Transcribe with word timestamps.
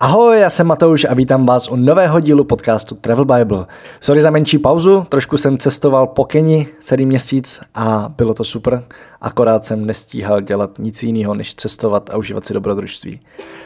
Ahoj, 0.00 0.40
já 0.40 0.50
jsem 0.50 0.66
Matouš 0.66 1.06
a 1.10 1.14
vítám 1.14 1.46
vás 1.46 1.68
u 1.68 1.76
nového 1.76 2.20
dílu 2.20 2.44
podcastu 2.44 2.94
Travel 2.94 3.24
Bible. 3.24 3.66
Sorry 4.00 4.22
za 4.22 4.30
menší 4.30 4.58
pauzu, 4.58 5.06
trošku 5.08 5.36
jsem 5.36 5.58
cestoval 5.58 6.06
po 6.06 6.24
Keni 6.24 6.68
celý 6.80 7.06
měsíc 7.06 7.60
a 7.74 8.12
bylo 8.16 8.34
to 8.34 8.44
super, 8.44 8.82
akorát 9.20 9.64
jsem 9.64 9.86
nestíhal 9.86 10.40
dělat 10.40 10.70
nic 10.78 11.02
jiného, 11.02 11.34
než 11.34 11.54
cestovat 11.54 12.10
a 12.10 12.16
užívat 12.16 12.46
si 12.46 12.54
dobrodružství. 12.54 13.20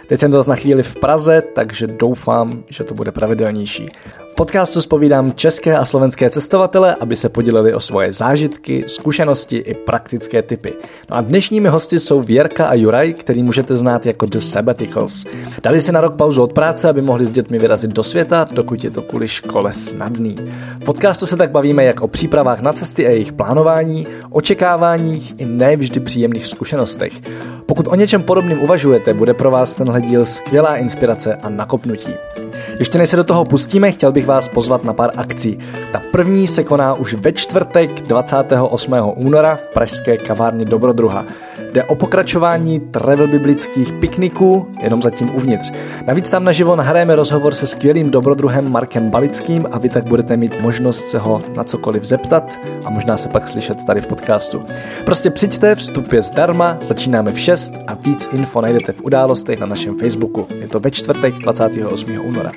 Teď 0.08 0.20
jsem 0.20 0.32
zase 0.32 0.50
na 0.50 0.56
chvíli 0.56 0.82
v 0.82 0.96
Praze, 0.96 1.42
takže 1.54 1.86
doufám, 1.86 2.62
že 2.68 2.84
to 2.84 2.94
bude 2.94 3.12
pravidelnější. 3.12 3.88
Podcastu 4.40 4.80
spovídám 4.80 5.32
české 5.32 5.78
a 5.78 5.84
slovenské 5.84 6.30
cestovatele, 6.30 6.94
aby 7.00 7.16
se 7.16 7.28
podělili 7.28 7.74
o 7.74 7.80
svoje 7.80 8.12
zážitky, 8.12 8.84
zkušenosti 8.86 9.56
i 9.56 9.74
praktické 9.74 10.42
typy. 10.42 10.72
No 11.10 11.16
a 11.16 11.20
dnešními 11.20 11.68
hosty 11.68 11.98
jsou 11.98 12.20
Věrka 12.20 12.66
a 12.66 12.74
Juraj, 12.74 13.12
který 13.12 13.42
můžete 13.42 13.76
znát 13.76 14.06
jako 14.06 14.26
The 14.26 14.38
Sabbaticals. 14.38 15.24
Dali 15.62 15.80
si 15.80 15.92
na 15.92 16.00
rok 16.00 16.16
pauzu 16.16 16.42
od 16.42 16.52
práce, 16.52 16.88
aby 16.88 17.02
mohli 17.02 17.26
s 17.26 17.30
dětmi 17.30 17.58
vyrazit 17.58 17.90
do 17.90 18.02
světa, 18.02 18.46
dokud 18.50 18.84
je 18.84 18.90
to 18.90 19.02
kvůli 19.02 19.28
škole 19.28 19.72
snadný. 19.72 20.36
V 20.80 20.84
podcastu 20.84 21.26
se 21.26 21.36
tak 21.36 21.50
bavíme 21.50 21.84
jak 21.84 22.00
o 22.00 22.08
přípravách 22.08 22.60
na 22.60 22.72
cesty 22.72 23.06
a 23.06 23.10
jejich 23.10 23.32
plánování, 23.32 24.06
očekáváních 24.30 25.34
i 25.38 25.44
nevždy 25.44 26.00
příjemných 26.00 26.46
zkušenostech. 26.46 27.12
Pokud 27.66 27.88
o 27.88 27.94
něčem 27.94 28.22
podobným 28.22 28.62
uvažujete, 28.62 29.14
bude 29.14 29.34
pro 29.34 29.50
vás 29.50 29.74
tenhle 29.74 30.00
díl 30.02 30.24
skvělá 30.24 30.76
inspirace 30.76 31.34
a 31.34 31.48
nakopnutí. 31.48 32.12
Ještě 32.80 32.98
než 32.98 33.10
se 33.10 33.16
do 33.16 33.24
toho 33.24 33.44
pustíme, 33.44 33.92
chtěl 33.92 34.12
bych 34.12 34.26
vás 34.26 34.48
pozvat 34.48 34.84
na 34.84 34.92
pár 34.92 35.10
akcí. 35.16 35.58
Ta 35.92 36.02
první 36.12 36.46
se 36.46 36.64
koná 36.64 36.94
už 36.94 37.14
ve 37.14 37.32
čtvrtek 37.32 38.02
28. 38.02 38.94
února 39.16 39.56
v 39.56 39.66
pražské 39.66 40.16
kavárně 40.16 40.64
Dobrodruha. 40.64 41.24
Jde 41.72 41.84
o 41.84 41.94
pokračování 41.94 42.80
travel 42.80 43.26
biblických 43.26 43.92
pikniků, 43.92 44.66
jenom 44.82 45.02
zatím 45.02 45.34
uvnitř. 45.34 45.72
Navíc 46.06 46.30
tam 46.30 46.44
naživo 46.44 46.76
nahrajeme 46.76 47.16
rozhovor 47.16 47.54
se 47.54 47.66
skvělým 47.66 48.10
dobrodruhem 48.10 48.72
Markem 48.72 49.10
Balickým 49.10 49.66
a 49.72 49.78
vy 49.78 49.88
tak 49.88 50.04
budete 50.04 50.36
mít 50.36 50.60
možnost 50.60 51.08
se 51.08 51.18
ho 51.18 51.42
na 51.56 51.64
cokoliv 51.64 52.04
zeptat 52.04 52.58
a 52.84 52.90
možná 52.90 53.16
se 53.16 53.28
pak 53.28 53.48
slyšet 53.48 53.84
tady 53.84 54.00
v 54.00 54.06
podcastu. 54.06 54.62
Prostě 55.04 55.30
přijďte, 55.30 55.74
vstup 55.74 56.12
je 56.12 56.22
zdarma, 56.22 56.78
začínáme 56.80 57.32
v 57.32 57.38
6 57.38 57.74
a 57.86 57.94
víc 57.94 58.28
info 58.32 58.60
najdete 58.60 58.92
v 58.92 59.02
událostech 59.02 59.60
na 59.60 59.66
našem 59.66 59.98
Facebooku. 59.98 60.46
Je 60.60 60.68
to 60.68 60.80
ve 60.80 60.90
čtvrtek 60.90 61.34
28. 61.34 62.20
února. 62.20 62.52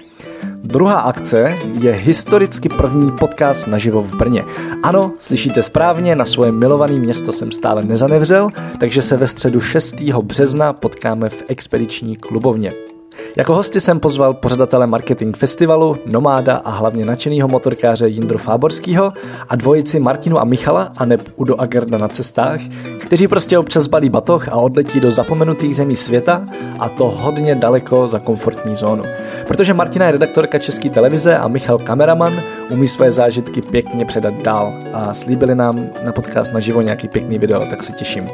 Druhá 0.64 1.00
akce 1.00 1.58
je 1.82 1.92
historicky 1.92 2.70
první 2.70 3.12
podcast 3.12 3.68
naživo 3.68 4.02
v 4.02 4.16
Brně. 4.16 4.44
Ano, 4.84 5.12
slyšíte 5.20 5.64
správně, 5.64 6.16
na 6.16 6.26
svoje 6.26 6.52
milované 6.52 6.94
město 6.94 7.32
jsem 7.32 7.52
stále 7.52 7.84
nezanevřel, 7.84 8.50
takže 8.80 9.02
se 9.02 9.18
ve 9.18 9.28
středu 9.28 9.62
6. 9.62 10.02
března 10.02 10.74
potkáme 10.74 11.30
v 11.30 11.44
expediční 11.48 12.16
klubovně. 12.16 12.93
Jako 13.36 13.56
hosty 13.56 13.80
jsem 13.80 14.00
pozval 14.00 14.34
pořadatele 14.34 14.88
marketing 14.88 15.38
festivalu, 15.38 15.98
nomáda 16.06 16.56
a 16.56 16.72
hlavně 16.72 17.06
nadšenýho 17.06 17.48
motorkáře 17.48 18.08
Jindru 18.08 18.38
Fáborského 18.38 19.14
a 19.50 19.56
dvojici 19.56 20.00
Martinu 20.00 20.40
a 20.40 20.44
Michala 20.44 20.92
a 20.98 21.06
neb 21.06 21.22
Udo 21.36 21.62
Agerda 21.62 21.98
na 21.98 22.08
cestách, 22.08 22.60
kteří 23.00 23.28
prostě 23.28 23.58
občas 23.58 23.88
balí 23.88 24.10
batoh 24.10 24.50
a 24.50 24.56
odletí 24.56 25.00
do 25.00 25.12
zapomenutých 25.12 25.76
zemí 25.76 25.96
světa 25.96 26.48
a 26.80 26.90
to 26.90 27.10
hodně 27.10 27.56
daleko 27.56 28.08
za 28.08 28.20
komfortní 28.20 28.76
zónu. 28.76 29.04
Protože 29.48 29.74
Martina 29.74 30.06
je 30.06 30.12
redaktorka 30.12 30.60
České 30.60 30.90
televize 30.90 31.38
a 31.38 31.48
Michal 31.48 31.78
kameraman, 31.78 32.34
umí 32.70 32.88
své 32.88 33.12
zážitky 33.12 33.62
pěkně 33.62 34.06
předat 34.06 34.34
dál 34.44 34.74
a 34.94 35.14
slíbili 35.14 35.56
nám 35.56 35.86
na 36.06 36.12
podcast 36.12 36.54
naživo 36.54 36.82
nějaký 36.82 37.08
pěkný 37.08 37.40
video, 37.40 37.66
tak 37.70 37.84
se 37.84 37.92
těším. 37.94 38.30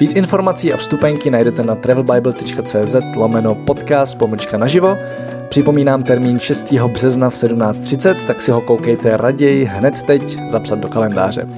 Víc 0.00 0.14
informací 0.14 0.72
a 0.72 0.76
vstupenky 0.76 1.30
najdete 1.30 1.62
na 1.62 1.74
travelbible.cz 1.74 2.96
lomeno 3.16 3.54
podcast 3.54 4.18
pomlčka 4.18 4.58
naživo. 4.58 4.96
Připomínám 5.48 6.02
termín 6.02 6.38
6. 6.38 6.72
března 6.72 7.30
v 7.30 7.34
17.30, 7.34 8.26
tak 8.26 8.42
si 8.42 8.50
ho 8.50 8.60
koukejte 8.60 9.16
raději 9.16 9.64
hned 9.64 10.02
teď 10.02 10.38
zapsat 10.50 10.78
do 10.78 10.88
kalendáře. 10.88 11.48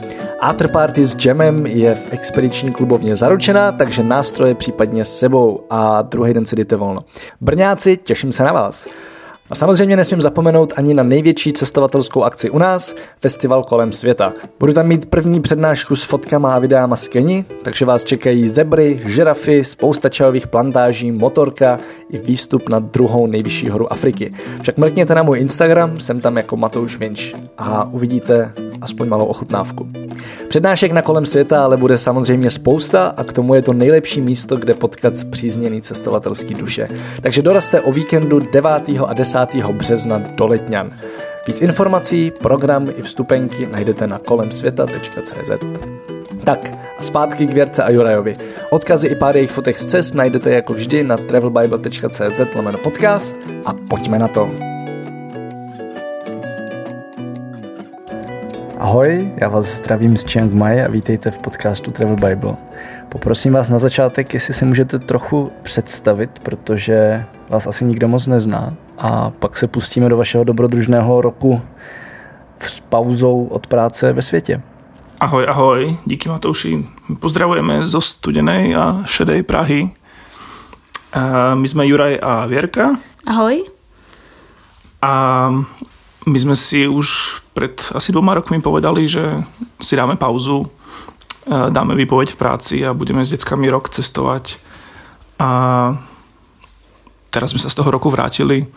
Afterparty 0.40 1.04
s 1.04 1.26
Jamem 1.26 1.66
je 1.66 1.94
v 1.94 2.12
expediční 2.12 2.72
klubovně 2.72 3.16
zaručená, 3.16 3.72
takže 3.72 4.02
nástroje 4.02 4.54
případně 4.54 5.04
s 5.04 5.18
sebou 5.18 5.60
a 5.70 6.02
druhý 6.02 6.34
den 6.34 6.46
si 6.46 6.56
jdete 6.56 6.76
volno. 6.76 7.00
Brňáci, 7.40 7.96
těším 7.96 8.32
se 8.32 8.42
na 8.42 8.52
vás. 8.52 8.88
A 9.50 9.54
samozřejmě 9.54 9.96
nesmím 9.96 10.20
zapomenout 10.20 10.72
ani 10.76 10.94
na 10.94 11.02
největší 11.02 11.52
cestovatelskou 11.52 12.22
akci 12.22 12.50
u 12.50 12.58
nás, 12.58 12.94
festival 13.20 13.62
kolem 13.62 13.92
světa. 13.92 14.32
Budu 14.60 14.72
tam 14.72 14.86
mít 14.86 15.10
první 15.10 15.40
přednášku 15.40 15.96
s 15.96 16.02
fotkama 16.02 16.54
a 16.54 16.58
videama 16.58 16.96
z 16.96 17.08
Keni, 17.08 17.44
takže 17.62 17.84
vás 17.84 18.04
čekají 18.04 18.48
zebry, 18.48 19.00
žirafy, 19.06 19.64
spousta 19.64 20.08
čajových 20.08 20.46
plantáží, 20.46 21.12
motorka 21.12 21.78
i 22.10 22.18
výstup 22.18 22.68
na 22.68 22.78
druhou 22.78 23.26
nejvyšší 23.26 23.68
horu 23.68 23.92
Afriky. 23.92 24.34
Však 24.62 24.78
mrkněte 24.78 25.14
na 25.14 25.22
můj 25.22 25.38
Instagram, 25.38 26.00
jsem 26.00 26.20
tam 26.20 26.36
jako 26.36 26.56
Matouš 26.56 26.98
Vinč 26.98 27.34
a 27.58 27.84
uvidíte 27.84 28.52
aspoň 28.80 29.08
malou 29.08 29.24
ochutnávku. 29.24 29.88
Přednášek 30.48 30.92
na 30.92 31.02
kolem 31.02 31.26
světa 31.26 31.64
ale 31.64 31.76
bude 31.76 31.98
samozřejmě 31.98 32.50
spousta 32.50 33.14
a 33.16 33.24
k 33.24 33.32
tomu 33.32 33.54
je 33.54 33.62
to 33.62 33.72
nejlepší 33.72 34.20
místo, 34.20 34.56
kde 34.56 34.74
potkat 34.74 35.16
zpřízněný 35.16 35.82
cestovatelský 35.82 36.54
duše. 36.54 36.88
Takže 37.20 37.42
dorazte 37.42 37.80
o 37.80 37.92
víkendu 37.92 38.40
9. 38.52 38.70
a 39.06 39.12
10. 39.12 39.39
března 39.72 40.18
do 40.18 40.46
Letňan. 40.46 40.92
Víc 41.46 41.60
informací, 41.60 42.30
program 42.30 42.88
i 42.96 43.02
vstupenky 43.02 43.66
najdete 43.66 44.06
na 44.06 44.18
kolemsvěta.cz. 44.18 45.50
Tak 46.44 46.72
a 46.98 47.02
zpátky 47.02 47.46
k 47.46 47.52
Věrce 47.52 47.82
a 47.82 47.90
Jurajovi. 47.90 48.36
Odkazy 48.70 49.08
i 49.08 49.14
pár 49.14 49.36
jejich 49.36 49.50
fotek 49.50 49.78
z 49.78 49.86
cest 49.86 50.14
najdete 50.14 50.50
jako 50.50 50.72
vždy 50.72 51.04
na 51.04 51.16
travelbible.cz 51.16 52.40
lomeno 52.56 52.78
podcast 52.78 53.36
a 53.64 53.72
pojďme 53.72 54.18
na 54.18 54.28
to. 54.28 54.50
Ahoj, 58.78 59.32
já 59.36 59.48
vás 59.48 59.66
zdravím 59.66 60.16
z 60.16 60.24
Chiang 60.24 60.52
Mai 60.52 60.82
a 60.82 60.88
vítejte 60.88 61.30
v 61.30 61.38
podcastu 61.38 61.90
Travel 61.90 62.16
Bible. 62.16 62.56
Poprosím 63.08 63.52
vás 63.52 63.68
na 63.68 63.78
začátek, 63.78 64.34
jestli 64.34 64.54
si 64.54 64.64
můžete 64.64 64.98
trochu 64.98 65.52
představit, 65.62 66.30
protože 66.42 67.24
vás 67.48 67.66
asi 67.66 67.84
nikdo 67.84 68.08
moc 68.08 68.26
nezná 68.26 68.76
a 69.00 69.30
pak 69.30 69.56
se 69.56 69.66
pustíme 69.66 70.08
do 70.08 70.16
vašeho 70.16 70.44
dobrodružného 70.44 71.20
roku 71.20 71.62
s 72.60 72.80
pauzou 72.80 73.46
od 73.46 73.66
práce 73.66 74.12
ve 74.12 74.22
světě. 74.22 74.62
Ahoj, 75.20 75.46
ahoj, 75.48 75.96
díky 76.04 76.28
Matouši. 76.28 76.86
Pozdravujeme 77.20 77.86
zo 77.86 78.00
studenej 78.00 78.76
a 78.76 79.04
šedej 79.04 79.42
Prahy. 79.42 79.90
My 81.54 81.68
jsme 81.68 81.86
Juraj 81.86 82.18
a 82.22 82.46
Věrka. 82.46 82.96
Ahoj. 83.26 83.64
A 85.02 85.12
my 86.28 86.38
sme 86.40 86.56
si 86.56 86.88
už 86.88 87.40
pred 87.56 87.80
asi 87.96 88.12
dvoma 88.12 88.36
rokmi 88.36 88.60
povedali, 88.60 89.08
že 89.08 89.44
si 89.80 89.96
dáme 89.96 90.16
pauzu, 90.16 90.68
dáme 91.48 91.96
výpoveď 91.96 92.32
v 92.32 92.40
práci 92.40 92.76
a 92.84 92.92
budeme 92.92 93.24
s 93.24 93.32
deckami 93.32 93.68
rok 93.72 93.88
cestovať. 93.88 94.60
A 95.40 95.50
teraz 97.32 97.56
sme 97.56 97.60
sa 97.60 97.72
z 97.72 97.76
toho 97.80 97.88
roku 97.92 98.12
vrátili. 98.12 98.68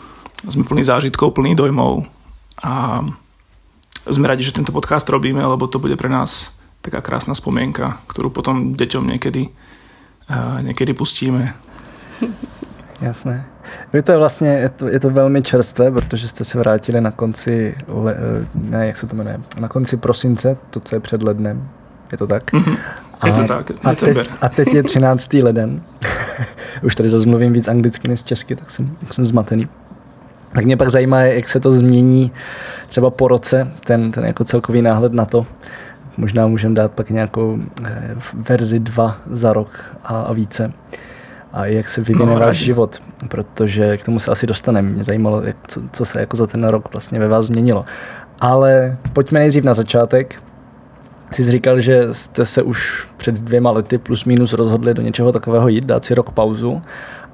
Sme 0.50 0.64
plní 0.64 0.84
zážitkov, 0.84 1.38
plní 1.38 1.56
dojmov. 1.56 2.06
A 2.64 3.04
sme 4.10 4.28
radi, 4.28 4.44
že 4.44 4.56
tento 4.56 4.76
podcast 4.76 5.08
robíme, 5.08 5.40
lebo 5.40 5.68
to 5.68 5.80
bude 5.80 5.96
pre 5.96 6.12
nás 6.12 6.52
taká 6.84 7.00
krásna 7.00 7.32
spomienka, 7.32 8.04
ktorú 8.12 8.28
potom 8.28 8.76
deťom 8.76 9.08
niekedy, 9.08 9.56
niekedy 10.62 10.92
pustíme. 10.92 11.56
Jasné. 13.02 13.46
Vy 13.94 14.02
to 14.02 14.12
je 14.12 14.18
vlastně, 14.18 14.48
je 14.48 14.70
to, 14.70 14.88
je 14.88 15.00
to 15.00 15.10
velmi 15.10 15.42
čerstvé, 15.42 15.92
protože 15.92 16.28
jste 16.28 16.44
se 16.44 16.60
vrátili 16.60 17.02
na 17.02 17.12
konci, 17.12 17.76
le, 17.88 18.16
ne, 18.56 18.88
jak 18.88 18.98
se 18.98 19.08
to 19.08 19.16
jmenuje, 19.16 19.42
na 19.60 19.68
konci 19.68 19.98
prosince, 19.98 20.58
to, 20.70 20.80
co 20.80 20.96
je 20.96 21.00
před 21.00 21.24
lednem. 21.24 21.70
Je 22.12 22.18
to 22.18 22.28
tak? 22.28 22.54
Mm-hmm. 22.54 22.78
A, 23.20 23.28
je 23.28 23.34
to 23.34 23.48
tak, 23.48 23.72
a 23.84 23.96
teď, 23.96 24.30
a 24.42 24.50
teď 24.50 24.74
je 24.74 24.84
13. 24.84 25.34
leden. 25.34 25.82
Už 26.84 26.96
tady 26.96 27.10
zase 27.10 27.30
mluvím 27.30 27.54
víc 27.54 27.68
anglicky 27.68 28.08
než 28.08 28.24
česky, 28.24 28.56
tak 28.56 28.70
jsem, 28.70 28.88
tak 28.88 29.14
jsem 29.14 29.26
zmatený. 29.26 29.68
Tak 30.54 30.66
mě 30.66 30.78
pak 30.78 30.90
zajímá, 30.90 31.22
jak 31.22 31.48
se 31.48 31.60
to 31.60 31.72
změní 31.72 32.32
třeba 32.88 33.10
po 33.10 33.28
roce, 33.28 33.72
ten, 33.86 34.12
ten 34.12 34.26
jako 34.26 34.44
celkový 34.44 34.82
náhled 34.82 35.14
na 35.14 35.26
to. 35.26 35.46
Možná 36.18 36.48
můžeme 36.48 36.76
dát 36.76 36.92
pak 36.92 37.10
nějakou 37.10 37.60
eh, 37.86 38.16
verzi 38.34 38.80
2 38.80 39.18
za 39.32 39.54
rok 39.54 39.96
a, 40.04 40.22
a 40.22 40.34
více 40.34 40.74
a 41.54 41.66
jak 41.66 41.90
se 41.90 42.02
vyvine 42.02 42.34
no, 42.34 42.40
váš 42.40 42.58
život, 42.58 43.02
protože 43.28 43.98
k 43.98 44.06
tomu 44.06 44.20
se 44.20 44.32
asi 44.32 44.48
dostaneme. 44.48 44.90
Mě 44.90 45.04
zajímalo, 45.04 45.42
jak, 45.42 45.56
co, 45.68 45.82
co 45.92 46.06
se 46.06 46.20
jako 46.20 46.38
za 46.38 46.48
ten 46.48 46.64
rok 46.64 46.94
vlastně 46.94 47.20
ve 47.20 47.28
vás 47.28 47.46
změnilo. 47.46 47.86
Ale 48.40 48.98
pojďme 49.14 49.40
nejdřív 49.40 49.64
na 49.64 49.74
začátek. 49.74 50.42
Ty 51.36 51.44
jsi 51.44 51.52
říkal, 51.52 51.80
že 51.80 52.14
jste 52.14 52.46
se 52.46 52.62
už 52.62 53.08
před 53.18 53.36
dvěma 53.36 53.72
lety 53.72 53.98
plus 53.98 54.26
minus 54.26 54.54
rozhodli 54.54 54.94
do 54.94 55.02
něčeho 55.02 55.32
takového 55.32 55.68
jít, 55.68 55.86
dát 55.86 56.06
si 56.06 56.16
rok 56.16 56.32
pauzu. 56.32 56.82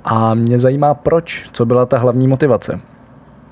A 0.04 0.33
mě 0.33 0.60
zajímá, 0.60 0.94
proč, 0.94 1.50
co 1.51 1.65
byla 1.65 1.86
ta 1.86 1.98
hlavní 1.98 2.27
motivace? 2.27 2.80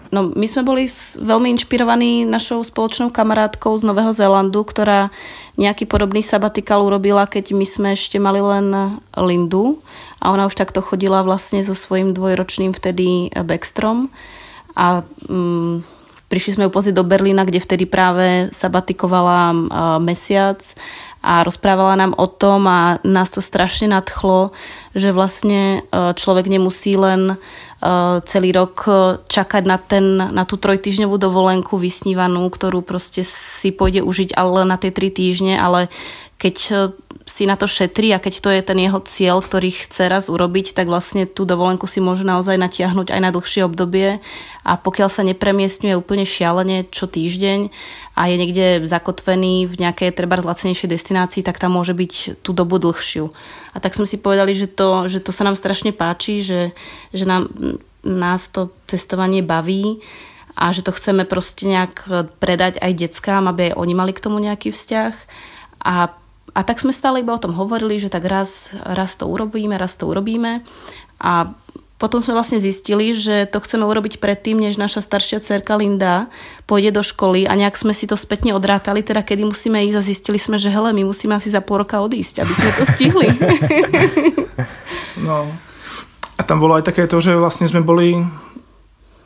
No, 0.07 0.31
my 0.31 0.47
sme 0.47 0.63
boli 0.63 0.87
veľmi 1.19 1.51
inšpirovaní 1.59 2.23
našou 2.23 2.63
spoločnou 2.63 3.11
kamarátkou 3.11 3.75
z 3.75 3.83
Nového 3.83 4.15
Zélandu, 4.15 4.63
ktorá 4.63 5.11
nejaký 5.59 5.83
podobný 5.83 6.23
sabatikal 6.23 6.79
urobila, 6.79 7.27
keď 7.27 7.51
my 7.51 7.67
sme 7.67 7.89
ešte 7.91 8.15
mali 8.15 8.39
len 8.39 8.99
Lindu. 9.19 9.83
A 10.23 10.31
ona 10.31 10.47
už 10.47 10.55
takto 10.55 10.79
chodila 10.79 11.27
vlastne 11.27 11.59
so 11.59 11.75
svojím 11.75 12.15
dvojročným 12.15 12.71
vtedy 12.71 13.35
Backstrom. 13.35 14.07
A 14.79 15.03
mm, 15.27 15.83
prišli 16.31 16.55
sme 16.55 16.65
ju 16.67 16.71
pozrieť 16.71 16.95
do 16.95 17.05
Berlína, 17.05 17.43
kde 17.43 17.59
vtedy 17.59 17.83
práve 17.83 18.47
sabatikovala 18.55 19.51
mesiac 19.99 20.63
a 21.19 21.43
rozprávala 21.43 21.99
nám 21.99 22.13
o 22.15 22.29
tom 22.29 22.63
a 22.69 23.03
nás 23.03 23.27
to 23.33 23.43
strašne 23.43 23.91
nadchlo, 23.91 24.55
že 24.95 25.11
vlastne 25.11 25.81
e, 25.83 26.13
človek 26.13 26.45
nemusí 26.45 26.93
len 26.93 27.35
Eh, 27.35 27.66
celý 28.25 28.49
rok 28.57 28.75
eh, 28.89 28.95
čakať 29.29 29.63
na, 29.69 29.77
ten, 29.77 30.17
na 30.17 30.43
tú 30.49 30.57
trojtyžňovú 30.57 31.13
dovolenku 31.21 31.77
vysnívanú, 31.77 32.49
ktorú 32.49 32.81
proste 32.81 33.21
si 33.21 33.69
pôjde 33.69 34.01
užiť 34.01 34.33
ale 34.33 34.65
na 34.65 34.81
tie 34.81 34.89
tri 34.89 35.13
týždne, 35.13 35.61
ale 35.61 35.93
keď 36.37 36.57
eh, 36.71 36.77
si 37.27 37.43
na 37.43 37.59
to 37.59 37.67
šetrí 37.67 38.15
a 38.15 38.23
keď 38.23 38.33
to 38.39 38.49
je 38.55 38.61
ten 38.63 38.79
jeho 38.79 39.03
cieľ, 39.03 39.43
ktorý 39.43 39.67
chce 39.67 40.07
raz 40.07 40.31
urobiť, 40.31 40.71
tak 40.71 40.87
vlastne 40.87 41.27
tú 41.27 41.43
dovolenku 41.43 41.83
si 41.83 41.99
môže 41.99 42.23
naozaj 42.23 42.55
natiahnuť 42.55 43.11
aj 43.11 43.19
na 43.19 43.35
dlhšie 43.35 43.67
obdobie 43.67 44.23
a 44.63 44.71
pokiaľ 44.79 45.09
sa 45.11 45.27
nepremiestňuje 45.27 45.99
úplne 45.99 46.23
šialene 46.23 46.87
čo 46.87 47.03
týždeň 47.03 47.67
a 48.15 48.31
je 48.31 48.35
niekde 48.39 48.65
zakotvený 48.87 49.67
v 49.67 49.75
nejakej 49.75 50.15
treba 50.15 50.39
zlacenejšej 50.39 50.87
destinácii, 50.87 51.43
tak 51.43 51.59
tam 51.59 51.75
môže 51.75 51.91
byť 51.91 52.39
tú 52.39 52.55
dobu 52.55 52.79
dlhšiu. 52.79 53.27
A 53.75 53.83
tak 53.83 53.99
sme 53.99 54.07
si 54.07 54.15
povedali, 54.15 54.55
že 54.55 54.71
to, 54.71 55.11
že 55.11 55.19
to 55.19 55.35
sa 55.35 55.43
nám 55.43 55.59
strašne 55.59 55.91
páči, 55.91 56.39
že, 56.39 56.71
že 57.11 57.27
nám, 57.27 57.51
nás 58.07 58.47
to 58.47 58.71
cestovanie 58.87 59.43
baví 59.43 59.99
a 60.55 60.71
že 60.71 60.79
to 60.79 60.95
chceme 60.95 61.27
proste 61.27 61.67
nejak 61.67 62.07
predať 62.39 62.79
aj 62.79 62.91
deckám, 62.95 63.51
aby 63.51 63.69
aj 63.69 63.77
oni 63.77 63.93
mali 63.93 64.15
k 64.15 64.23
tomu 64.23 64.39
nejaký 64.39 64.71
vzťah. 64.71 65.13
A 65.83 66.15
a 66.57 66.65
tak 66.65 66.81
sme 66.81 66.89
stále 66.89 67.21
iba 67.21 67.37
o 67.37 67.43
tom 67.43 67.53
hovorili, 67.53 68.01
že 68.01 68.09
tak 68.09 68.25
raz, 68.25 68.73
raz 68.81 69.13
to 69.13 69.29
urobíme, 69.29 69.77
raz 69.77 69.93
to 69.93 70.09
urobíme. 70.09 70.65
A 71.21 71.53
potom 72.01 72.21
sme 72.21 72.33
vlastne 72.33 72.57
zistili, 72.57 73.13
že 73.13 73.45
to 73.45 73.61
chceme 73.61 73.85
urobiť 73.85 74.17
predtým, 74.17 74.57
než 74.57 74.81
naša 74.81 75.05
staršia 75.05 75.37
cerka 75.41 75.77
Linda 75.77 76.33
pôjde 76.65 76.97
do 76.97 77.05
školy 77.05 77.45
a 77.45 77.53
nejak 77.53 77.77
sme 77.77 77.93
si 77.93 78.09
to 78.09 78.17
spätne 78.17 78.57
odrátali, 78.57 79.05
teda 79.05 79.21
kedy 79.21 79.45
musíme 79.45 79.81
ísť 79.85 79.97
a 79.97 80.05
zistili 80.05 80.37
sme, 80.41 80.57
že 80.57 80.73
hele, 80.73 80.93
my 80.93 81.05
musíme 81.05 81.37
asi 81.37 81.53
za 81.53 81.61
pol 81.61 81.85
roka 81.85 82.01
odísť, 82.01 82.41
aby 82.41 82.53
sme 82.53 82.69
to 82.73 82.83
stihli. 82.89 83.27
No. 85.17 85.49
A 86.37 86.45
tam 86.45 86.61
bolo 86.61 86.77
aj 86.77 86.93
také 86.93 87.09
to, 87.09 87.17
že 87.17 87.33
vlastne 87.33 87.65
sme 87.65 87.81
boli 87.81 88.21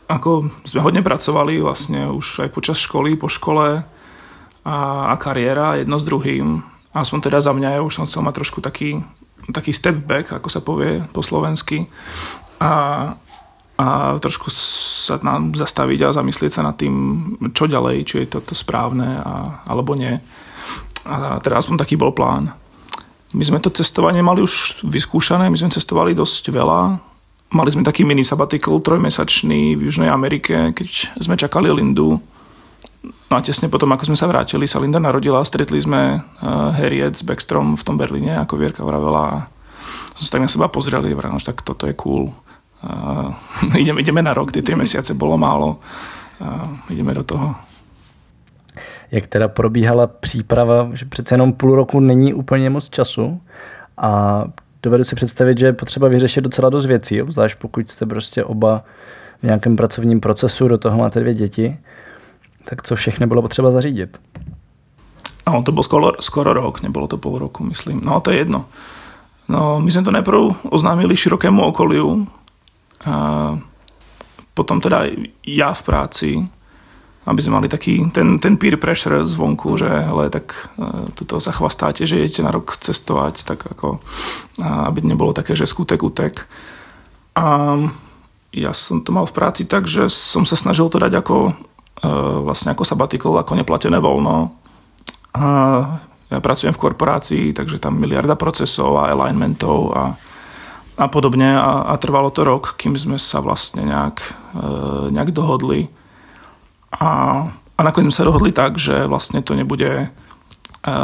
ako 0.08 0.48
sme 0.64 0.80
hodne 0.80 1.04
pracovali 1.04 1.60
vlastne 1.60 2.08
už 2.16 2.48
aj 2.48 2.50
počas 2.56 2.80
školy, 2.80 3.20
po 3.20 3.28
škole 3.28 3.84
a, 4.64 4.78
a 5.12 5.14
kariéra 5.20 5.80
jedno 5.84 6.00
s 6.00 6.08
druhým 6.08 6.64
aspoň 6.92 7.20
teda 7.32 7.40
za 7.40 7.52
mňa, 7.56 7.80
ja 7.80 7.82
už 7.82 7.96
som 7.96 8.06
chcel 8.08 8.24
mať 8.24 8.44
trošku 8.44 8.60
taký, 8.60 9.00
taký 9.52 9.72
step 9.72 10.04
back, 10.04 10.32
ako 10.32 10.48
sa 10.52 10.60
povie 10.60 11.04
po 11.16 11.24
slovensky. 11.24 11.88
A, 12.60 12.74
a 13.80 13.86
trošku 14.20 14.52
sa 14.52 15.18
nám 15.24 15.56
zastaviť 15.56 16.00
a 16.06 16.16
zamyslieť 16.16 16.52
sa 16.52 16.62
nad 16.68 16.76
tým, 16.76 16.94
čo 17.56 17.66
ďalej, 17.66 17.98
či 18.06 18.16
je 18.24 18.38
toto 18.38 18.54
správne 18.54 19.24
a, 19.24 19.64
alebo 19.66 19.96
nie. 19.96 20.20
A 21.08 21.42
teda 21.42 21.58
aspoň 21.58 21.82
taký 21.82 21.98
bol 21.98 22.14
plán. 22.14 22.54
My 23.32 23.48
sme 23.48 23.64
to 23.64 23.72
cestovanie 23.72 24.20
mali 24.20 24.44
už 24.44 24.84
vyskúšané, 24.84 25.48
my 25.48 25.56
sme 25.56 25.72
cestovali 25.72 26.12
dosť 26.12 26.52
veľa. 26.52 27.00
Mali 27.52 27.70
sme 27.72 27.84
taký 27.84 28.04
mini 28.04 28.24
sabbatical 28.24 28.80
trojmesačný 28.80 29.76
v 29.76 29.88
Južnej 29.88 30.12
Amerike, 30.12 30.76
keď 30.76 31.16
sme 31.20 31.40
čakali 31.40 31.72
Lindu 31.72 32.20
No 33.02 33.34
a 33.34 33.42
tesne 33.42 33.66
potom, 33.66 33.90
ako 33.90 34.14
sme 34.14 34.18
sa 34.18 34.30
vrátili, 34.30 34.70
sa 34.70 34.78
Linda 34.78 35.02
narodila, 35.02 35.42
stretli 35.42 35.82
sme 35.82 36.22
uh, 36.22 36.70
Harriet 36.70 37.18
s 37.18 37.26
Backstrom 37.26 37.74
v 37.74 37.82
tom 37.82 37.98
Berlíne, 37.98 38.38
ako 38.38 38.62
Vierka 38.62 38.86
vravela 38.86 39.22
a 39.26 39.36
sme 40.22 40.26
sa 40.26 40.32
tak 40.38 40.46
na 40.46 40.50
seba 40.54 40.70
pozreli 40.70 41.10
vravela, 41.18 41.42
tak 41.42 41.66
toto 41.66 41.90
je 41.90 41.98
cool. 41.98 42.30
Uh, 42.82 43.30
ideme, 43.78 44.02
ideme 44.02 44.26
na 44.26 44.34
rok, 44.34 44.50
tie 44.50 44.66
tri 44.66 44.74
mesiace 44.74 45.14
bolo 45.14 45.38
málo. 45.38 45.78
Uh, 46.42 46.66
ideme 46.90 47.14
do 47.14 47.22
toho. 47.22 47.54
Jak 49.12 49.28
teda 49.28 49.48
probíhala 49.48 50.08
příprava, 50.08 50.90
že 50.94 51.06
přece 51.06 51.34
jenom 51.34 51.54
půl 51.54 51.76
roku 51.76 52.00
není 52.00 52.34
úplně 52.34 52.70
moc 52.70 52.90
času 52.90 53.42
a 53.98 54.44
dovedu 54.84 55.04
si 55.04 55.16
představit, 55.16 55.58
že 55.58 55.66
je 55.66 55.74
potřeba 55.74 56.08
vyřešit 56.08 56.42
docela 56.42 56.70
dost 56.70 56.86
věcí, 56.86 57.22
zvlášť 57.30 57.58
pokud 57.58 57.92
jste 57.92 58.06
prostě 58.06 58.44
oba 58.44 58.84
v 59.42 59.44
nějakém 59.44 59.76
pracovním 59.76 60.20
procesu, 60.20 60.68
do 60.68 60.78
toho 60.78 60.98
máte 60.98 61.20
dvě 61.20 61.34
děti 61.34 61.78
tak 62.66 62.82
co 62.82 62.96
všechno 62.96 63.28
bylo 63.28 63.42
potřeba 63.42 63.72
zařídit? 63.72 64.20
No, 65.48 65.64
to 65.64 65.72
bol 65.72 65.84
skoro, 65.84 66.14
skoro 66.22 66.54
rok, 66.54 66.82
nebolo 66.82 67.08
to 67.08 67.18
pol 67.18 67.38
roku, 67.42 67.64
myslím. 67.66 68.02
No, 68.06 68.20
to 68.22 68.32
je 68.32 68.38
jedno. 68.38 68.66
No, 69.50 69.82
my 69.82 69.92
sme 69.92 70.06
to 70.06 70.16
najprv 70.16 70.72
oznámili 70.72 71.18
širokému 71.18 71.60
okoliu, 71.76 72.24
potom 74.54 74.78
teda 74.80 75.12
ja 75.44 75.74
v 75.74 75.82
práci, 75.84 76.30
aby 77.26 77.40
sme 77.42 77.60
mali 77.60 77.68
taký 77.68 78.00
ten, 78.16 78.40
ten 78.40 78.56
peer 78.56 78.78
pressure 78.78 79.26
zvonku, 79.28 79.76
že 79.76 79.90
hele, 79.90 80.30
tak 80.32 80.56
uh, 80.78 81.10
tuto 81.18 81.42
sa 81.44 81.52
chvastáte, 81.52 82.08
že 82.08 82.22
idete 82.22 82.46
na 82.46 82.54
rok 82.54 82.78
cestovať, 82.80 83.44
tak 83.44 83.60
ako, 83.66 84.00
aby 84.62 85.04
nebolo 85.04 85.36
také, 85.36 85.58
že 85.58 85.68
skutek 85.68 86.00
utek. 86.00 86.48
A 87.36 87.76
ja 88.56 88.72
som 88.72 89.04
to 89.04 89.12
mal 89.12 89.28
v 89.28 89.36
práci 89.36 89.68
tak, 89.68 89.90
že 89.90 90.08
som 90.08 90.48
sa 90.48 90.56
snažil 90.56 90.88
to 90.88 91.02
dať 91.02 91.14
ako 91.20 91.36
E, 91.52 91.71
vlastne 92.42 92.74
ako 92.74 92.82
sabbatical, 92.82 93.38
ako 93.38 93.54
neplatené 93.54 94.02
voľno. 94.02 94.50
A 95.38 95.46
ja 96.32 96.40
pracujem 96.40 96.72
v 96.72 96.82
korporácii, 96.82 97.46
takže 97.52 97.78
tam 97.78 98.00
miliarda 98.00 98.40
procesov 98.40 98.98
a 99.00 99.12
alignmentov 99.12 99.92
a, 99.92 100.04
a 100.98 101.06
podobne 101.12 101.56
a, 101.56 101.92
a 101.92 101.94
trvalo 102.00 102.32
to 102.32 102.48
rok, 102.48 102.80
kým 102.80 102.96
sme 102.96 103.20
sa 103.20 103.44
vlastne 103.44 103.84
nejak, 103.84 104.18
e, 104.56 104.68
nejak 105.12 105.36
dohodli. 105.36 105.92
A, 106.96 107.10
a 107.52 107.80
nakoniec 107.84 108.12
sme 108.12 108.18
sa 108.24 108.28
dohodli 108.28 108.52
tak, 108.56 108.80
že 108.80 109.08
vlastne 109.12 109.44
to 109.44 109.54
nebude 109.54 109.92
e, 109.92 110.08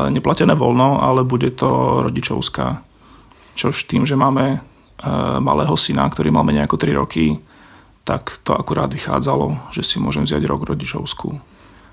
neplatené 0.09 0.55
voľno, 0.55 1.03
ale 1.03 1.27
bude 1.27 1.51
to 1.51 2.01
rodičovská. 2.07 2.79
Čož 3.59 3.85
tým, 3.89 4.05
že 4.05 4.15
máme 4.15 4.63
malého 5.38 5.77
syna, 5.77 6.09
ktorý 6.09 6.33
mal 6.33 6.41
menej 6.41 6.65
ako 6.65 6.81
3 6.81 6.97
roky, 6.97 7.38
tak 8.07 8.39
to 8.48 8.56
akurát 8.56 8.88
vychádzalo, 8.88 9.75
že 9.75 9.83
si 9.83 10.00
môžem 10.00 10.24
vziať 10.24 10.48
rok 10.48 10.63
rodičovskú. 10.63 11.44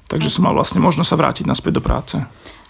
Takže 0.07 0.31
som 0.31 0.47
mal 0.47 0.55
vlastne 0.55 0.79
možnosť 0.79 1.11
sa 1.11 1.19
vrátiť 1.19 1.45
naspäť 1.51 1.83
do 1.83 1.83
práce. 1.83 2.17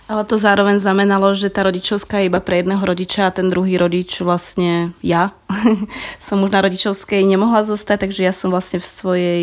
Ale 0.05 0.25
to 0.25 0.37
zároveň 0.37 0.81
znamenalo, 0.81 1.33
že 1.33 1.49
tá 1.49 1.65
rodičovská 1.65 2.21
je 2.21 2.29
iba 2.29 2.41
pre 2.41 2.61
jedného 2.61 2.81
rodiča 2.81 3.29
a 3.29 3.35
ten 3.35 3.49
druhý 3.49 3.81
rodič 3.81 4.21
vlastne 4.21 4.93
ja 5.01 5.33
som 6.21 6.41
už 6.45 6.53
na 6.53 6.61
rodičovskej 6.61 7.25
nemohla 7.25 7.65
zostať, 7.65 8.09
takže 8.09 8.25
ja 8.25 8.33
som 8.33 8.53
vlastne 8.53 8.81
v 8.81 8.89
svojej 8.89 9.43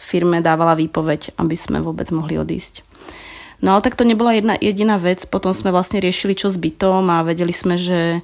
firme 0.00 0.40
dávala 0.40 0.76
výpoveď, 0.80 1.36
aby 1.36 1.56
sme 1.56 1.84
vôbec 1.84 2.08
mohli 2.08 2.40
odísť. 2.40 2.88
No 3.58 3.74
ale 3.74 3.82
tak 3.82 3.98
to 3.98 4.06
nebola 4.06 4.38
jedna 4.38 4.54
jediná 4.54 5.02
vec, 5.02 5.26
potom 5.26 5.50
sme 5.50 5.74
vlastne 5.74 5.98
riešili 5.98 6.38
čo 6.38 6.46
s 6.46 6.56
bytom 6.56 7.10
a 7.10 7.26
vedeli 7.26 7.50
sme, 7.50 7.74
že, 7.74 8.22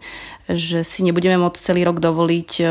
že 0.48 0.84
si 0.84 1.00
nebudeme 1.00 1.40
môcť 1.40 1.56
celý 1.56 1.88
rok 1.88 2.04
dovoliť 2.04 2.50
e, 2.60 2.64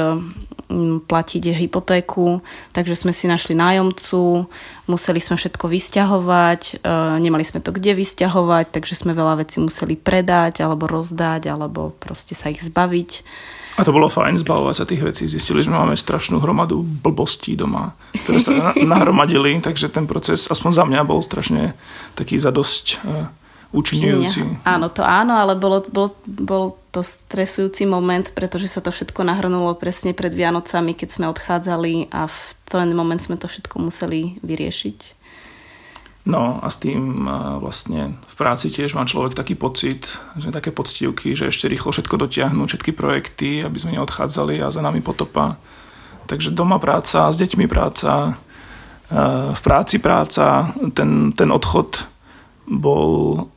platiť 1.04 1.44
hypotéku, 1.58 2.46
takže 2.74 2.94
sme 2.94 3.14
si 3.14 3.26
našli 3.26 3.58
nájomcu, 3.58 4.46
museli 4.86 5.20
sme 5.22 5.38
všetko 5.38 5.66
vysťahovať, 5.66 6.62
e, 6.82 6.94
nemali 7.18 7.42
sme 7.42 7.66
to 7.66 7.74
kde 7.74 7.98
vysťahovať, 7.98 8.70
takže 8.70 8.94
sme 8.94 9.18
veľa 9.18 9.42
vecí 9.42 9.58
museli 9.58 9.98
predať 9.98 10.62
alebo 10.62 10.86
rozdať 10.86 11.50
alebo 11.50 11.94
proste 11.98 12.38
sa 12.38 12.54
ich 12.54 12.62
zbaviť. 12.62 13.26
A 13.74 13.82
to 13.82 13.90
bolo 13.90 14.06
fajn 14.06 14.38
zbavovať 14.46 14.76
sa 14.78 14.86
tých 14.86 15.02
vecí. 15.02 15.26
Zistili 15.26 15.66
sme, 15.66 15.82
máme 15.82 15.98
strašnú 15.98 16.38
hromadu 16.38 16.86
blbostí 16.86 17.58
doma, 17.58 17.98
ktoré 18.22 18.38
sa 18.38 18.54
nahromadili, 18.94 19.58
takže 19.66 19.90
ten 19.90 20.06
proces, 20.06 20.46
aspoň 20.46 20.72
za 20.78 20.86
mňa, 20.86 21.10
bol 21.10 21.26
strašne 21.26 21.74
taký 22.14 22.38
zadosť 22.38 22.86
uh, 23.02 23.34
učinujúci. 23.74 24.64
Áno, 24.64 24.88
to 24.94 25.02
áno, 25.02 25.36
ale 25.42 25.58
bolo, 25.58 25.82
bol, 25.90 26.14
bol 26.26 26.78
to 26.94 27.02
stresujúci 27.02 27.90
moment, 27.90 28.30
pretože 28.38 28.70
sa 28.70 28.86
to 28.86 28.94
všetko 28.94 29.26
nahrnulo 29.26 29.74
presne 29.74 30.14
pred 30.14 30.30
Vianocami, 30.30 30.94
keď 30.94 31.10
sme 31.10 31.26
odchádzali 31.34 32.14
a 32.14 32.30
v 32.30 32.40
ten 32.70 32.94
moment 32.94 33.18
sme 33.18 33.36
to 33.36 33.50
všetko 33.50 33.82
museli 33.82 34.38
vyriešiť. 34.46 35.26
No 36.24 36.64
a 36.64 36.72
s 36.72 36.80
tým 36.80 37.28
vlastne 37.60 38.16
v 38.32 38.36
práci 38.40 38.72
tiež 38.72 38.96
má 38.96 39.04
človek 39.04 39.36
taký 39.36 39.60
pocit, 39.60 40.08
že 40.40 40.56
také 40.56 40.72
poctivky, 40.72 41.36
že 41.36 41.52
ešte 41.52 41.68
rýchlo 41.68 41.92
všetko 41.92 42.16
dotiahnu, 42.16 42.64
všetky 42.64 42.96
projekty, 42.96 43.60
aby 43.60 43.76
sme 43.76 44.00
neodchádzali 44.00 44.64
a 44.64 44.72
za 44.72 44.80
nami 44.80 45.04
potopa. 45.04 45.60
Takže 46.24 46.56
doma 46.56 46.80
práca, 46.80 47.28
s 47.28 47.36
deťmi 47.36 47.68
práca, 47.68 48.40
v 49.52 49.62
práci 49.62 50.00
práca, 50.00 50.72
ten, 50.96 51.36
ten 51.36 51.52
odchod 51.52 52.08
bol, 52.64 53.48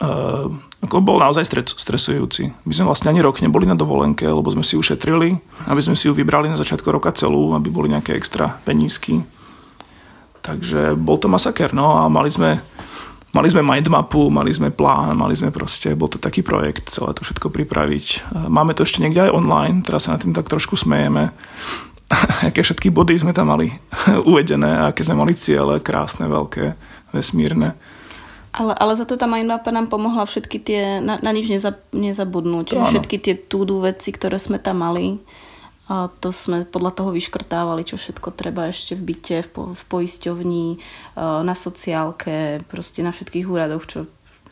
ako 0.82 0.96
bol 0.98 1.22
naozaj 1.22 1.46
stresujúci. 1.76 2.50
My 2.66 2.72
sme 2.74 2.90
vlastne 2.90 3.14
ani 3.14 3.22
rok 3.22 3.38
neboli 3.38 3.64
na 3.64 3.78
dovolenke, 3.78 4.26
lebo 4.26 4.50
sme 4.50 4.66
si 4.66 4.74
ušetrili, 4.74 5.38
aby 5.70 5.80
sme 5.82 5.94
si 5.94 6.10
ju 6.10 6.12
vybrali 6.12 6.50
na 6.50 6.58
začiatku 6.58 6.90
roka 6.90 7.14
celú, 7.14 7.54
aby 7.54 7.70
boli 7.70 7.90
nejaké 7.90 8.18
extra 8.18 8.58
penízky 8.66 9.22
Takže 10.46 10.94
bol 10.94 11.18
to 11.18 11.26
masaker, 11.26 11.74
no 11.74 11.98
a 11.98 12.06
mali 12.06 12.30
sme, 12.30 12.62
mali 13.34 13.48
sme 13.50 13.66
mindmapu, 13.66 14.30
mali 14.30 14.54
sme 14.54 14.70
plán, 14.70 15.18
mali 15.18 15.34
sme 15.34 15.50
proste, 15.50 15.98
bol 15.98 16.06
to 16.06 16.22
taký 16.22 16.46
projekt, 16.46 16.86
celé 16.86 17.10
to 17.18 17.26
všetko 17.26 17.50
pripraviť. 17.50 18.30
Máme 18.46 18.70
to 18.78 18.86
ešte 18.86 19.02
niekde 19.02 19.26
aj 19.26 19.34
online, 19.34 19.82
teraz 19.82 20.06
sa 20.06 20.14
na 20.14 20.22
tým 20.22 20.30
tak 20.30 20.46
trošku 20.46 20.78
smejeme, 20.78 21.34
aké 22.46 22.62
všetky 22.62 22.94
body 22.94 23.26
sme 23.26 23.34
tam 23.34 23.50
mali 23.50 23.74
uvedené, 24.30 24.86
aké 24.86 25.02
sme 25.02 25.18
mali 25.18 25.34
ciele, 25.34 25.82
krásne, 25.82 26.30
veľké, 26.30 26.78
vesmírne. 27.10 27.74
Ale, 28.56 28.72
ale 28.72 28.92
za 28.96 29.04
to 29.04 29.20
tá 29.20 29.28
mindmapa 29.28 29.68
nám 29.68 29.92
pomohla 29.92 30.24
všetky 30.24 30.58
tie, 30.64 30.82
na, 31.04 31.20
na 31.20 31.30
nič 31.36 31.52
neza, 31.52 31.76
nezabudnúť. 31.92 32.72
To 32.72 32.88
všetky 32.88 33.16
tie 33.20 33.34
túdu 33.36 33.84
veci, 33.84 34.08
ktoré 34.16 34.40
sme 34.40 34.56
tam 34.56 34.80
mali, 34.80 35.20
a 35.86 36.08
to 36.08 36.34
sme 36.34 36.66
podľa 36.66 36.98
toho 36.98 37.10
vyškrtávali, 37.14 37.86
čo 37.86 37.94
všetko 37.94 38.34
treba 38.34 38.66
ešte 38.66 38.98
v 38.98 39.12
byte, 39.12 39.36
v, 39.44 39.48
po, 39.52 39.62
v 39.70 39.82
poisťovni, 39.86 40.66
na 41.20 41.54
sociálke, 41.54 42.64
proste 42.66 43.06
na 43.06 43.14
všetkých 43.14 43.46
úradoch, 43.46 43.86
čo 43.86 43.98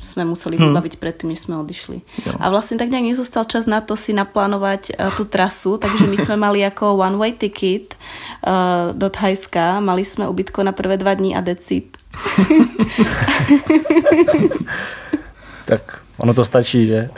sme 0.05 0.29
museli 0.29 0.61
hmm. 0.61 0.69
vybaviť 0.69 0.95
predtým, 1.01 1.33
než 1.33 1.49
sme 1.49 1.59
odišli. 1.65 1.99
Jo. 2.29 2.37
A 2.37 2.53
vlastne 2.53 2.77
tak 2.77 2.93
nejak 2.93 3.09
nezostal 3.09 3.49
čas 3.49 3.65
na 3.65 3.81
to 3.81 3.97
si 3.97 4.13
naplánovať 4.13 4.95
uh, 4.95 5.09
tú 5.17 5.25
trasu, 5.25 5.81
takže 5.81 6.05
my 6.05 6.17
sme 6.21 6.37
mali 6.37 6.61
ako 6.61 7.01
one 7.01 7.17
way 7.17 7.33
ticket 7.33 7.97
uh, 8.45 8.93
do 8.93 9.09
Thajska, 9.09 9.81
mali 9.81 10.05
sme 10.05 10.29
ubytko 10.29 10.61
na 10.61 10.77
prvé 10.77 11.01
dva 11.01 11.17
dní 11.17 11.33
a 11.33 11.41
decit 11.41 11.97
tak 15.71 16.05
ono 16.19 16.35
to 16.35 16.45
stačí, 16.45 16.87
že? 16.87 17.11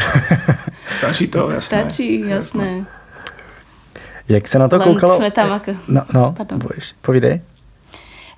Stačí 0.88 1.28
to, 1.28 1.50
jasné. 1.50 1.62
Stačí, 1.62 2.20
jasné. 2.24 2.86
Jak 4.28 4.48
se 4.48 4.58
na 4.58 4.68
to 4.68 4.78
len 4.78 4.88
koukalo? 4.88 5.16
Sme 5.16 5.30
tam 5.30 5.52
ako... 5.52 5.70
No, 5.88 6.02
no 6.10 6.34
povídej. 7.02 7.40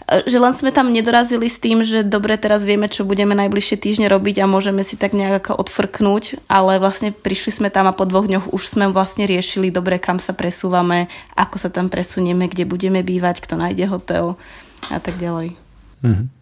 Že 0.08 0.40
len 0.40 0.54
sme 0.56 0.72
tam 0.72 0.88
nedorazili 0.88 1.52
s 1.52 1.60
tým, 1.60 1.84
že 1.84 2.00
dobre, 2.00 2.40
teraz 2.40 2.64
vieme, 2.64 2.88
čo 2.88 3.04
budeme 3.04 3.36
najbližšie 3.36 3.76
týždne 3.76 4.08
robiť 4.08 4.40
a 4.40 4.48
môžeme 4.48 4.80
si 4.80 4.96
tak 4.96 5.12
nejak 5.12 5.44
ako 5.44 5.68
odfrknúť, 5.68 6.48
ale 6.48 6.80
vlastne 6.80 7.12
prišli 7.12 7.60
sme 7.60 7.68
tam 7.68 7.88
a 7.88 7.92
po 7.92 8.08
dvoch 8.08 8.24
dňoch 8.24 8.48
už 8.48 8.72
sme 8.72 8.88
vlastne 8.88 9.28
riešili 9.28 9.68
dobre, 9.68 10.00
kam 10.00 10.16
sa 10.16 10.32
presúvame, 10.32 11.12
ako 11.36 11.60
sa 11.60 11.68
tam 11.68 11.92
presunieme, 11.92 12.48
kde 12.48 12.64
budeme 12.64 13.04
bývať, 13.04 13.44
kto 13.44 13.60
nájde 13.60 13.84
hotel 13.84 14.40
a 14.88 14.96
tak 14.96 15.20
ďalej. 15.20 15.60
Mm-hmm. 16.00 16.37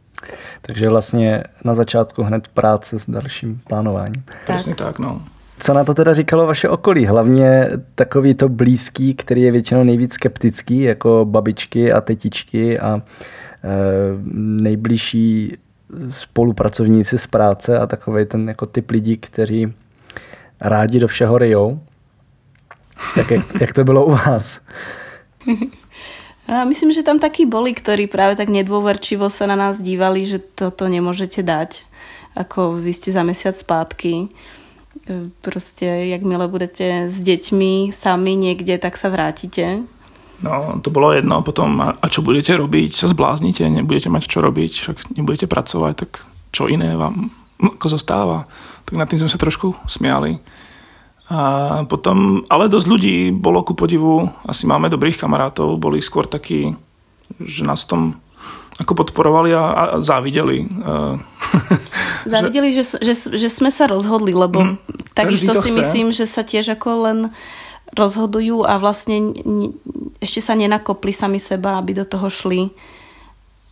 Takže 0.63 0.89
vlastně 0.89 1.45
na 1.65 1.75
začátku 1.75 2.23
hned 2.23 2.49
práce 2.49 2.99
s 2.99 3.11
dalším 3.11 3.61
plánováním. 3.69 4.25
Přesně 4.45 4.75
tak, 4.75 4.99
no. 4.99 5.23
Co 5.59 5.75
na 5.75 5.85
to 5.85 5.95
teda 5.95 6.13
říkalo 6.13 6.47
vaše 6.47 6.69
okolí? 6.69 7.07
Hlavně 7.07 7.71
takový 7.95 8.35
to 8.35 8.49
blízký, 8.49 9.15
který 9.15 9.43
je 9.43 9.53
většinou 9.53 9.85
nejvíc 9.85 10.15
skeptický, 10.15 10.81
jako 10.81 11.25
babičky 11.25 11.93
a 11.93 12.01
tetičky 12.01 12.79
a 12.79 12.97
e, 12.97 13.03
nejbližší 14.33 15.57
spolupracovníci 16.09 17.19
z 17.19 17.27
práce 17.27 17.79
a 17.79 17.87
takový 17.87 18.25
ten 18.27 18.49
jako 18.49 18.67
typ 18.67 18.91
lidí, 18.91 19.17
kteří 19.17 19.75
rádi 20.61 21.01
do 21.01 21.09
všeho 21.09 21.39
rejou. 21.39 21.81
Tak 23.15 23.31
jak, 23.31 23.61
jak 23.61 23.73
to 23.73 23.85
bylo 23.85 24.07
u 24.07 24.11
vás? 24.11 24.61
A 26.47 26.63
myslím, 26.63 26.95
že 26.95 27.03
tam 27.03 27.19
takí 27.19 27.43
boli, 27.43 27.75
ktorí 27.75 28.07
práve 28.07 28.39
tak 28.39 28.47
nedôverčivo 28.47 29.27
sa 29.27 29.51
na 29.51 29.59
nás 29.59 29.83
dívali, 29.83 30.23
že 30.23 30.39
toto 30.39 30.87
nemôžete 30.87 31.43
dať, 31.43 31.83
ako 32.39 32.79
vy 32.79 32.95
ste 32.95 33.11
za 33.11 33.27
mesiac 33.27 33.59
spátky. 33.59 34.15
E, 34.15 34.29
proste, 35.43 36.07
jakmile 36.07 36.47
budete 36.47 37.11
s 37.11 37.19
deťmi 37.19 37.91
sami 37.91 38.39
niekde, 38.39 38.79
tak 38.79 38.95
sa 38.95 39.11
vrátite. 39.11 39.91
No, 40.39 40.79
to 40.85 40.93
bolo 40.93 41.17
jedno. 41.17 41.43
Potom, 41.43 41.81
a 41.83 42.07
čo 42.07 42.23
budete 42.23 42.55
robiť? 42.55 42.95
Sa 42.95 43.09
zbláznite, 43.09 43.67
nebudete 43.67 44.13
mať 44.13 44.29
čo 44.29 44.39
robiť, 44.45 44.73
však 44.73 44.97
nebudete 45.19 45.49
pracovať, 45.49 45.95
tak 45.97 46.11
čo 46.53 46.69
iné 46.69 46.95
vám 46.95 47.33
ako 47.59 47.87
zostáva? 47.89 48.45
Tak 48.85 48.95
nad 48.95 49.09
tým 49.09 49.25
sme 49.25 49.33
sa 49.33 49.41
trošku 49.41 49.75
smiali. 49.89 50.39
A 51.27 51.83
potom, 51.91 52.47
ale 52.47 52.71
dosť 52.71 52.87
ľudí 52.87 53.17
bolo 53.35 53.67
ku 53.67 53.75
podivu, 53.75 54.31
asi 54.47 54.63
máme 54.71 54.87
dobrých 54.87 55.19
kamarátov, 55.19 55.75
boli 55.75 55.99
skôr 55.99 56.23
takí, 56.31 56.79
že 57.43 57.67
nás 57.67 57.83
tom 57.83 58.23
ako 58.77 58.93
podporovali 58.93 59.57
a, 59.57 59.65
a 59.65 59.85
závideli. 60.05 60.69
závideli, 62.33 62.77
že, 62.77 63.01
že, 63.01 63.15
že 63.17 63.49
sme 63.49 63.73
sa 63.73 63.89
rozhodli, 63.89 64.37
lebo 64.37 64.77
mm, 64.77 64.77
takisto 65.17 65.57
si 65.59 65.73
chce. 65.73 65.79
myslím, 65.81 66.09
že 66.13 66.29
sa 66.29 66.45
tiež 66.45 66.77
ako 66.77 66.91
len 67.09 67.19
rozhodujú 67.97 68.69
a 68.69 68.77
vlastne 68.77 69.33
ešte 70.21 70.45
sa 70.45 70.53
nenakopli 70.53 71.17
sami 71.17 71.41
seba, 71.41 71.81
aby 71.81 71.97
do 71.97 72.05
toho 72.05 72.29
šli. 72.29 72.69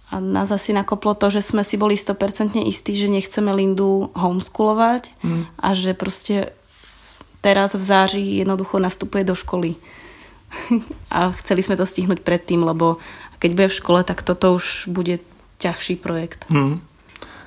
A 0.08 0.22
nás 0.24 0.48
asi 0.48 0.72
nakoplo 0.72 1.12
to, 1.12 1.28
že 1.28 1.44
sme 1.44 1.60
si 1.66 1.76
boli 1.76 2.00
100% 2.00 2.56
istí, 2.64 2.96
že 2.96 3.10
nechceme 3.10 3.52
Lindu 3.52 4.08
homeschoolovať 4.16 5.12
mm. 5.20 5.42
a 5.60 5.68
že 5.76 5.92
proste 5.92 6.56
teraz 7.44 7.76
v 7.76 7.84
září 7.84 8.40
jednoducho 8.40 8.80
nastupuje 8.80 9.28
do 9.28 9.36
školy. 9.36 9.76
a 11.12 11.36
chceli 11.36 11.60
sme 11.60 11.76
to 11.76 11.84
stihnúť 11.84 12.24
predtým, 12.24 12.64
lebo 12.64 12.96
keď 13.36 13.50
bude 13.52 13.68
v 13.68 13.78
škole, 13.84 14.00
tak 14.00 14.24
toto 14.24 14.56
už 14.56 14.88
bude 14.88 15.20
ťažší 15.60 16.00
projekt. 16.00 16.48
Hmm. 16.48 16.80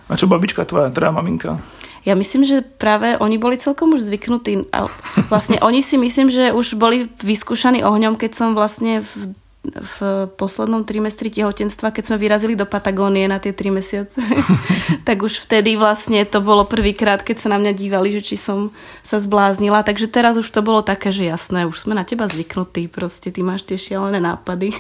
A 0.08 0.16
čo 0.16 0.30
babička 0.30 0.64
tvoja, 0.70 0.94
teda 0.94 1.10
maminka? 1.10 1.60
Ja 2.08 2.16
myslím, 2.16 2.48
že 2.48 2.64
práve 2.64 3.20
oni 3.20 3.36
boli 3.36 3.60
celkom 3.60 3.92
už 3.98 4.08
zvyknutí. 4.08 4.72
A 4.72 4.88
vlastne 5.32 5.60
oni 5.60 5.82
si 5.84 6.00
myslím, 6.00 6.32
že 6.32 6.54
už 6.54 6.78
boli 6.80 7.10
vyskúšaní 7.20 7.84
ohňom, 7.84 8.16
keď 8.16 8.32
som 8.38 8.50
vlastne 8.56 9.04
v 9.04 9.36
v 9.76 9.96
poslednom 10.40 10.88
trimestri 10.88 11.28
tehotenstva, 11.28 11.92
keď 11.92 12.04
sme 12.10 12.18
vyrazili 12.18 12.56
do 12.56 12.64
Patagónie 12.64 13.28
na 13.28 13.38
tie 13.38 13.52
tri 13.52 13.70
mesiace, 13.70 14.18
tak 15.08 15.22
už 15.22 15.44
vtedy 15.44 15.76
vlastne 15.76 16.24
to 16.24 16.40
bolo 16.40 16.64
prvýkrát, 16.64 17.22
keď 17.22 17.38
sa 17.44 17.48
na 17.54 17.58
mňa 17.60 17.74
dívali, 17.76 18.16
že 18.16 18.34
či 18.34 18.36
som 18.40 18.72
sa 19.04 19.20
zbláznila. 19.20 19.84
Takže 19.84 20.08
teraz 20.08 20.40
už 20.40 20.48
to 20.48 20.64
bolo 20.64 20.82
také, 20.82 21.12
že 21.12 21.28
jasné, 21.28 21.68
už 21.68 21.86
sme 21.86 21.94
na 21.94 22.08
teba 22.08 22.26
zvyknutí, 22.26 22.88
proste 22.88 23.30
ty 23.30 23.44
máš 23.44 23.68
tie 23.68 23.78
šialené 23.78 24.24
nápady. 24.24 24.74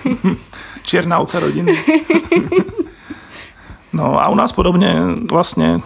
Čierna 0.88 1.22
ovca 1.22 1.38
rodiny. 1.40 1.72
no 3.96 4.18
a 4.18 4.28
u 4.28 4.36
nás 4.36 4.50
podobne 4.52 5.16
vlastne 5.30 5.80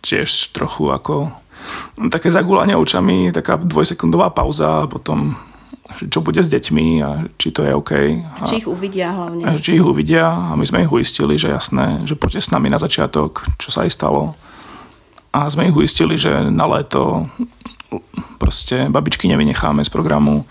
tiež 0.00 0.52
trochu 0.56 0.88
ako 0.88 1.32
také 2.08 2.32
zagulanie 2.32 2.72
očami, 2.72 3.32
taká 3.32 3.60
dvojsekundová 3.60 4.32
pauza 4.32 4.84
a 4.84 4.88
potom 4.88 5.36
čo 5.98 6.20
bude 6.22 6.40
s 6.40 6.48
deťmi 6.48 6.86
a 7.02 7.10
či 7.36 7.48
to 7.50 7.66
je 7.66 7.72
OK. 7.74 7.92
A 8.40 8.44
či 8.46 8.62
ich 8.62 8.68
uvidia 8.70 9.12
hlavne. 9.12 9.42
A 9.44 9.58
či 9.58 9.76
ich 9.76 9.84
uvidia 9.84 10.26
a 10.26 10.52
my 10.54 10.64
sme 10.64 10.86
ich 10.86 10.92
uistili, 10.92 11.36
že 11.36 11.50
jasné, 11.50 12.06
že 12.06 12.14
poďte 12.14 12.46
s 12.46 12.52
nami 12.54 12.70
na 12.70 12.78
začiatok, 12.78 13.46
čo 13.58 13.68
sa 13.74 13.84
aj 13.84 13.90
stalo. 13.92 14.38
A 15.30 15.46
sme 15.50 15.70
ich 15.70 15.76
uistili, 15.76 16.18
že 16.18 16.50
na 16.50 16.66
léto 16.66 17.30
proste 18.38 18.86
babičky 18.90 19.26
nevynecháme 19.28 19.84
z 19.84 19.90
programu. 19.90 20.46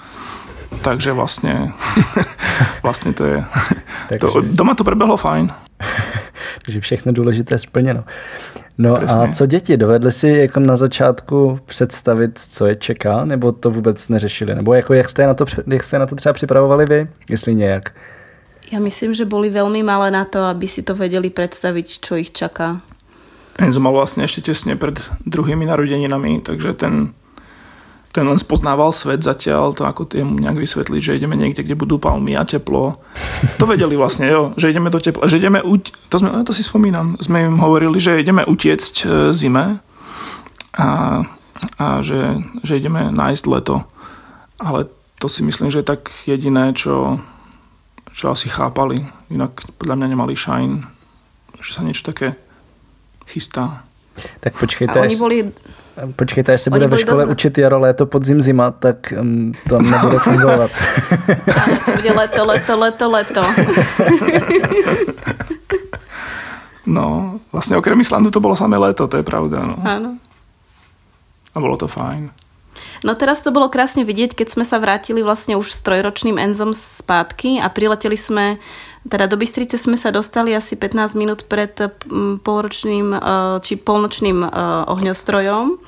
Takže 0.83 1.17
vlastne, 1.17 1.73
vlastne 2.85 3.11
to 3.15 3.23
je... 3.25 3.37
To, 4.09 4.41
doma 4.41 4.73
to 4.73 4.81
prebehlo 4.81 5.21
fajn. 5.21 5.53
Takže 6.65 6.81
všechno 6.81 7.11
důležité 7.11 7.59
splněno. 7.59 8.03
No 8.79 8.95
Presne. 8.95 9.21
a 9.21 9.33
co 9.33 9.45
děti? 9.45 9.77
Dovedli 9.77 10.11
si 10.11 10.27
jako 10.27 10.59
na 10.59 10.75
začátku 10.75 11.59
představit, 11.65 12.39
co 12.39 12.65
je 12.65 12.75
čeká, 12.75 13.25
nebo 13.25 13.51
to 13.51 13.71
vůbec 13.71 14.09
neřešili? 14.09 14.55
Nebo 14.55 14.73
jako 14.73 14.93
jak, 14.93 15.09
jste 15.09 15.27
na 15.27 15.33
to, 15.33 15.45
jak 15.67 15.83
jste 15.83 15.99
na 15.99 16.05
to 16.05 16.15
třeba 16.15 16.33
připravovali 16.33 16.85
vy, 16.85 17.07
jestli 17.29 17.55
nějak? 17.55 17.91
Ja 18.71 18.77
myslím, 18.77 19.17
že 19.17 19.25
boli 19.25 19.49
veľmi 19.49 19.81
malé 19.81 20.13
na 20.13 20.29
to, 20.29 20.45
aby 20.45 20.69
si 20.69 20.85
to 20.85 20.93
vedeli 20.93 21.33
predstaviť, 21.33 21.87
čo 22.05 22.21
ich 22.21 22.29
čaká. 22.29 22.85
Enzo 23.57 23.81
mal 23.81 23.91
vlastne 23.91 24.23
ešte 24.29 24.53
tesne 24.53 24.77
pred 24.77 25.01
druhými 25.25 25.65
narodeninami, 25.65 26.45
takže 26.45 26.77
ten 26.77 27.17
ten 28.09 28.25
len 28.25 28.41
spoznával 28.41 28.89
svet 28.89 29.21
zatiaľ, 29.21 29.77
to 29.77 29.85
ako 29.85 30.09
jemu 30.09 30.41
nejak 30.41 30.57
vysvetliť, 30.57 31.01
že 31.01 31.15
ideme 31.21 31.37
niekde, 31.37 31.61
kde 31.61 31.77
budú 31.77 32.01
palmy 32.01 32.33
a 32.33 32.41
teplo. 32.41 32.97
To 33.61 33.69
vedeli 33.69 33.93
vlastne, 33.93 34.25
jo, 34.25 34.57
že 34.57 34.73
ideme 34.73 34.89
do 34.89 34.97
tepla, 34.97 35.29
že 35.29 35.37
ideme, 35.37 35.61
uť, 35.61 36.09
to, 36.09 36.15
sme, 36.17 36.41
to 36.41 36.49
si 36.49 36.65
spomínam, 36.65 37.21
sme 37.21 37.45
im 37.45 37.61
hovorili, 37.61 38.01
že 38.01 38.17
ideme 38.17 38.41
utiecť 38.41 38.95
e, 39.05 39.07
zime 39.37 39.77
a, 40.73 40.89
a 41.77 41.85
že, 42.01 42.41
že 42.65 42.81
ideme 42.81 43.13
nájsť 43.13 43.43
leto. 43.45 43.85
Ale 44.57 44.89
to 45.21 45.29
si 45.29 45.45
myslím, 45.45 45.69
že 45.69 45.85
je 45.85 45.91
tak 45.93 46.09
jediné, 46.25 46.73
čo, 46.73 47.21
čo 48.09 48.33
asi 48.33 48.49
chápali. 48.49 49.05
Inak 49.29 49.69
podľa 49.77 49.95
mňa 50.01 50.07
nemali 50.09 50.33
šajn, 50.33 50.71
že 51.61 51.71
sa 51.77 51.85
niečo 51.85 52.09
také 52.09 52.33
chystá. 53.29 53.85
Tak 54.39 54.53
počkejte, 54.59 54.99
až, 54.99 55.15
boli, 55.15 55.51
počkejte, 56.15 56.53
až 56.53 56.61
se 56.61 56.69
bude 56.69 56.87
ve 56.87 56.97
škole 56.97 57.25
dosť... 57.25 57.31
učit 57.31 57.57
jaro, 57.57 57.79
léto, 57.79 58.05
podzim, 58.05 58.41
zima, 58.41 58.71
tak 58.71 59.13
um, 59.13 59.51
to 59.69 59.81
nebude 59.81 60.19
fungovat. 60.25 60.71
Áno, 61.47 61.75
to 61.85 61.91
bude 61.91 62.11
leto, 62.13 62.41
leto, 62.45 62.73
leto, 62.79 63.05
leto. 63.09 63.41
No, 66.89 67.37
vlastne 67.53 67.77
okrem 67.77 68.01
Islandu 68.01 68.33
to 68.33 68.41
bolo 68.41 68.57
samé 68.57 68.81
leto, 68.81 69.05
to 69.05 69.21
je 69.21 69.25
pravda. 69.25 69.61
No. 69.61 69.77
Áno. 69.85 70.17
A 71.53 71.57
bolo 71.61 71.77
to 71.77 71.85
fajn. 71.85 72.33
No 73.03 73.15
teraz 73.15 73.45
to 73.45 73.53
bolo 73.53 73.71
krásne 73.71 74.03
vidieť, 74.03 74.35
keď 74.35 74.47
sme 74.57 74.65
sa 74.65 74.81
vrátili 74.81 75.23
vlastne 75.23 75.55
už 75.55 75.71
s 75.71 75.79
trojročným 75.85 76.35
Enzom 76.35 76.75
spátky 76.75 77.61
a 77.61 77.69
prileteli 77.71 78.17
sme, 78.17 78.59
teda 79.09 79.25
do 79.25 79.35
Bystrice 79.35 79.81
sme 79.81 79.97
sa 79.97 80.13
dostali 80.13 80.53
asi 80.53 80.77
15 80.77 81.17
minút 81.17 81.49
pred 81.49 81.73
polročným 82.45 83.17
či 83.65 83.73
polnočným 83.75 84.45
ohňostrojom 84.87 85.81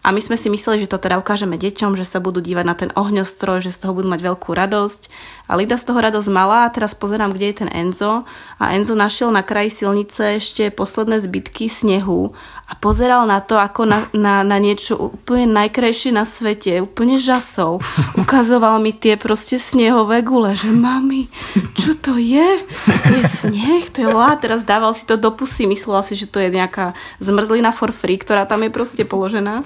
a 0.00 0.16
my 0.16 0.20
sme 0.24 0.40
si 0.40 0.48
mysleli, 0.48 0.80
že 0.80 0.88
to 0.88 0.96
teda 0.96 1.20
ukážeme 1.20 1.60
deťom, 1.60 1.92
že 1.92 2.08
sa 2.08 2.24
budú 2.24 2.40
dívať 2.40 2.64
na 2.64 2.72
ten 2.72 2.88
ohňostroj, 2.96 3.60
že 3.60 3.68
z 3.68 3.84
toho 3.84 3.92
budú 3.92 4.08
mať 4.08 4.32
veľkú 4.32 4.48
radosť. 4.56 5.12
A 5.50 5.58
Lida 5.58 5.74
z 5.74 5.90
toho 5.90 5.98
radosť 5.98 6.30
mala 6.30 6.62
a 6.62 6.70
teraz 6.70 6.94
pozerám, 6.94 7.34
kde 7.34 7.50
je 7.50 7.56
ten 7.66 7.70
Enzo. 7.74 8.22
A 8.62 8.78
Enzo 8.78 8.94
našiel 8.94 9.34
na 9.34 9.42
kraji 9.42 9.82
silnice 9.82 10.38
ešte 10.38 10.70
posledné 10.70 11.18
zbytky 11.18 11.66
snehu 11.66 12.30
a 12.70 12.78
pozeral 12.78 13.26
na 13.26 13.42
to 13.42 13.58
ako 13.58 13.82
na, 13.82 14.06
na, 14.14 14.46
na 14.46 14.62
niečo 14.62 14.94
úplne 14.94 15.50
najkrajšie 15.50 16.14
na 16.14 16.22
svete. 16.22 16.78
Úplne 16.86 17.18
žasol. 17.18 17.82
Ukazoval 18.14 18.78
mi 18.78 18.94
tie 18.94 19.18
proste 19.18 19.58
snehové 19.58 20.20
gule, 20.22 20.54
že 20.54 20.70
mami, 20.70 21.26
čo 21.74 21.96
to 21.96 22.20
je? 22.20 22.62
To 22.86 23.12
je 23.16 23.24
sneh, 23.26 23.90
to 23.90 24.04
je 24.04 24.08
loa. 24.12 24.36
Teraz 24.36 24.62
dával 24.62 24.92
si 24.92 25.02
to 25.02 25.16
do 25.16 25.32
pusy, 25.32 25.66
myslel 25.66 26.04
si, 26.04 26.14
že 26.14 26.28
to 26.28 26.36
je 26.38 26.52
nejaká 26.52 26.92
zmrzlina 27.18 27.72
for 27.72 27.90
free, 27.90 28.20
ktorá 28.20 28.44
tam 28.44 28.62
je 28.62 28.70
proste 28.70 29.02
položená. 29.02 29.64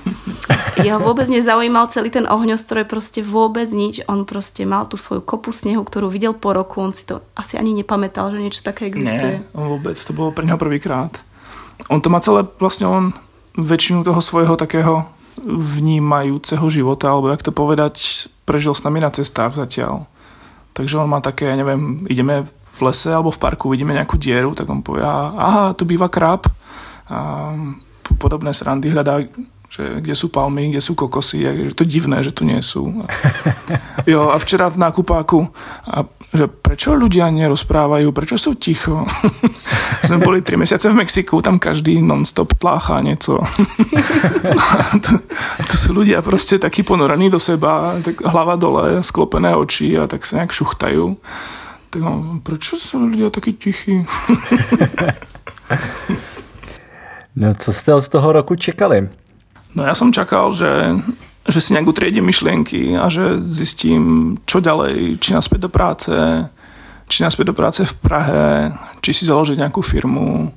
Jeho 0.79 1.03
vôbec 1.03 1.27
nezaujímal 1.27 1.91
celý 1.91 2.15
ten 2.15 2.25
ohňostroj, 2.31 2.87
proste 2.87 3.21
vôbec 3.27 3.67
nič. 3.75 4.07
On 4.07 4.23
proste 4.23 4.63
mal 4.63 4.87
tú 4.87 4.95
svoju 4.95 5.21
kopu 5.27 5.51
snehu, 5.51 5.74
ktorú 5.83 6.13
videl 6.13 6.37
po 6.37 6.55
roku. 6.55 6.79
On 6.85 6.95
si 6.95 7.03
to 7.09 7.25
asi 7.35 7.59
ani 7.59 7.75
nepamätal, 7.75 8.31
že 8.31 8.39
niečo 8.39 8.63
také 8.63 8.87
existuje. 8.87 9.43
Nie, 9.43 9.57
vôbec. 9.57 9.99
To 9.99 10.13
bolo 10.15 10.31
pre 10.31 10.47
neho 10.47 10.61
prvýkrát. 10.61 11.19
On 11.91 11.99
to 11.99 12.13
má 12.13 12.23
celé, 12.23 12.47
vlastne 12.63 12.87
on 12.87 13.17
väčšinu 13.59 14.07
toho 14.07 14.23
svojho 14.23 14.55
takého 14.55 15.11
vnímajúceho 15.43 16.63
života, 16.71 17.11
alebo 17.11 17.35
jak 17.35 17.43
to 17.43 17.51
povedať, 17.51 18.29
prežil 18.47 18.77
s 18.77 18.87
nami 18.87 19.03
na 19.03 19.11
cestách 19.11 19.59
zatiaľ. 19.59 20.07
Takže 20.75 21.03
on 21.03 21.11
má 21.11 21.19
také, 21.19 21.51
neviem, 21.59 22.07
ideme 22.07 22.47
v 22.47 22.81
lese 22.83 23.11
alebo 23.11 23.31
v 23.31 23.43
parku, 23.43 23.71
vidíme 23.71 23.95
nejakú 23.95 24.19
dieru, 24.19 24.55
tak 24.55 24.67
on 24.67 24.83
povie, 24.83 25.03
aha, 25.07 25.75
tu 25.75 25.87
býva 25.87 26.11
krab. 26.11 26.47
A 27.07 27.51
podobné 28.19 28.51
srandy 28.55 28.91
hľadá 28.91 29.27
že 29.75 29.99
kde 29.99 30.15
sú 30.15 30.31
palmy, 30.31 30.71
kde 30.71 30.79
sú 30.79 30.95
kokosy, 30.95 31.43
je 31.43 31.75
to 31.75 31.83
divné, 31.83 32.23
že 32.23 32.31
tu 32.31 32.47
nie 32.47 32.63
sú. 32.63 33.03
Jo, 34.07 34.31
a 34.31 34.39
včera 34.39 34.71
v 34.71 34.79
nákupáku, 34.79 35.51
a 35.91 36.07
že 36.31 36.47
prečo 36.47 36.95
ľudia 36.95 37.27
nerozprávajú, 37.35 38.15
prečo 38.15 38.39
sú 38.39 38.55
ticho? 38.55 39.03
Sme 40.07 40.23
boli 40.23 40.47
3 40.47 40.63
mesiace 40.63 40.87
v 40.87 41.03
Mexiku, 41.03 41.43
tam 41.43 41.59
každý 41.59 41.99
non-stop 41.99 42.55
tlácha 42.55 43.03
niečo. 43.03 43.43
a 44.63 44.95
to, 45.03 45.19
a 45.59 45.63
to 45.67 45.75
sú 45.75 45.91
ľudia 45.91 46.23
proste 46.23 46.63
takí 46.63 46.87
ponorení 46.87 47.27
do 47.27 47.43
seba, 47.43 47.99
tak 47.99 48.23
hlava 48.23 48.55
dole, 48.55 49.03
sklopené 49.03 49.59
oči 49.59 49.99
a 49.99 50.07
tak 50.07 50.23
sa 50.23 50.39
nejak 50.39 50.55
šuchtajú. 50.55 51.19
Tak 51.91 51.99
no, 51.99 52.39
prečo 52.47 52.79
sú 52.79 53.11
ľudia 53.11 53.35
takí 53.35 53.59
tichí? 53.59 54.07
no 57.41 57.55
co 57.55 57.73
jste 57.73 57.91
od 57.95 58.07
toho 58.07 58.33
roku 58.33 58.55
čekali? 58.55 59.24
No 59.75 59.83
ja 59.83 59.95
som 59.99 60.15
čakal, 60.15 60.55
že, 60.55 60.71
že 61.51 61.59
si 61.59 61.75
nejak 61.75 61.91
utriedím 61.91 62.31
myšlienky 62.31 62.95
a 62.95 63.11
že 63.11 63.43
zistím, 63.43 64.35
čo 64.47 64.63
ďalej, 64.63 65.19
či 65.19 65.35
naspäť 65.35 65.67
do 65.67 65.71
práce, 65.71 66.15
či 67.11 67.27
naspäť 67.27 67.51
do 67.51 67.55
práce 67.59 67.83
v 67.83 67.95
Prahe, 67.99 68.71
či 69.03 69.11
si 69.11 69.27
založiť 69.27 69.59
nejakú 69.59 69.83
firmu, 69.83 70.55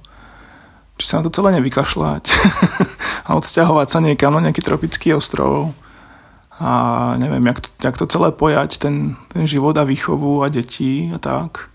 či 1.02 1.06
sa 1.10 1.20
na 1.20 1.26
to 1.26 1.34
celé 1.34 1.58
nevykašľať 1.58 2.24
a 3.28 3.30
odsťahovať 3.34 3.88
sa 3.90 4.00
niekam 4.06 4.38
na 4.38 4.50
nejaký 4.50 4.62
tropický 4.62 5.18
ostrov 5.18 5.74
a 6.58 7.14
neviem, 7.22 7.46
jak 7.46 7.60
to, 7.62 7.70
jak 7.86 7.96
to 7.98 8.06
celé 8.10 8.30
pojať, 8.34 8.82
ten, 8.82 9.18
ten 9.30 9.46
život 9.46 9.78
a 9.78 9.86
výchovu 9.86 10.42
a 10.42 10.50
deti 10.50 11.10
a 11.14 11.22
tak 11.22 11.70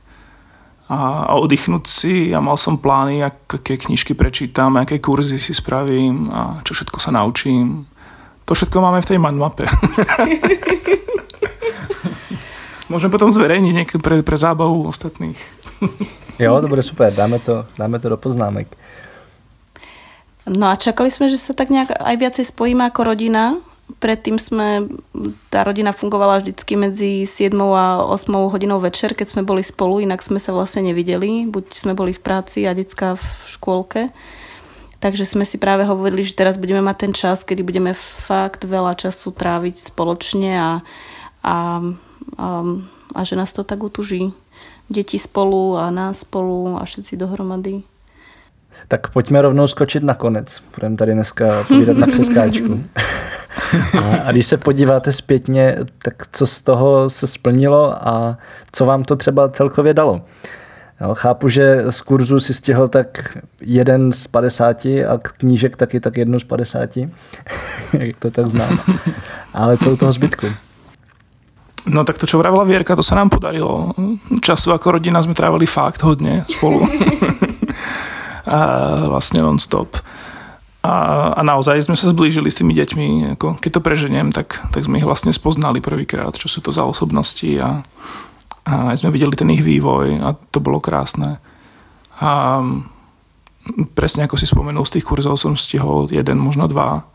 a, 0.92 1.24
a 1.24 1.32
oddychnúť 1.40 1.84
si 1.88 2.36
a 2.36 2.38
mal 2.44 2.60
som 2.60 2.76
plány, 2.76 3.24
aké 3.24 3.80
knižky 3.80 4.12
prečítam, 4.12 4.76
aké 4.76 5.00
kurzy 5.00 5.40
si 5.40 5.56
spravím 5.56 6.28
a 6.28 6.60
čo 6.60 6.76
všetko 6.76 7.00
sa 7.00 7.16
naučím. 7.16 7.88
To 8.44 8.52
všetko 8.52 8.76
máme 8.76 9.00
v 9.00 9.08
tej 9.08 9.16
mindmape. 9.16 9.64
Môžem 12.92 13.08
potom 13.08 13.32
zverejniť 13.32 13.72
niekde 13.72 13.98
pre, 14.04 14.20
pre 14.20 14.36
zábavu 14.36 14.84
ostatných. 14.84 15.40
jo, 16.36 16.52
dobre, 16.60 16.84
super, 16.84 17.08
dáme 17.08 17.40
to, 17.40 17.64
dáme 17.80 17.96
to 17.96 18.12
do 18.12 18.20
poznámek. 18.20 18.68
No 20.44 20.68
a 20.68 20.76
čakali 20.76 21.08
sme, 21.08 21.32
že 21.32 21.40
sa 21.40 21.56
tak 21.56 21.72
nejak 21.72 21.96
aj 21.96 22.16
viacej 22.20 22.52
spojíme 22.52 22.84
ako 22.84 23.16
rodina, 23.16 23.56
Predtým 23.98 24.38
sme, 24.38 24.88
tá 25.52 25.62
rodina 25.62 25.94
fungovala 25.94 26.42
vždycky 26.42 26.74
medzi 26.74 27.22
7 27.22 27.54
a 27.54 28.02
8 28.08 28.50
hodinou 28.50 28.82
večer, 28.82 29.14
keď 29.14 29.34
sme 29.36 29.42
boli 29.46 29.62
spolu, 29.62 30.02
inak 30.02 30.22
sme 30.22 30.42
sa 30.42 30.50
vlastne 30.50 30.90
nevideli. 30.90 31.46
Buď 31.46 31.74
sme 31.76 31.92
boli 31.94 32.10
v 32.10 32.22
práci 32.22 32.66
a 32.66 32.74
detská 32.74 33.14
v 33.14 33.24
škôlke. 33.46 34.10
Takže 35.02 35.26
sme 35.26 35.42
si 35.42 35.58
práve 35.58 35.82
hovorili, 35.82 36.22
že 36.22 36.38
teraz 36.38 36.54
budeme 36.54 36.78
mať 36.78 36.96
ten 36.98 37.12
čas, 37.12 37.42
kedy 37.42 37.66
budeme 37.66 37.90
fakt 37.94 38.62
veľa 38.62 38.94
času 38.94 39.34
tráviť 39.34 39.90
spoločne 39.90 40.50
a, 40.54 40.70
a, 41.42 41.56
a, 42.38 42.48
a 43.10 43.20
že 43.26 43.34
nás 43.34 43.50
to 43.50 43.66
tak 43.66 43.82
utuží. 43.82 44.30
Deti 44.86 45.18
spolu 45.18 45.74
a 45.74 45.90
nás 45.90 46.22
spolu 46.22 46.78
a 46.78 46.86
všetci 46.86 47.18
dohromady. 47.18 47.82
Tak 48.88 49.10
pojďme 49.10 49.42
rovnou 49.42 49.66
skočit 49.66 50.02
na 50.02 50.14
konec. 50.14 50.62
Budeme 50.74 50.96
tady 50.96 51.12
dneska 51.12 51.64
povídat 51.68 51.96
na 51.96 52.06
přeskáčku. 52.06 52.82
A, 54.24 54.30
když 54.30 54.46
se 54.46 54.56
podíváte 54.56 55.12
zpětně, 55.12 55.78
tak 56.02 56.14
co 56.32 56.46
z 56.46 56.62
toho 56.62 57.10
se 57.10 57.26
splnilo 57.26 58.08
a 58.08 58.38
co 58.72 58.86
vám 58.86 59.04
to 59.04 59.16
třeba 59.16 59.48
celkově 59.48 59.94
dalo? 59.94 60.22
Jo, 61.00 61.14
chápu, 61.14 61.48
že 61.48 61.84
z 61.90 62.00
kurzu 62.00 62.40
si 62.40 62.54
stihl 62.54 62.88
tak 62.88 63.38
jeden 63.62 64.12
z 64.12 64.26
50 64.26 64.84
a 64.84 65.18
knížek 65.22 65.76
taky 65.76 66.00
tak 66.00 66.16
jednu 66.16 66.40
z 66.40 66.44
50, 66.44 66.96
jak 67.92 68.16
to 68.18 68.30
tak 68.30 68.46
znám. 68.46 68.78
Ale 69.54 69.78
co 69.78 69.90
u 69.90 69.96
toho 69.96 70.12
zbytku? 70.12 70.46
No 71.86 72.04
tak 72.04 72.18
to, 72.18 72.30
čo 72.30 72.38
vravila 72.38 72.62
Vierka, 72.62 72.94
to 72.94 73.02
sa 73.02 73.18
nám 73.18 73.26
podarilo. 73.26 73.90
Času 74.38 74.70
ako 74.70 75.02
rodina 75.02 75.18
sme 75.18 75.34
trávili 75.34 75.66
fakt 75.66 76.06
hodne 76.06 76.46
spolu. 76.46 76.86
a 78.46 78.58
vlastne 79.10 79.42
non-stop. 79.42 79.98
A, 80.82 80.94
a 81.38 81.40
naozaj 81.46 81.86
sme 81.86 81.94
sa 81.94 82.10
zblížili 82.10 82.50
s 82.50 82.58
tými 82.58 82.74
deťmi. 82.74 83.38
Ako, 83.38 83.62
keď 83.62 83.70
to 83.78 83.86
preženiem, 83.86 84.34
tak, 84.34 84.58
tak 84.74 84.82
sme 84.82 84.98
ich 84.98 85.06
vlastne 85.06 85.30
spoznali 85.30 85.78
prvýkrát, 85.78 86.34
čo 86.34 86.50
sú 86.50 86.58
to 86.58 86.74
za 86.74 86.82
osobnosti 86.82 87.46
a, 87.62 87.86
a 88.66 88.90
sme 88.98 89.14
videli 89.14 89.38
ten 89.38 89.46
ich 89.54 89.62
vývoj 89.62 90.18
a 90.18 90.34
to 90.34 90.58
bolo 90.58 90.82
krásne. 90.82 91.38
A 92.18 92.58
presne 93.94 94.26
ako 94.26 94.34
si 94.34 94.50
spomenul, 94.50 94.82
z 94.82 94.98
tých 94.98 95.06
kurzov 95.06 95.38
som 95.38 95.54
stihol 95.54 96.10
jeden, 96.10 96.42
možno 96.42 96.66
dva. 96.66 97.06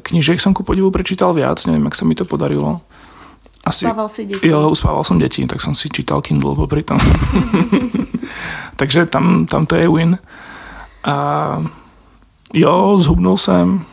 Knižiek 0.00 0.40
som 0.40 0.56
ku 0.56 0.64
podivu 0.64 0.88
prečítal 0.88 1.36
viac, 1.36 1.60
neviem, 1.68 1.84
ak 1.88 1.96
sa 1.96 2.08
mi 2.08 2.16
to 2.16 2.24
podarilo. 2.24 2.80
Asi, 3.64 3.88
uspával 3.88 4.08
si 4.12 4.28
deti? 4.28 4.44
Jo, 4.44 4.68
uspával 4.68 5.04
som 5.04 5.16
deti, 5.16 5.44
tak 5.48 5.60
som 5.60 5.72
si 5.72 5.88
čítal 5.88 6.20
Kindle 6.20 6.52
popri 6.52 6.84
tom. 6.84 7.00
Takže 8.80 9.08
tam, 9.08 9.48
tam 9.48 9.64
to 9.64 9.76
je 9.76 9.88
win. 9.88 10.20
A 11.04 11.14
Jo, 12.54 12.96
zhubnul 13.00 13.38
jsem. 13.38 13.84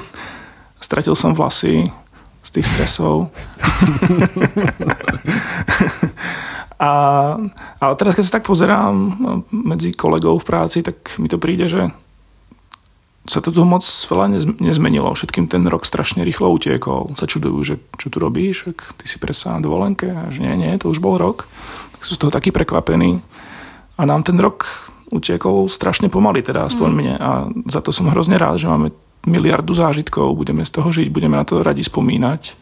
Stratil 0.80 1.14
jsem 1.14 1.34
vlasy 1.34 1.92
z 2.42 2.50
tých 2.50 2.66
stresov. 2.66 3.26
a, 6.78 6.90
ale 7.80 7.96
teraz, 7.96 8.14
keď 8.14 8.24
sa 8.24 8.36
tak 8.36 8.44
pozerám 8.44 9.16
medzi 9.50 9.96
kolegov 9.96 10.44
v 10.44 10.44
práci, 10.44 10.84
tak 10.84 11.16
mi 11.16 11.32
to 11.32 11.40
príde, 11.40 11.72
že 11.72 11.88
sa 13.24 13.40
to 13.40 13.48
tu 13.48 13.64
moc 13.64 13.82
veľa 13.82 14.28
nezmenilo. 14.60 15.16
Všetkým 15.16 15.48
ten 15.48 15.64
rok 15.64 15.88
strašne 15.88 16.20
rýchlo 16.20 16.52
utiekol. 16.52 17.16
Sa 17.16 17.24
čudujú, 17.24 17.64
že 17.64 17.74
čo 17.96 18.12
tu 18.12 18.20
robíš? 18.20 18.70
Ty 18.76 19.04
si 19.08 19.16
presa 19.16 19.56
na 19.56 19.64
dovolenke? 19.64 20.12
Až 20.12 20.44
nie, 20.44 20.52
nie, 20.52 20.76
to 20.76 20.92
už 20.92 21.00
bol 21.00 21.16
rok. 21.16 21.48
Tak 21.96 22.04
sú 22.04 22.14
z 22.14 22.20
toho 22.20 22.30
takí 22.30 22.52
prekvapení. 22.52 23.24
A 23.96 24.04
nám 24.04 24.22
ten 24.22 24.36
rok 24.36 24.68
utiekol 25.10 25.70
strašne 25.70 26.10
pomaly, 26.10 26.42
teda 26.42 26.66
aspoň 26.66 26.88
mm. 26.90 26.96
mne. 26.96 27.14
A 27.18 27.30
za 27.70 27.80
to 27.82 27.94
som 27.94 28.10
hrozne 28.10 28.38
rád, 28.38 28.58
že 28.58 28.70
máme 28.70 28.90
miliardu 29.26 29.74
zážitkov, 29.74 30.38
budeme 30.38 30.62
z 30.62 30.70
toho 30.70 30.88
žiť, 30.90 31.10
budeme 31.10 31.34
na 31.34 31.44
to 31.46 31.62
radi 31.62 31.82
spomínať. 31.82 32.54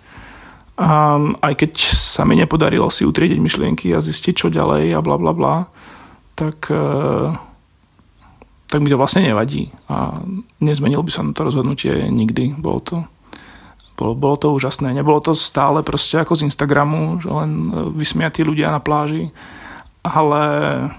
A 0.74 1.20
aj 1.38 1.54
keď 1.54 1.72
sa 1.94 2.26
mi 2.26 2.35
nepodarilo 2.35 2.90
si 2.90 3.07
utriediť 3.07 3.38
myšlienky 3.38 3.94
a 3.94 4.02
zistiť, 4.02 4.35
čo 4.35 4.48
ďalej 4.50 4.96
a 4.96 5.00
bla 5.04 5.16
bla 5.20 5.30
bla, 5.30 5.57
tak, 6.35 6.66
e, 6.66 7.30
tak 8.66 8.78
mi 8.83 8.90
to 8.90 8.98
vlastne 8.98 9.22
nevadí. 9.22 9.70
A 9.87 10.18
nezmenil 10.59 11.07
by 11.07 11.12
som 11.14 11.30
to 11.30 11.46
rozhodnutie 11.46 12.11
nikdy. 12.11 12.59
Bolo 12.59 12.80
to, 12.83 12.96
bolo, 13.94 14.18
bolo 14.18 14.35
to 14.35 14.50
úžasné. 14.50 14.90
Nebolo 14.90 15.22
to 15.22 15.38
stále 15.38 15.87
proste 15.87 16.18
ako 16.18 16.35
z 16.35 16.50
Instagramu, 16.50 17.22
že 17.22 17.30
len 17.30 17.70
vysmiatí 17.94 18.42
ľudia 18.42 18.74
na 18.74 18.83
pláži 18.83 19.30
ale 20.04 20.42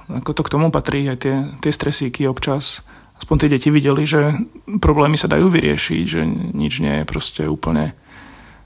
ako 0.09 0.31
to 0.33 0.41
k 0.41 0.51
tomu 0.51 0.73
patrí, 0.73 1.05
aj 1.05 1.17
tie, 1.21 1.35
tie 1.61 1.71
stresíky 1.71 2.25
občas 2.25 2.81
aspoň 3.19 3.35
tie 3.41 3.49
deti 3.57 3.69
videli, 3.71 4.03
že 4.03 4.35
problémy 4.79 5.15
sa 5.15 5.31
dajú 5.31 5.47
vyriešiť, 5.47 6.03
že 6.03 6.21
nič 6.55 6.83
nie 6.83 7.03
je 7.03 7.09
proste 7.09 7.47
úplne 7.47 7.95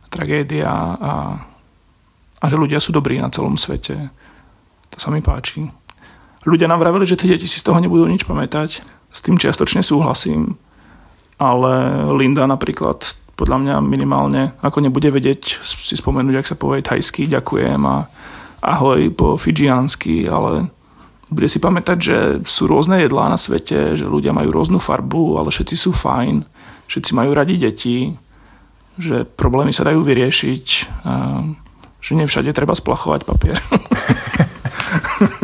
tragédia 0.09 0.69
a, 0.97 1.13
a 2.41 2.45
že 2.49 2.57
ľudia 2.57 2.81
sú 2.81 2.89
dobrí 2.89 3.21
na 3.21 3.29
celom 3.29 3.61
svete. 3.61 4.09
To 4.89 4.97
sa 4.97 5.13
mi 5.13 5.21
páči. 5.21 5.69
Ľudia 6.49 6.65
nám 6.65 6.81
vraveli, 6.81 7.05
že 7.05 7.19
tie 7.19 7.37
deti 7.37 7.45
si 7.45 7.61
z 7.61 7.65
toho 7.67 7.77
nebudú 7.77 8.09
nič 8.09 8.25
pamätať. 8.25 8.81
S 9.09 9.19
tým 9.21 9.37
čiastočne 9.37 9.85
súhlasím. 9.85 10.57
Ale 11.37 12.03
Linda 12.17 12.49
napríklad 12.49 13.05
podľa 13.37 13.57
mňa 13.63 13.75
minimálne, 13.79 14.51
ako 14.59 14.83
nebude 14.83 15.07
vedieť 15.07 15.63
si 15.63 15.95
spomenúť, 15.95 16.35
ak 16.35 16.49
sa 16.51 16.59
povie 16.59 16.83
thajský, 16.83 17.31
ďakujem 17.31 17.79
a 17.87 18.11
ahoj 18.61 19.11
po 19.15 19.35
fidžiansky, 19.39 20.27
ale 20.27 20.71
bude 21.29 21.45
si 21.45 21.61
pamätať, 21.61 21.97
že 21.97 22.17
sú 22.43 22.65
rôzne 22.65 23.05
jedlá 23.05 23.29
na 23.29 23.37
svete, 23.37 23.93
že 23.93 24.05
ľudia 24.09 24.33
majú 24.33 24.49
rôznu 24.49 24.81
farbu, 24.81 25.37
ale 25.37 25.53
všetci 25.53 25.75
sú 25.77 25.93
fajn, 25.93 26.41
všetci 26.89 27.11
majú 27.13 27.31
radi 27.37 27.55
deti, 27.61 28.17
že 28.99 29.23
problémy 29.23 29.71
sa 29.71 29.85
dajú 29.85 30.01
vyriešiť, 30.03 30.65
a 31.05 31.45
že 31.99 32.15
nie 32.15 32.27
všade 32.27 32.51
treba 32.51 32.75
splachovať 32.75 33.21
papier. 33.23 33.59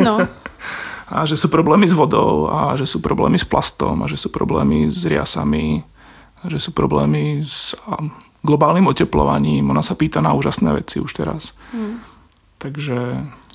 No. 0.00 0.24
A 1.06 1.22
že 1.22 1.38
sú 1.38 1.46
problémy 1.46 1.86
s 1.86 1.94
vodou, 1.94 2.50
a 2.50 2.74
že 2.74 2.88
sú 2.88 2.98
problémy 2.98 3.38
s 3.38 3.46
plastom, 3.46 4.02
a 4.02 4.10
že 4.10 4.18
sú 4.18 4.32
problémy 4.34 4.90
s 4.90 5.06
riasami, 5.06 5.86
že 6.42 6.58
sú 6.58 6.74
problémy 6.74 7.46
s 7.46 7.78
globálnym 8.42 8.90
oteplovaním. 8.90 9.70
Ona 9.70 9.86
sa 9.86 9.94
pýta 9.94 10.18
na 10.18 10.34
úžasné 10.34 10.74
veci 10.74 10.98
už 10.98 11.14
teraz. 11.14 11.54
Hmm. 11.70 12.02
Takže... 12.66 12.98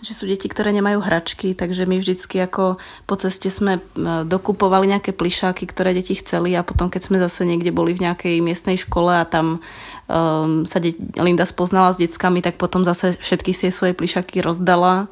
Že 0.01 0.13
sú 0.15 0.23
deti, 0.23 0.47
ktoré 0.47 0.71
nemajú 0.71 1.03
hračky, 1.03 1.51
takže 1.51 1.83
my 1.83 1.99
vždycky 1.99 2.39
ako 2.39 2.79
po 3.03 3.15
ceste 3.19 3.51
sme 3.51 3.77
e, 3.77 3.81
dokupovali 4.23 4.87
nejaké 4.87 5.11
plišáky, 5.11 5.67
ktoré 5.67 5.91
deti 5.91 6.15
chceli 6.15 6.55
a 6.55 6.63
potom 6.63 6.87
keď 6.87 7.01
sme 7.11 7.17
zase 7.19 7.43
niekde 7.43 7.75
boli 7.75 7.91
v 7.91 8.07
nejakej 8.07 8.39
miestnej 8.39 8.79
škole 8.79 9.11
a 9.11 9.27
tam 9.27 9.59
um, 10.07 10.63
sa 10.63 10.79
de- 10.79 10.95
Linda 11.19 11.43
spoznala 11.43 11.91
s 11.91 11.99
deckami, 11.99 12.39
tak 12.39 12.55
potom 12.55 12.87
zase 12.87 13.19
všetky 13.19 13.51
si 13.51 13.67
svoje 13.69 13.91
plišáky 13.91 14.39
rozdala 14.39 15.11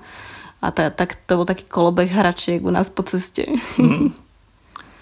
a 0.64 0.68
ta, 0.72 0.90
tak 0.90 1.20
to 1.28 1.44
bol 1.44 1.46
taký 1.46 1.68
kolobek 1.68 2.10
hračiek 2.16 2.64
u 2.64 2.72
nás 2.72 2.88
po 2.88 3.04
ceste. 3.04 3.52
Hmm. 3.76 4.16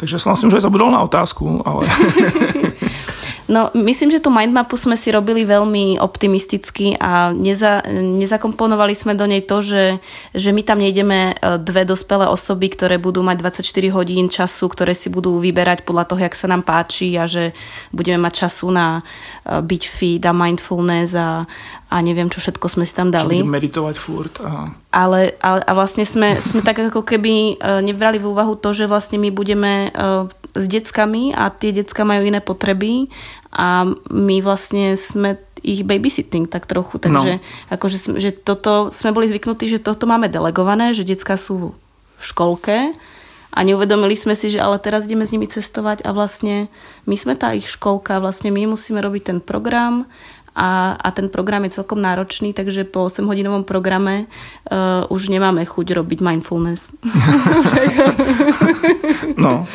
Takže 0.02 0.18
som 0.18 0.34
vlastne 0.34 0.50
už 0.50 0.58
aj 0.58 0.66
zabudol 0.66 0.90
na 0.90 1.06
otázku, 1.06 1.62
ale... 1.64 1.86
No, 3.48 3.72
myslím, 3.72 4.12
že 4.12 4.20
tú 4.20 4.28
mindmapu 4.28 4.76
sme 4.76 5.00
si 5.00 5.08
robili 5.08 5.48
veľmi 5.48 6.04
optimisticky 6.04 7.00
a 7.00 7.32
neza, 7.32 7.80
nezakomponovali 7.88 8.92
sme 8.92 9.16
do 9.16 9.24
nej 9.24 9.40
to, 9.40 9.64
že, 9.64 10.04
že 10.36 10.52
my 10.52 10.68
tam 10.68 10.84
nejdeme 10.84 11.32
e, 11.32 11.34
dve 11.56 11.88
dospelé 11.88 12.28
osoby, 12.28 12.68
ktoré 12.68 13.00
budú 13.00 13.24
mať 13.24 13.64
24 13.64 13.96
hodín 13.96 14.28
času, 14.28 14.68
ktoré 14.68 14.92
si 14.92 15.08
budú 15.08 15.40
vyberať 15.40 15.88
podľa 15.88 16.12
toho, 16.12 16.20
jak 16.28 16.36
sa 16.36 16.52
nám 16.52 16.68
páči 16.68 17.16
a 17.16 17.24
že 17.24 17.56
budeme 17.96 18.28
mať 18.28 18.52
času 18.52 18.68
na 18.68 19.00
e, 19.00 19.64
byť 19.64 19.84
fit 19.88 20.24
a 20.28 20.36
mindfulness 20.36 21.16
a, 21.16 21.48
a 21.88 21.96
neviem, 22.04 22.28
čo 22.28 22.44
všetko 22.44 22.68
sme 22.68 22.84
si 22.84 22.94
tam 22.94 23.10
dali. 23.10 23.40
Čo 23.40 23.48
meditovať 23.48 23.96
furt. 23.96 24.36
Aha. 24.44 24.76
Ale, 24.92 25.40
ale 25.40 25.60
a 25.64 25.72
vlastne 25.72 26.04
sme, 26.04 26.40
sme 26.50 26.60
tak 26.62 26.80
ako 26.80 27.04
keby 27.04 27.34
e, 27.34 27.84
nebrali 27.84 28.20
v 28.20 28.28
úvahu 28.32 28.60
to, 28.60 28.76
že 28.76 28.92
vlastne 28.92 29.18
my 29.20 29.32
budeme 29.32 29.92
s 30.58 30.66
deckami 30.66 31.38
a 31.38 31.54
tie 31.54 31.70
decka 31.70 32.02
majú 32.02 32.26
iné 32.26 32.42
potreby 32.42 33.14
a 33.54 33.86
my 34.10 34.38
vlastne 34.42 34.98
sme 34.98 35.38
ich 35.62 35.86
babysitting 35.86 36.50
tak 36.50 36.70
trochu, 36.70 37.02
takže 37.02 37.42
no. 37.42 37.44
akože, 37.74 38.18
že 38.22 38.32
toto, 38.34 38.94
sme 38.94 39.14
boli 39.14 39.30
zvyknutí, 39.30 39.66
že 39.70 39.82
toto 39.82 40.06
máme 40.06 40.30
delegované, 40.30 40.94
že 40.94 41.06
decka 41.06 41.38
sú 41.38 41.74
v 42.18 42.22
školke 42.22 42.94
a 43.54 43.60
neuvedomili 43.66 44.14
sme 44.14 44.38
si, 44.38 44.54
že 44.54 44.62
ale 44.62 44.78
teraz 44.78 45.10
ideme 45.10 45.26
s 45.26 45.34
nimi 45.34 45.50
cestovať 45.50 46.06
a 46.06 46.14
vlastne 46.14 46.70
my 47.10 47.18
sme 47.18 47.34
tá 47.34 47.58
ich 47.58 47.66
školka, 47.66 48.22
vlastne 48.22 48.54
my 48.54 48.70
musíme 48.70 49.02
robiť 49.02 49.24
ten 49.34 49.40
program 49.42 50.06
a, 50.58 50.98
a 50.98 51.14
ten 51.14 51.30
program 51.30 51.70
je 51.70 51.78
celkom 51.78 52.02
náročný, 52.02 52.50
takže 52.50 52.90
po 52.90 53.06
8-hodinovom 53.06 53.62
programe 53.62 54.26
uh, 54.74 55.06
už 55.14 55.30
nemáme 55.30 55.62
chuť 55.62 56.02
robiť 56.02 56.20
mindfulness. 56.26 56.90
no, 59.46 59.70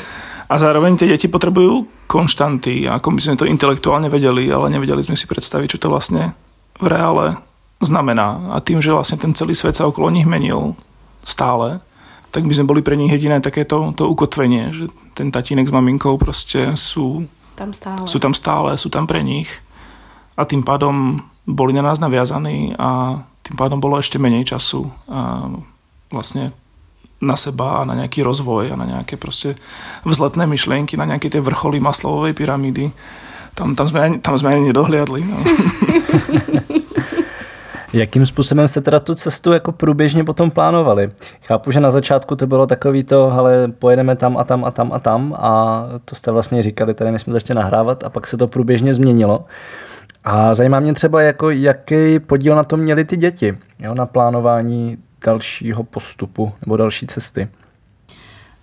a 0.51 0.55
zároveň 0.59 0.99
tie 0.99 1.07
deti 1.07 1.31
potrebujú 1.31 1.87
konštanty, 2.11 2.91
ako 2.91 3.15
by 3.15 3.21
sme 3.23 3.39
to 3.39 3.47
intelektuálne 3.47 4.11
vedeli, 4.11 4.51
ale 4.51 4.75
nevedeli 4.75 5.07
sme 5.07 5.15
si 5.15 5.31
predstaviť, 5.31 5.79
čo 5.79 5.87
to 5.87 5.89
vlastne 5.89 6.35
v 6.83 6.87
reále 6.91 7.39
znamená. 7.79 8.53
A 8.53 8.59
tým, 8.59 8.83
že 8.83 8.91
vlastne 8.91 9.23
ten 9.23 9.31
celý 9.39 9.55
svet 9.55 9.79
sa 9.79 9.87
okolo 9.87 10.11
nich 10.11 10.27
menil 10.27 10.75
stále, 11.23 11.79
tak 12.35 12.45
by 12.45 12.53
sme 12.59 12.69
boli 12.69 12.83
pre 12.83 12.99
nich 12.99 13.13
jediné 13.13 13.39
takéto 13.39 13.95
to 13.95 14.11
ukotvenie, 14.11 14.75
že 14.75 14.91
ten 15.15 15.31
tatínek 15.31 15.69
s 15.69 15.73
maminkou 15.73 16.19
proste 16.19 16.75
sú 16.75 17.29
tam 17.55 17.71
stále. 17.71 18.09
sú 18.09 18.19
tam 18.19 18.35
stále, 18.35 18.75
sú 18.75 18.89
tam 18.89 19.07
pre 19.07 19.23
nich 19.23 19.47
a 20.37 20.45
tým 20.45 20.63
pádom 20.63 21.21
boli 21.47 21.73
na 21.73 21.83
nás 21.83 21.99
naviazaní 21.99 22.75
a 22.79 23.21
tým 23.43 23.57
pádom 23.59 23.81
bolo 23.81 23.99
ešte 23.99 24.19
menej 24.19 24.45
času 24.45 24.91
a 25.11 25.51
vlastne 26.13 26.53
na 27.23 27.37
seba 27.39 27.83
a 27.83 27.87
na 27.87 27.95
nejaký 27.95 28.23
rozvoj 28.23 28.75
a 28.75 28.77
na 28.77 28.87
nejaké 28.87 29.15
proste 29.17 29.55
vzletné 30.03 30.47
myšlienky, 30.47 30.99
na 30.99 31.07
nejaké 31.07 31.31
tie 31.31 31.39
vrcholy 31.39 31.79
maslovej 31.79 32.35
pyramídy. 32.35 32.91
Tam, 33.55 33.77
tam, 33.79 33.87
sme, 33.87 34.19
tam 34.19 34.35
sme 34.35 34.59
ani 34.59 34.73
nedohliadli. 34.73 35.21
No. 35.23 35.39
Jakým 37.93 38.27
způsobem 38.27 38.69
jste 38.69 38.81
teda 38.81 39.01
tu 39.01 39.15
cestu 39.15 39.53
jako 39.53 39.73
průběžně 39.73 40.25
potom 40.25 40.51
plánovali? 40.51 41.09
Chápu, 41.43 41.71
že 41.71 41.81
na 41.81 41.91
začátku 41.91 42.37
to 42.37 42.47
bylo 42.47 42.67
takový 42.67 43.05
to, 43.05 43.33
ale 43.33 43.69
pojedeme 43.69 44.17
tam 44.17 44.37
a 44.37 44.45
tam 44.45 44.65
a 44.65 44.71
tam 44.71 44.93
a 44.93 44.99
tam 44.99 45.37
a 45.39 45.83
to 46.05 46.15
jste 46.15 46.31
vlastně 46.31 46.63
říkali, 46.63 46.95
tady 46.95 47.13
my 47.13 47.19
jsme 47.19 47.33
začali 47.33 47.57
nahrávat 47.57 48.05
a 48.05 48.11
pak 48.11 48.27
se 48.27 48.37
to 48.37 48.47
průběžně 48.47 48.95
změnilo. 48.95 49.45
A 50.25 50.55
zajímá 50.55 50.81
mě 50.81 50.95
třeba, 50.95 51.23
jako, 51.23 51.51
jaký 51.51 52.19
podíl 52.19 52.57
na 52.57 52.65
tom 52.65 52.81
měli 52.81 53.05
ty 53.05 53.17
děti, 53.17 53.59
jo, 53.79 53.95
na 53.95 54.07
plánování 54.07 54.99
dalšího 55.25 55.85
postupu 55.85 56.53
nebo 56.61 56.77
další 56.77 57.07
cesty? 57.07 57.49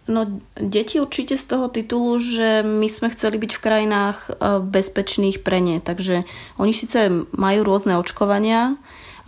No, 0.10 0.26
deti 0.58 0.98
určite 0.98 1.38
z 1.38 1.45
toho 1.45 1.69
titulu, 1.69 2.17
že 2.17 2.65
my 2.65 2.89
sme 2.89 3.13
chceli 3.13 3.38
byť 3.38 3.52
v 3.54 3.62
krajinách 3.62 4.17
e, 4.26 4.58
bezpečných 4.58 5.45
pre 5.45 5.62
ne. 5.62 5.78
Takže 5.78 6.26
oni 6.58 6.74
síce 6.74 7.13
majú 7.30 7.62
rôzne 7.62 7.93
očkovania, 7.93 8.74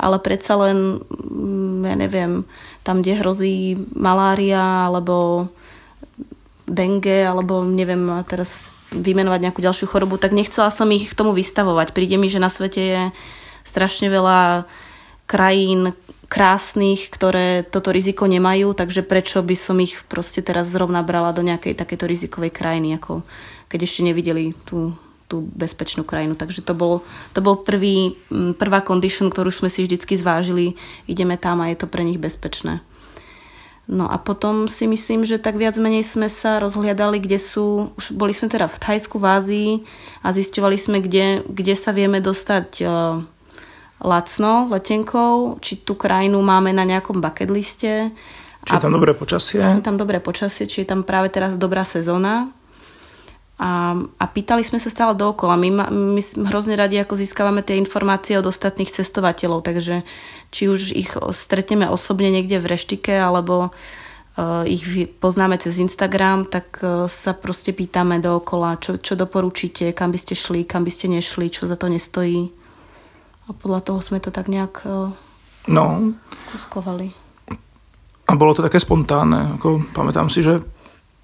ale 0.02 0.18
predsa 0.18 0.58
len, 0.58 0.98
mm, 1.06 1.86
ja 1.86 1.96
neviem, 2.02 2.50
tam, 2.82 3.06
kde 3.06 3.22
hrozí 3.22 3.78
malária 3.94 4.90
alebo 4.90 5.48
dengue, 6.66 7.30
alebo 7.30 7.62
neviem 7.62 8.10
teraz 8.26 8.74
vymenovať 8.92 9.40
nejakú 9.40 9.60
ďalšiu 9.64 9.88
chorobu, 9.88 10.20
tak 10.20 10.36
nechcela 10.36 10.68
som 10.70 10.92
ich 10.92 11.10
k 11.10 11.18
tomu 11.18 11.32
vystavovať. 11.32 11.96
Príde 11.96 12.20
mi, 12.20 12.28
že 12.28 12.44
na 12.44 12.52
svete 12.52 12.82
je 12.82 13.02
strašne 13.64 14.12
veľa 14.12 14.68
krajín, 15.26 15.96
krásnych, 16.32 17.12
ktoré 17.12 17.68
toto 17.68 17.92
riziko 17.92 18.24
nemajú, 18.24 18.72
takže 18.72 19.04
prečo 19.04 19.44
by 19.44 19.56
som 19.60 19.76
ich 19.84 20.00
proste 20.08 20.40
teraz 20.40 20.72
zrovna 20.72 21.04
brala 21.04 21.36
do 21.36 21.44
nejakej 21.44 21.76
takéto 21.76 22.08
rizikovej 22.08 22.56
krajiny, 22.56 22.96
ako 22.96 23.28
keď 23.68 23.80
ešte 23.84 24.08
nevideli 24.08 24.56
tú, 24.64 24.96
tú 25.28 25.44
bezpečnú 25.44 26.08
krajinu. 26.08 26.40
Takže 26.40 26.64
to 26.64 26.72
bol, 26.72 27.04
to 27.36 27.44
bol 27.44 27.60
prvý, 27.60 28.16
prvá 28.56 28.80
condition, 28.80 29.28
ktorú 29.28 29.52
sme 29.52 29.68
si 29.68 29.84
vždycky 29.84 30.16
zvážili. 30.16 30.80
Ideme 31.04 31.36
tam 31.36 31.60
a 31.60 31.68
je 31.68 31.84
to 31.84 31.88
pre 31.92 32.04
nich 32.08 32.20
bezpečné. 32.20 32.80
No 33.90 34.08
a 34.08 34.16
potom 34.22 34.70
si 34.70 34.88
myslím, 34.88 35.26
že 35.26 35.42
tak 35.42 35.58
viac 35.58 35.76
menej 35.76 36.06
sme 36.06 36.30
sa 36.32 36.62
rozhliadali, 36.62 37.18
kde 37.18 37.42
sú, 37.42 37.92
už 37.98 38.14
boli 38.16 38.32
sme 38.32 38.48
teda 38.48 38.70
v 38.70 38.78
Thajsku, 38.78 39.18
v 39.20 39.28
Ázii 39.28 39.72
a 40.22 40.32
zisťovali 40.32 40.78
sme, 40.78 40.98
kde, 41.04 41.44
kde 41.50 41.76
sa 41.76 41.92
vieme 41.92 42.22
dostať 42.24 42.86
lacno 44.02 44.70
letenkou, 44.70 45.62
či 45.62 45.82
tú 45.82 45.94
krajinu 45.94 46.42
máme 46.42 46.74
na 46.74 46.86
nejakom 46.86 47.22
bucket 47.22 47.50
liste. 47.54 48.10
Či 48.66 48.78
je 48.78 48.82
tam 48.82 48.94
dobré 48.94 49.14
počasie. 49.18 49.62
Je 49.62 49.86
tam 49.86 49.98
dobré 49.98 50.22
počasie, 50.22 50.70
či 50.70 50.86
je 50.86 50.88
tam 50.90 51.02
práve 51.02 51.34
teraz 51.34 51.58
dobrá 51.58 51.86
sezóna. 51.86 52.54
A, 53.62 53.94
a 53.94 54.26
pýtali 54.26 54.66
sme 54.66 54.82
sa 54.82 54.90
stále 54.90 55.14
dookola. 55.14 55.54
My, 55.54 55.70
my 55.94 56.22
hrozne 56.50 56.74
radi 56.74 56.98
ako 56.98 57.14
získavame 57.14 57.62
tie 57.62 57.78
informácie 57.78 58.34
od 58.42 58.50
ostatných 58.50 58.90
cestovateľov, 58.90 59.62
takže 59.62 60.02
či 60.50 60.66
už 60.66 60.98
ich 60.98 61.14
stretneme 61.14 61.86
osobne 61.86 62.34
niekde 62.34 62.58
v 62.58 62.74
reštike, 62.74 63.14
alebo 63.14 63.70
uh, 63.70 64.66
ich 64.66 64.82
poznáme 65.22 65.62
cez 65.62 65.78
Instagram, 65.78 66.50
tak 66.50 66.82
uh, 66.82 67.06
sa 67.06 67.38
proste 67.38 67.70
pýtame 67.70 68.18
dookola, 68.18 68.82
čo, 68.82 68.98
čo 68.98 69.14
doporučíte, 69.14 69.94
kam 69.94 70.10
by 70.10 70.18
ste 70.18 70.34
šli, 70.34 70.66
kam 70.66 70.82
by 70.82 70.90
ste 70.90 71.14
nešli, 71.14 71.54
čo 71.54 71.70
za 71.70 71.78
to 71.78 71.86
nestojí 71.86 72.50
a 73.52 73.52
podľa 73.52 73.84
toho 73.84 74.00
sme 74.00 74.24
to 74.24 74.32
tak 74.32 74.48
nejak 74.48 74.88
e, 74.88 75.12
no. 75.68 75.86
kuskovali. 76.48 77.12
A 78.32 78.34
bolo 78.40 78.56
to 78.56 78.64
také 78.64 78.80
spontánne. 78.80 79.60
Ako, 79.60 79.92
pamätám 79.92 80.32
si, 80.32 80.40
že 80.40 80.64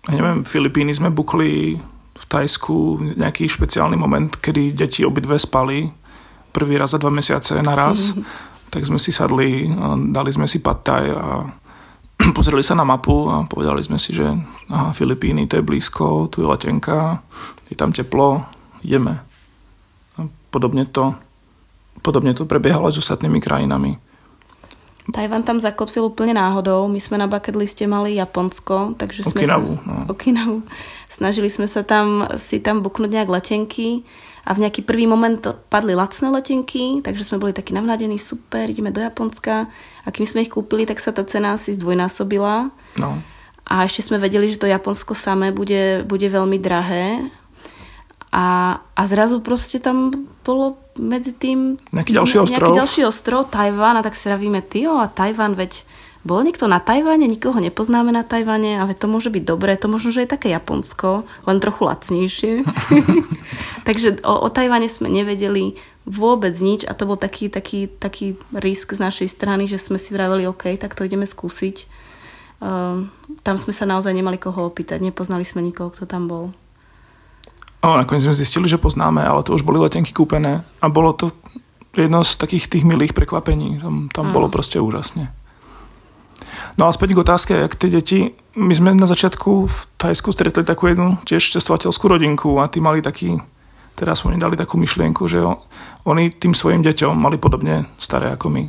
ja 0.07 0.11
neviem, 0.11 0.43
Filipíny 0.43 0.91
sme 0.91 1.07
bukli 1.07 1.79
v 2.17 2.23
Tajsku 2.25 2.99
nejaký 3.15 3.45
špeciálny 3.45 3.93
moment, 3.93 4.33
kedy 4.41 4.73
deti 4.73 5.05
obidve 5.05 5.37
spali 5.37 5.85
prvý 6.57 6.81
raz 6.81 6.97
za 6.97 6.99
dva 6.99 7.13
mesiace 7.13 7.53
naraz. 7.61 8.17
tak 8.73 8.83
sme 8.83 8.99
si 8.99 9.13
sadli, 9.13 9.69
dali 10.11 10.33
sme 10.33 10.49
si 10.49 10.59
pataj 10.59 11.05
a 11.13 11.45
pozreli 12.37 12.65
sa 12.65 12.73
na 12.73 12.83
mapu 12.83 13.29
a 13.29 13.45
povedali 13.45 13.85
sme 13.85 14.01
si, 14.01 14.11
že 14.11 14.25
aha, 14.73 14.91
Filipíny, 14.91 15.45
to 15.45 15.61
je 15.61 15.63
blízko, 15.63 16.27
tu 16.33 16.41
je 16.41 16.49
letenka, 16.49 17.21
je 17.69 17.77
tam 17.77 17.93
teplo, 17.93 18.43
ideme. 18.81 19.21
A 20.17 20.25
podobne 20.49 20.89
to, 20.89 21.13
podobne 22.01 22.33
to 22.33 22.49
prebiehalo 22.49 22.89
aj 22.89 22.97
s 22.97 23.01
ostatnými 23.05 23.37
krajinami. 23.37 24.01
Tajvan 25.07 25.47
tam 25.47 25.63
zakotvil 25.63 26.11
úplne 26.11 26.35
náhodou. 26.35 26.83
My 26.91 26.99
sme 26.99 27.15
na 27.15 27.31
bucket 27.31 27.55
liste 27.55 27.87
mali 27.87 28.19
Japonsko, 28.19 28.91
takže 28.99 29.23
sme 29.23 29.39
Okinavu, 29.39 29.71
sa... 29.79 29.83
no. 29.87 29.95
Okinavu. 30.11 30.57
Snažili 31.07 31.47
sme 31.47 31.63
sa 31.63 31.79
tam 31.87 32.27
si 32.35 32.59
tam 32.59 32.83
buknúť 32.83 33.15
nejak 33.15 33.31
letenky 33.31 34.03
a 34.43 34.51
v 34.51 34.67
nejaký 34.67 34.83
prvý 34.83 35.07
moment 35.07 35.39
padli 35.71 35.95
lacné 35.95 36.27
letenky, 36.27 36.99
takže 37.03 37.23
sme 37.23 37.39
boli 37.39 37.55
takí 37.55 37.71
navnadení, 37.71 38.19
super, 38.19 38.67
ideme 38.67 38.91
do 38.91 38.99
Japonska. 38.99 39.71
A 40.03 40.07
kým 40.11 40.27
sme 40.27 40.43
ich 40.43 40.51
kúpili, 40.51 40.83
tak 40.83 40.99
sa 40.99 41.15
tá 41.15 41.23
cena 41.23 41.55
asi 41.55 41.71
zdvojnásobila. 41.75 42.71
No. 42.99 43.23
A 43.67 43.83
ešte 43.83 44.11
sme 44.11 44.19
vedeli, 44.19 44.51
že 44.51 44.59
to 44.59 44.67
Japonsko 44.67 45.15
samé 45.15 45.55
bude, 45.55 46.03
bude 46.03 46.27
veľmi 46.27 46.59
drahé. 46.59 47.27
A, 48.37 48.77
a 48.93 49.01
zrazu 49.09 49.41
proste 49.41 49.81
tam 49.81 50.13
bolo 50.45 50.77
medzi 50.93 51.33
tým... 51.33 51.81
Nejaký 51.89 52.13
ďalší 52.13 52.37
ostrov. 52.45 52.53
Nejaký 52.53 52.79
ďalší 52.85 53.01
ostrov, 53.09 53.49
Tajván, 53.49 53.97
a 53.97 54.05
tak 54.05 54.13
si 54.13 54.29
ravíme, 54.29 54.61
tyjo, 54.61 55.01
a 55.01 55.09
Tajván, 55.09 55.57
veď 55.57 55.81
bol 56.27 56.43
niekto 56.43 56.67
na 56.67 56.83
Tajvane, 56.83 57.23
nikoho 57.23 57.55
nepoznáme 57.55 58.11
na 58.11 58.21
Tajvane, 58.21 58.83
ale 58.83 58.91
to 58.91 59.07
môže 59.07 59.31
byť 59.31 59.43
dobré, 59.47 59.79
to 59.79 59.87
možno, 59.87 60.11
že 60.11 60.27
je 60.27 60.33
také 60.35 60.51
Japonsko, 60.51 61.23
len 61.47 61.57
trochu 61.63 61.87
lacnejšie. 61.87 62.53
Takže 63.87 64.19
o, 64.27 64.43
o 64.43 64.47
Tajvane 64.51 64.91
sme 64.91 65.07
nevedeli 65.07 65.79
vôbec 66.03 66.51
nič 66.59 66.83
a 66.83 66.91
to 66.91 67.07
bol 67.07 67.15
taký, 67.15 67.47
taký, 67.47 67.87
taký 67.87 68.35
risk 68.51 68.91
z 68.91 69.07
našej 69.07 69.27
strany, 69.31 69.71
že 69.71 69.79
sme 69.79 69.95
si 69.95 70.11
vraveli, 70.11 70.43
OK, 70.51 70.75
tak 70.75 70.99
to 70.99 71.07
ideme 71.07 71.23
skúsiť. 71.23 71.87
Um, 72.59 73.07
tam 73.47 73.55
sme 73.55 73.71
sa 73.71 73.87
naozaj 73.87 74.11
nemali 74.11 74.35
koho 74.35 74.67
opýtať, 74.67 74.99
nepoznali 74.99 75.47
sme 75.47 75.63
nikoho, 75.63 75.95
kto 75.95 76.03
tam 76.11 76.27
bol. 76.27 76.51
A 77.81 78.01
nakoniec 78.01 78.25
sme 78.25 78.33
zistili, 78.33 78.65
že 78.65 78.81
poznáme, 78.81 79.21
ale 79.21 79.45
to 79.45 79.53
už 79.53 79.61
boli 79.61 79.77
letenky 79.77 80.09
kúpené 80.09 80.65
a 80.81 80.85
bolo 80.89 81.13
to 81.13 81.29
jedno 81.93 82.21
z 82.25 82.37
takých 82.37 82.69
tých 82.69 82.83
milých 82.85 83.13
prekvapení. 83.13 83.81
Tam, 83.81 84.09
tam 84.13 84.25
bolo 84.33 84.49
proste 84.49 84.77
úžasne. 84.81 85.33
No 86.77 86.89
a 86.89 86.93
späť 86.93 87.17
k 87.17 87.21
otázke, 87.25 87.53
jak 87.57 87.73
tie 87.73 87.89
deti, 87.89 88.19
my 88.53 88.73
sme 88.73 88.93
na 88.93 89.09
začiatku 89.09 89.51
v 89.65 89.77
Thajsku 89.97 90.29
stretli 90.29 90.61
takú 90.61 90.89
jednu 90.89 91.17
tiež 91.25 91.41
cestovateľskú 91.57 92.05
rodinku 92.05 92.61
a 92.61 92.69
tí 92.69 92.77
mali 92.77 93.01
taký, 93.01 93.41
teraz 93.97 94.21
oni 94.25 94.37
dali 94.37 94.53
takú 94.53 94.77
myšlienku, 94.77 95.25
že 95.25 95.41
oni 96.05 96.29
tým 96.33 96.53
svojim 96.53 96.85
deťom 96.85 97.17
mali 97.17 97.41
podobne 97.41 97.89
staré 97.97 98.29
ako 98.29 98.53
my. 98.53 98.63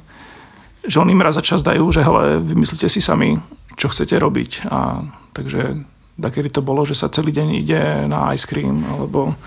Že 0.88 1.04
oni 1.04 1.12
im 1.12 1.24
raz 1.24 1.36
za 1.36 1.44
čas 1.44 1.60
dajú, 1.60 1.84
že 1.92 2.00
hele, 2.00 2.40
vymyslite 2.40 2.88
si 2.88 3.04
sami, 3.04 3.36
čo 3.76 3.92
chcete 3.92 4.16
robiť. 4.16 4.68
A 4.72 5.04
takže 5.36 5.84
kedy 6.26 6.50
to 6.50 6.66
bolo, 6.66 6.82
že 6.82 6.98
sa 6.98 7.06
celý 7.06 7.30
deň 7.30 7.48
ide 7.62 7.80
na 8.10 8.34
ice 8.34 8.42
cream 8.42 8.82
alebo 8.90 9.38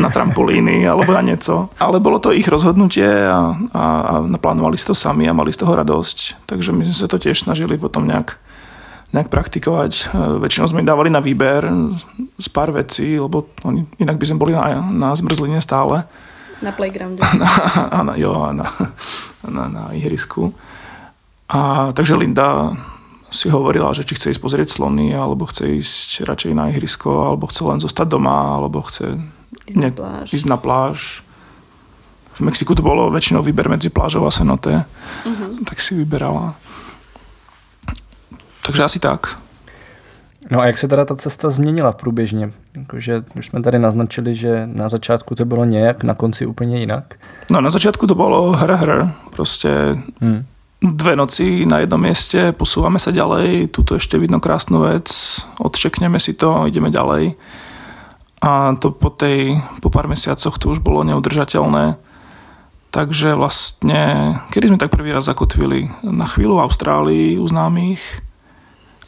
na 0.00 0.08
trampolíny 0.08 0.80
alebo 0.90 1.12
na 1.12 1.20
niečo. 1.20 1.68
Ale 1.76 2.00
bolo 2.00 2.16
to 2.16 2.32
ich 2.32 2.48
rozhodnutie 2.48 3.04
a, 3.04 3.52
a, 3.76 3.84
a 3.84 4.14
naplánovali 4.24 4.80
si 4.80 4.88
to 4.88 4.96
sami 4.96 5.28
a 5.28 5.36
mali 5.36 5.52
z 5.52 5.60
toho 5.60 5.76
radosť. 5.76 6.48
Takže 6.48 6.72
my 6.72 6.88
sme 6.88 6.96
sa 6.96 7.08
to 7.12 7.20
tiež 7.20 7.44
snažili 7.44 7.76
potom 7.76 8.08
nejak, 8.08 8.40
nejak 9.12 9.28
praktikovať. 9.28 10.16
Väčšinou 10.40 10.72
sme 10.72 10.80
im 10.80 10.88
dávali 10.88 11.12
na 11.12 11.20
výber 11.20 11.68
z 12.40 12.48
pár 12.48 12.72
vecí, 12.72 13.20
lebo 13.20 13.52
oni, 13.68 13.84
inak 14.00 14.16
by 14.16 14.24
sme 14.24 14.40
boli 14.40 14.56
na, 14.56 14.80
na 14.88 15.12
zmrzline 15.12 15.60
stále. 15.60 16.08
Na 16.64 16.72
playgrounde. 16.72 17.20
A 17.92 18.00
na, 18.00 18.16
jo, 18.16 18.32
a 18.32 18.56
na, 18.56 18.64
na, 19.44 19.68
na 19.68 19.82
ihrisku. 19.92 20.56
A, 21.52 21.92
takže 21.92 22.16
Linda 22.16 22.72
si 23.30 23.50
hovorila, 23.50 23.90
že 23.92 24.06
či 24.06 24.14
chce 24.14 24.30
ísť 24.30 24.42
pozrieť 24.42 24.68
slony, 24.70 25.14
alebo 25.14 25.46
chce 25.46 25.82
ísť 25.82 26.22
radšej 26.26 26.52
na 26.54 26.70
ihrisko, 26.70 27.26
alebo 27.26 27.46
chce 27.50 27.62
len 27.66 27.78
zostať 27.82 28.06
doma, 28.06 28.54
alebo 28.54 28.82
chce 28.86 29.18
ísť, 29.66 29.76
ne, 29.76 29.90
na, 29.90 29.96
pláž. 29.96 30.26
ísť 30.32 30.46
na 30.46 30.56
pláž. 30.56 30.98
V 32.36 32.40
Mexiku 32.40 32.76
to 32.76 32.84
bolo 32.84 33.08
väčšinou 33.08 33.40
výber 33.40 33.66
medzi 33.72 33.88
plážou 33.88 34.28
a 34.28 34.30
senoté, 34.30 34.84
uh-huh. 35.24 35.64
tak 35.64 35.80
si 35.80 35.96
vyberala. 35.96 36.52
Takže 38.62 38.82
asi 38.84 38.98
tak. 39.00 39.40
No 40.50 40.60
a 40.60 40.66
jak 40.66 40.78
se 40.78 40.88
teda 40.88 41.04
ta 41.04 41.16
cesta 41.16 41.50
změnila 41.50 41.92
průběžně? 41.92 42.52
Jakože 42.76 43.24
už 43.34 43.46
jsme 43.46 43.62
tady 43.62 43.78
naznačili, 43.78 44.34
že 44.34 44.66
na 44.66 44.88
začátku 44.88 45.34
to 45.34 45.44
bylo 45.44 45.64
nějak, 45.64 46.04
na 46.04 46.14
konci 46.14 46.46
úplně 46.46 46.78
jinak. 46.78 47.14
No 47.50 47.60
na 47.60 47.70
začátku 47.70 48.06
to 48.06 48.14
bylo 48.14 48.52
hr, 48.52 48.72
hr. 48.72 49.08
Prostě 49.30 49.70
hmm 50.20 50.44
dve 50.94 51.18
noci 51.18 51.66
na 51.66 51.82
jednom 51.82 51.98
mieste, 51.98 52.54
posúvame 52.54 53.02
sa 53.02 53.10
ďalej, 53.10 53.74
tuto 53.74 53.98
ešte 53.98 54.20
vidno 54.20 54.38
krásnu 54.38 54.86
vec, 54.86 55.10
odšekneme 55.58 56.20
si 56.22 56.38
to, 56.38 56.70
ideme 56.70 56.92
ďalej. 56.92 57.34
A 58.44 58.76
to 58.78 58.92
po, 58.92 59.10
tej, 59.10 59.58
po 59.82 59.90
pár 59.90 60.06
mesiacoch 60.06 60.60
to 60.60 60.70
už 60.70 60.78
bolo 60.78 61.02
neudržateľné. 61.02 61.98
Takže 62.94 63.34
vlastne, 63.34 64.00
kedy 64.54 64.70
sme 64.70 64.80
tak 64.80 64.94
prvý 64.94 65.10
raz 65.10 65.26
zakotvili? 65.26 65.90
Na 66.06 66.24
chvíľu 66.30 66.60
v 66.60 66.64
Austrálii 66.64 67.28
u 67.36 67.44
známych, 67.44 68.00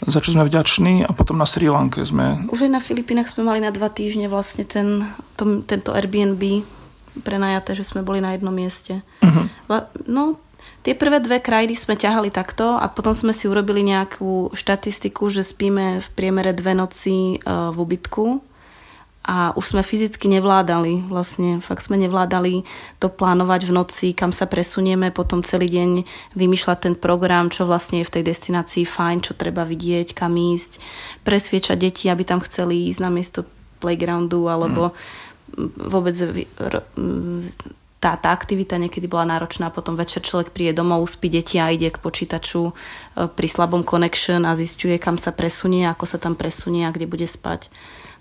za 0.05 0.23
čo 0.23 0.35
sme 0.35 0.47
vďační 0.47 1.07
a 1.07 1.11
potom 1.15 1.39
na 1.39 1.47
Sri 1.47 1.71
Lanke 1.71 2.03
sme... 2.05 2.47
Už 2.51 2.67
aj 2.67 2.73
na 2.73 2.83
Filipínach 2.83 3.31
sme 3.31 3.49
mali 3.49 3.59
na 3.59 3.75
dva 3.75 3.91
týždne 3.91 4.31
vlastne 4.31 4.63
ten, 4.63 5.09
to, 5.35 5.63
tento 5.67 5.91
Airbnb 5.91 6.63
prenajaté, 7.25 7.75
že 7.75 7.83
sme 7.83 8.07
boli 8.07 8.23
na 8.23 8.35
jednom 8.39 8.55
mieste. 8.55 9.03
Uh-huh. 9.25 9.51
No, 10.07 10.39
Tie 10.87 10.95
prvé 10.95 11.19
dve 11.19 11.43
krajiny 11.43 11.75
sme 11.75 11.99
ťahali 11.99 12.31
takto 12.31 12.79
a 12.79 12.87
potom 12.87 13.11
sme 13.11 13.35
si 13.35 13.51
urobili 13.51 13.83
nejakú 13.83 14.55
štatistiku, 14.55 15.27
že 15.29 15.43
spíme 15.43 15.99
v 15.99 16.09
priemere 16.15 16.55
dve 16.55 16.73
noci 16.73 17.37
e, 17.37 17.37
v 17.45 17.77
ubytku 17.77 18.41
a 19.29 19.53
už 19.53 19.77
sme 19.77 19.85
fyzicky 19.85 20.25
nevládali, 20.41 21.05
vlastne 21.13 21.61
fakt 21.61 21.85
sme 21.85 22.01
nevládali 22.01 22.65
to 22.97 23.13
plánovať 23.13 23.69
v 23.69 23.75
noci, 23.77 24.07
kam 24.17 24.33
sa 24.33 24.49
presunieme, 24.49 25.13
potom 25.13 25.45
celý 25.45 25.69
deň 25.69 25.91
vymýšľať 26.33 26.79
ten 26.81 26.95
program, 26.97 27.53
čo 27.53 27.69
vlastne 27.69 28.01
je 28.01 28.09
v 28.09 28.15
tej 28.17 28.25
destinácii 28.25 28.89
fajn, 28.89 29.21
čo 29.21 29.37
treba 29.37 29.69
vidieť, 29.69 30.17
kam 30.17 30.33
ísť, 30.33 30.81
presviečať 31.29 31.77
deti, 31.77 32.09
aby 32.09 32.25
tam 32.25 32.41
chceli 32.41 32.89
ísť 32.89 33.01
na 33.05 33.13
miesto 33.13 33.45
playgroundu 33.85 34.49
alebo 34.49 34.97
mm. 34.97 35.93
vôbec 35.93 36.17
tá, 37.99 38.15
tá 38.15 38.31
aktivita 38.31 38.79
niekedy 38.79 39.11
bola 39.11 39.27
náročná, 39.27 39.75
potom 39.75 39.99
večer 39.99 40.23
človek 40.23 40.55
príde 40.55 40.71
domov, 40.79 41.03
spí 41.11 41.27
deti 41.27 41.59
a 41.59 41.75
ide 41.75 41.91
k 41.91 41.99
počítaču 41.99 42.71
e, 42.71 42.73
pri 43.27 43.49
slabom 43.51 43.83
connection 43.83 44.47
a 44.47 44.55
zistuje, 44.55 44.95
kam 45.03 45.19
sa 45.19 45.35
presunie, 45.35 45.83
ako 45.91 46.07
sa 46.07 46.19
tam 46.23 46.39
presunie 46.39 46.87
a 46.87 46.95
kde 46.95 47.11
bude 47.11 47.27
spať. 47.27 47.67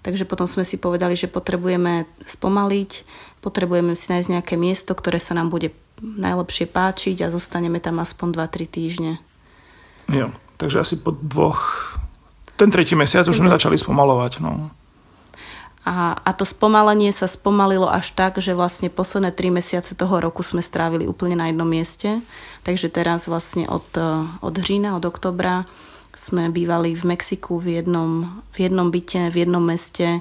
Takže 0.01 0.25
potom 0.25 0.49
sme 0.49 0.65
si 0.65 0.81
povedali, 0.81 1.13
že 1.13 1.29
potrebujeme 1.29 2.09
spomaliť, 2.25 2.91
potrebujeme 3.45 3.93
si 3.93 4.09
nájsť 4.09 4.29
nejaké 4.33 4.55
miesto, 4.57 4.97
ktoré 4.97 5.21
sa 5.21 5.37
nám 5.37 5.53
bude 5.53 5.73
najlepšie 6.01 6.69
páčiť 6.69 7.25
a 7.25 7.33
zostaneme 7.33 7.77
tam 7.77 8.01
aspoň 8.01 8.33
2-3 8.33 8.65
týždne. 8.69 9.13
Jo, 10.09 10.33
takže 10.57 10.81
asi 10.81 10.95
po 10.97 11.13
dvoch... 11.13 11.93
Ten 12.57 12.73
tretí 12.73 12.97
mesiac 12.97 13.29
už 13.29 13.37
sme 13.37 13.53
začali 13.53 13.77
spomalovať. 13.77 14.41
No. 14.41 14.73
A, 15.87 16.19
a 16.19 16.31
to 16.35 16.43
spomalenie 16.43 17.15
sa 17.15 17.31
spomalilo 17.31 17.87
až 17.87 18.11
tak, 18.11 18.43
že 18.43 18.51
vlastne 18.51 18.91
posledné 18.91 19.31
tri 19.31 19.47
mesiace 19.47 19.95
toho 19.95 20.19
roku 20.19 20.43
sme 20.43 20.59
strávili 20.59 21.07
úplne 21.07 21.39
na 21.39 21.47
jednom 21.47 21.63
mieste. 21.63 22.19
Takže 22.67 22.91
teraz 22.91 23.31
vlastne 23.31 23.63
od, 23.71 23.87
od 24.43 24.55
října, 24.59 24.99
od 24.99 25.07
oktobra 25.07 25.63
sme 26.11 26.51
bývali 26.51 26.91
v 26.91 27.15
Mexiku 27.15 27.55
v 27.55 27.79
jednom, 27.79 28.43
v 28.51 28.67
jednom 28.67 28.91
byte, 28.91 29.31
v 29.31 29.47
jednom 29.47 29.63
meste 29.63 30.19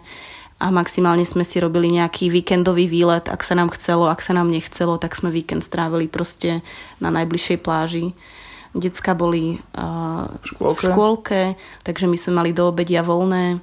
a 0.62 0.70
maximálne 0.70 1.26
sme 1.26 1.42
si 1.42 1.58
robili 1.58 1.90
nejaký 1.92 2.30
víkendový 2.30 2.86
výlet, 2.86 3.26
ak 3.26 3.42
sa 3.42 3.58
nám 3.58 3.74
chcelo, 3.74 4.06
ak 4.06 4.22
sa 4.22 4.38
nám 4.38 4.48
nechcelo, 4.48 5.02
tak 5.02 5.18
sme 5.18 5.34
víkend 5.34 5.66
strávili 5.66 6.06
proste 6.06 6.62
na 7.02 7.10
najbližšej 7.10 7.58
pláži. 7.60 8.14
Decka 8.76 9.16
boli 9.16 9.56
uh, 9.76 10.28
v 10.60 10.78
škôlke, 10.78 11.56
takže 11.80 12.06
my 12.06 12.16
sme 12.20 12.32
mali 12.44 12.50
do 12.52 12.68
obedia 12.68 13.00
voľné 13.00 13.60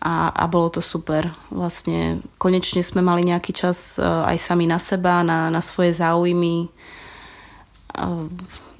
a, 0.00 0.32
a 0.32 0.44
bolo 0.48 0.72
to 0.72 0.80
super. 0.80 1.28
Vlastne 1.52 2.24
konečne 2.40 2.80
sme 2.80 3.04
mali 3.04 3.20
nejaký 3.20 3.52
čas 3.52 4.00
uh, 4.00 4.24
aj 4.24 4.40
sami 4.40 4.64
na 4.64 4.80
seba, 4.80 5.20
na, 5.20 5.52
na 5.52 5.60
svoje 5.60 5.92
záujmy. 5.92 6.72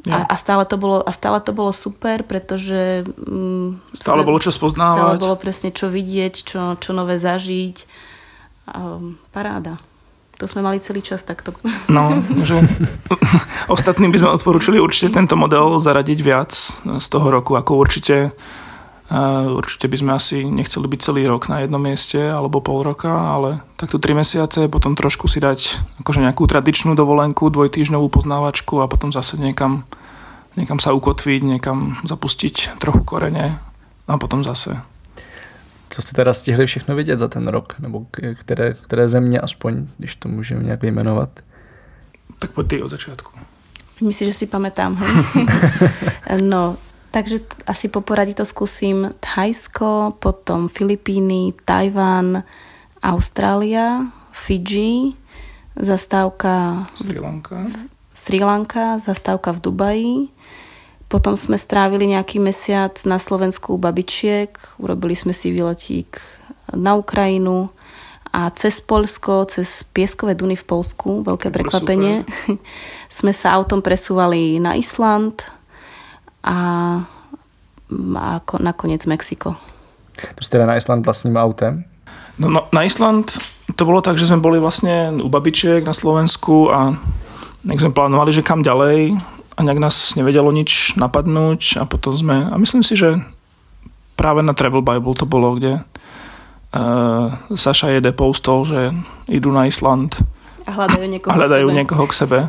Ja. 0.09 0.25
a, 0.25 0.33
a, 0.33 0.37
stále 0.41 0.65
to 0.65 0.81
bolo, 0.81 1.05
a 1.05 1.13
stále 1.13 1.45
to 1.45 1.53
bolo 1.53 1.77
super, 1.77 2.25
pretože... 2.25 3.05
Um, 3.21 3.85
stále 3.93 4.25
sme, 4.25 4.29
bolo 4.33 4.41
čo 4.41 4.49
spoznávať. 4.49 4.97
Stále 4.97 5.21
bolo 5.21 5.37
presne 5.37 5.71
čo 5.77 5.93
vidieť, 5.93 6.35
čo, 6.41 6.81
čo 6.81 6.91
nové 6.97 7.21
zažiť. 7.21 7.85
Um, 8.73 9.21
paráda. 9.29 9.77
To 10.41 10.49
sme 10.49 10.65
mali 10.65 10.81
celý 10.81 11.05
čas 11.05 11.21
takto. 11.21 11.53
No, 11.93 12.17
že 12.49 12.65
ostatným 13.69 14.09
by 14.09 14.25
sme 14.25 14.35
odporúčili 14.41 14.81
určite 14.81 15.13
tento 15.13 15.37
model 15.37 15.77
zaradiť 15.77 16.19
viac 16.25 16.53
z 16.81 17.07
toho 17.13 17.29
roku, 17.29 17.61
ako 17.61 17.77
určite 17.77 18.33
Určite 19.51 19.91
by 19.91 19.97
sme 19.99 20.13
asi 20.15 20.47
nechceli 20.47 20.87
byť 20.87 21.01
celý 21.03 21.27
rok 21.27 21.51
na 21.51 21.67
jednom 21.67 21.83
mieste 21.83 22.31
alebo 22.31 22.63
pol 22.63 22.87
roka, 22.87 23.11
ale 23.11 23.59
takto 23.75 23.99
tri 23.99 24.15
mesiace, 24.15 24.71
potom 24.71 24.95
trošku 24.95 25.27
si 25.27 25.43
dať 25.43 25.83
akože 25.99 26.23
nejakú 26.23 26.47
tradičnú 26.47 26.95
dovolenku, 26.95 27.51
dvojtýždňovú 27.51 28.07
poznávačku 28.07 28.79
a 28.79 28.87
potom 28.87 29.11
zase 29.11 29.35
niekam 29.35 29.83
niekam 30.57 30.79
sa 30.79 30.95
ukotviť, 30.95 31.43
niekam 31.43 31.99
zapustiť 32.07 32.79
trochu 32.79 33.03
korene 33.03 33.59
a 34.07 34.19
potom 34.19 34.45
zase. 34.45 34.79
Co 35.91 36.03
jste 36.03 36.15
teda 36.15 36.33
stihli 36.33 36.67
všechno 36.67 36.95
vidět 36.95 37.19
za 37.19 37.29
ten 37.29 37.49
rok? 37.49 37.75
Nebo 37.79 38.07
které, 38.35 38.75
které 38.75 39.09
země 39.09 39.41
aspoň, 39.41 39.87
když 39.99 40.17
to 40.17 40.29
můžeme 40.29 40.63
nějak 40.63 40.83
vyjmenovat? 40.83 41.29
Tak 42.39 42.51
poď 42.51 42.69
ty 42.69 42.83
od 42.83 42.89
začiatku. 42.89 43.39
Myslím, 44.01 44.27
že 44.27 44.33
si 44.33 44.47
pamätám. 44.47 44.97
no, 46.41 46.77
takže 47.11 47.43
asi 47.67 47.91
po 47.91 48.01
poradí 48.01 48.35
to 48.35 48.47
skúsim. 48.47 49.11
Thajsko, 49.21 50.17
potom 50.19 50.71
Filipíny, 50.71 51.53
Tajvan, 51.67 52.43
Austrália, 53.03 54.11
Fidži, 54.31 55.19
zastávka... 55.77 56.87
Sri 56.95 57.19
Lanka. 57.19 57.67
Sri 58.15 58.41
Lanka, 58.41 58.99
zastávka 58.99 59.55
v 59.55 59.61
Dubaji. 59.61 60.17
Potom 61.11 61.35
sme 61.35 61.59
strávili 61.59 62.07
nejaký 62.07 62.39
mesiac 62.39 62.95
na 63.03 63.19
Slovensku 63.19 63.75
babičiek, 63.75 64.55
urobili 64.79 65.19
sme 65.19 65.35
si 65.35 65.51
výletík 65.51 66.23
na 66.71 66.95
Ukrajinu 66.95 67.75
a 68.31 68.47
cez 68.55 68.79
Polsko, 68.79 69.43
cez 69.51 69.83
Pieskové 69.91 70.39
Duny 70.39 70.55
v 70.55 70.63
Polsku, 70.63 71.27
veľké 71.27 71.51
prekvapenie, 71.51 72.23
sme 73.11 73.35
sa 73.35 73.59
autom 73.59 73.83
presúvali 73.83 74.63
na 74.63 74.79
Island 74.79 75.43
a, 76.45 76.59
a 78.17 78.27
nakoniec 78.61 79.05
Mexiko. 79.07 79.57
To 80.21 80.41
ste 80.41 80.61
teda 80.61 80.69
na 80.69 80.77
Island 80.77 81.05
vlastným 81.05 81.37
autem? 81.37 81.85
No, 82.41 82.49
no, 82.49 82.69
na 82.73 82.85
Island 82.85 83.37
to 83.77 83.83
bolo 83.85 84.01
tak, 84.01 84.17
že 84.17 84.29
sme 84.29 84.43
boli 84.43 84.59
vlastne 84.61 85.21
u 85.21 85.29
babičiek 85.29 85.85
na 85.85 85.95
Slovensku 85.95 86.73
a 86.73 86.97
nejak 87.65 87.83
sme 87.85 87.97
plánovali, 87.97 88.33
že 88.33 88.47
kam 88.47 88.65
ďalej 88.65 89.21
a 89.57 89.61
nejak 89.61 89.81
nás 89.81 90.17
nevedelo 90.17 90.49
nič 90.49 90.97
napadnúť 90.97 91.81
a 91.81 91.85
potom 91.85 92.17
sme, 92.17 92.49
a 92.49 92.55
myslím 92.57 92.81
si, 92.81 92.97
že 92.97 93.21
práve 94.17 94.41
na 94.41 94.57
Travel 94.57 94.85
Bible 94.85 95.17
to 95.17 95.29
bolo, 95.29 95.57
kde 95.57 95.81
uh, 95.81 97.29
Saša 97.53 97.93
jede 97.93 98.13
postol, 98.17 98.65
že 98.65 98.93
idú 99.29 99.53
na 99.53 99.69
Island 99.69 100.17
a 100.71 100.73
hľadajú 100.79 101.07
niekoho, 101.11 101.31
a 101.31 101.35
hľadajú 101.35 101.67
k 101.67 101.71
sebe. 101.71 101.79
niekoho 101.83 102.05
k 102.07 102.15
sebe. 102.15 102.39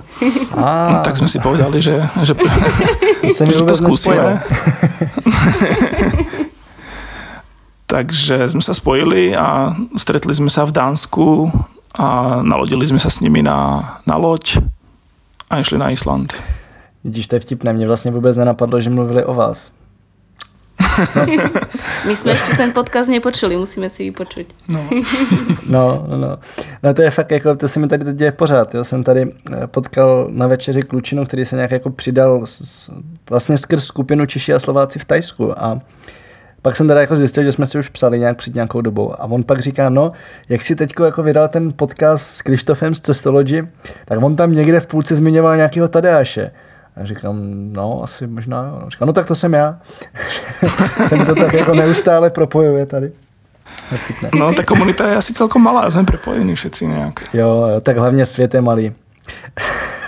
No, 0.62 1.02
tak 1.02 1.18
sme 1.18 1.26
si 1.26 1.42
povedali, 1.42 1.82
že, 1.82 2.06
že, 2.22 2.38
že 3.50 3.66
to 3.66 3.74
skúsime. 3.74 4.38
Takže 7.92 8.48
sme 8.48 8.64
sa 8.64 8.72
spojili 8.72 9.36
a 9.36 9.76
stretli 10.00 10.32
sme 10.32 10.48
sa 10.48 10.64
v 10.64 10.72
Dánsku 10.72 11.52
a 11.98 12.40
nalodili 12.40 12.88
sme 12.88 13.04
sa 13.04 13.12
s 13.12 13.20
nimi 13.20 13.44
na, 13.44 13.84
na 14.08 14.16
loď 14.16 14.64
a 15.52 15.60
išli 15.60 15.76
na 15.76 15.92
Island. 15.92 16.32
Vidíš, 17.04 17.28
to 17.28 17.36
je 17.36 17.40
vtipné. 17.40 17.74
Mně 17.74 17.88
vlastně 17.88 18.12
vůbec 18.12 18.38
nenapadlo, 18.38 18.82
že 18.82 18.90
mluvili 18.90 19.26
o 19.26 19.34
vás. 19.34 19.72
My 22.08 22.16
jsme 22.16 22.32
ještě 22.32 22.58
ten 22.58 22.72
podcast 22.72 23.10
nepočuli, 23.10 23.58
musíme 23.58 23.90
si 23.90 24.04
vypočuť. 24.04 24.46
No. 24.70 24.90
no, 25.66 26.06
no, 26.08 26.38
no. 26.84 26.94
to 26.94 27.02
je 27.02 27.12
fakt, 27.12 27.32
jako, 27.32 27.56
to 27.56 27.68
se 27.68 27.80
mi 27.80 27.88
tady 27.88 28.06
teď 28.06 28.16
děje 28.16 28.32
pořád. 28.32 28.74
Já 28.74 28.84
jsem 28.84 29.04
tady 29.04 29.32
eh, 29.52 29.68
potkal 29.68 30.28
na 30.32 30.48
večeři 30.48 30.82
klučinu, 30.82 31.26
který 31.26 31.46
se 31.46 31.56
nějak 31.56 31.72
jako 31.72 31.90
přidal 31.90 32.42
s, 32.46 32.92
vlastně 33.30 33.58
skrz 33.58 33.84
skupinu 33.84 34.26
Češi 34.26 34.54
a 34.54 34.60
Slováci 34.60 35.00
v 35.00 35.06
Tajsku 35.06 35.64
a 35.64 35.80
pak 36.62 36.76
jsem 36.76 36.88
teda 36.88 37.02
jako 37.02 37.16
zjistil, 37.16 37.44
že 37.44 37.52
jsme 37.52 37.68
si 37.68 37.80
už 37.80 37.90
psali 37.90 38.20
nějak 38.20 38.38
před 38.38 38.56
nějakou 38.56 38.82
dobou 38.82 39.14
a 39.22 39.24
on 39.24 39.44
pak 39.44 39.60
říká, 39.60 39.90
no, 39.90 40.12
jak 40.50 40.64
si 40.64 40.76
teď 40.76 40.94
jako 41.06 41.24
vydal 41.24 41.48
ten 41.48 41.74
podcast 41.74 42.28
s 42.28 42.42
Krištofem 42.42 42.96
z 42.96 43.00
Cestology, 43.00 43.68
tak 44.06 44.24
on 44.24 44.36
tam 44.36 44.54
někde 44.54 44.80
v 44.80 44.88
půlce 44.88 45.16
zmiňoval 45.16 45.56
nějakého 45.56 45.88
Tadeáše. 45.88 46.52
A 46.96 47.06
říkám, 47.06 47.38
no, 47.74 48.04
asi 48.04 48.28
možná 48.28 48.64
jo. 48.64 48.90
Říkám, 48.90 49.08
no 49.08 49.14
tak 49.14 49.26
to 49.26 49.36
jsem 49.36 49.54
já. 49.54 49.80
jsem 51.08 51.26
to 51.26 51.36
tak 51.36 51.54
jako 51.54 51.74
neustále 51.74 52.30
propojuje 52.30 52.86
tady. 52.86 53.12
No, 54.40 54.54
ta 54.54 54.64
komunita 54.64 55.08
je 55.08 55.16
asi 55.16 55.34
celkom 55.34 55.64
malá, 55.64 55.92
jsme 55.92 56.04
propojení 56.04 56.56
všetci 56.56 56.88
nějak. 56.88 57.36
Jo, 57.36 57.68
jo, 57.68 57.82
tak 57.82 57.98
hlavně 57.98 58.26
svět 58.26 58.54
je 58.54 58.62
malý. 58.62 58.94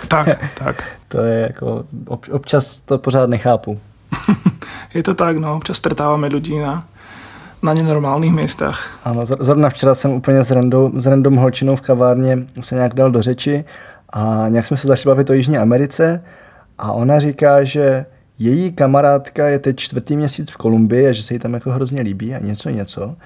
tak, 0.08 0.28
tak. 0.54 0.84
To 1.08 1.20
je 1.20 1.40
jako, 1.40 1.84
občas 2.30 2.76
to 2.76 2.98
pořád 2.98 3.28
nechápu. 3.30 3.80
je 4.94 5.02
to 5.02 5.14
tak, 5.14 5.36
no, 5.36 5.56
občas 5.56 5.76
stretáváme 5.76 6.28
ľudí 6.28 6.58
na, 6.58 6.86
na 7.62 7.74
nenormálních 7.74 8.32
místech. 8.32 8.98
Ano, 9.04 9.26
zrovna 9.26 9.70
včera 9.70 9.94
jsem 9.94 10.10
úplně 10.10 10.42
s 10.42 10.50
random, 10.50 11.00
s 11.00 11.06
random 11.06 11.36
holčinou 11.36 11.76
v 11.76 11.80
kavárně 11.80 12.38
se 12.60 12.74
nějak 12.74 12.94
dal 12.94 13.10
do 13.10 13.22
řeči 13.22 13.64
a 14.10 14.44
nějak 14.48 14.66
jsme 14.66 14.76
se 14.76 14.88
začali 14.88 15.14
bavit 15.14 15.30
o 15.30 15.32
Jižní 15.32 15.58
Americe 15.58 16.22
a 16.78 16.92
ona 16.92 17.18
říká, 17.18 17.64
že 17.64 18.06
její 18.38 18.72
kamarádka 18.72 19.48
je 19.48 19.58
teď 19.58 19.76
čtvrtý 19.76 20.16
měsíc 20.16 20.50
v 20.50 20.56
Kolumbii 20.56 21.08
a 21.08 21.12
že 21.12 21.22
se 21.22 21.34
jí 21.34 21.40
tam 21.40 21.54
jako 21.54 21.70
hrozně 21.70 22.02
líbí 22.02 22.34
a 22.34 22.38
něco 22.38 22.70
něco. 22.70 23.16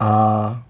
A, 0.00 0.62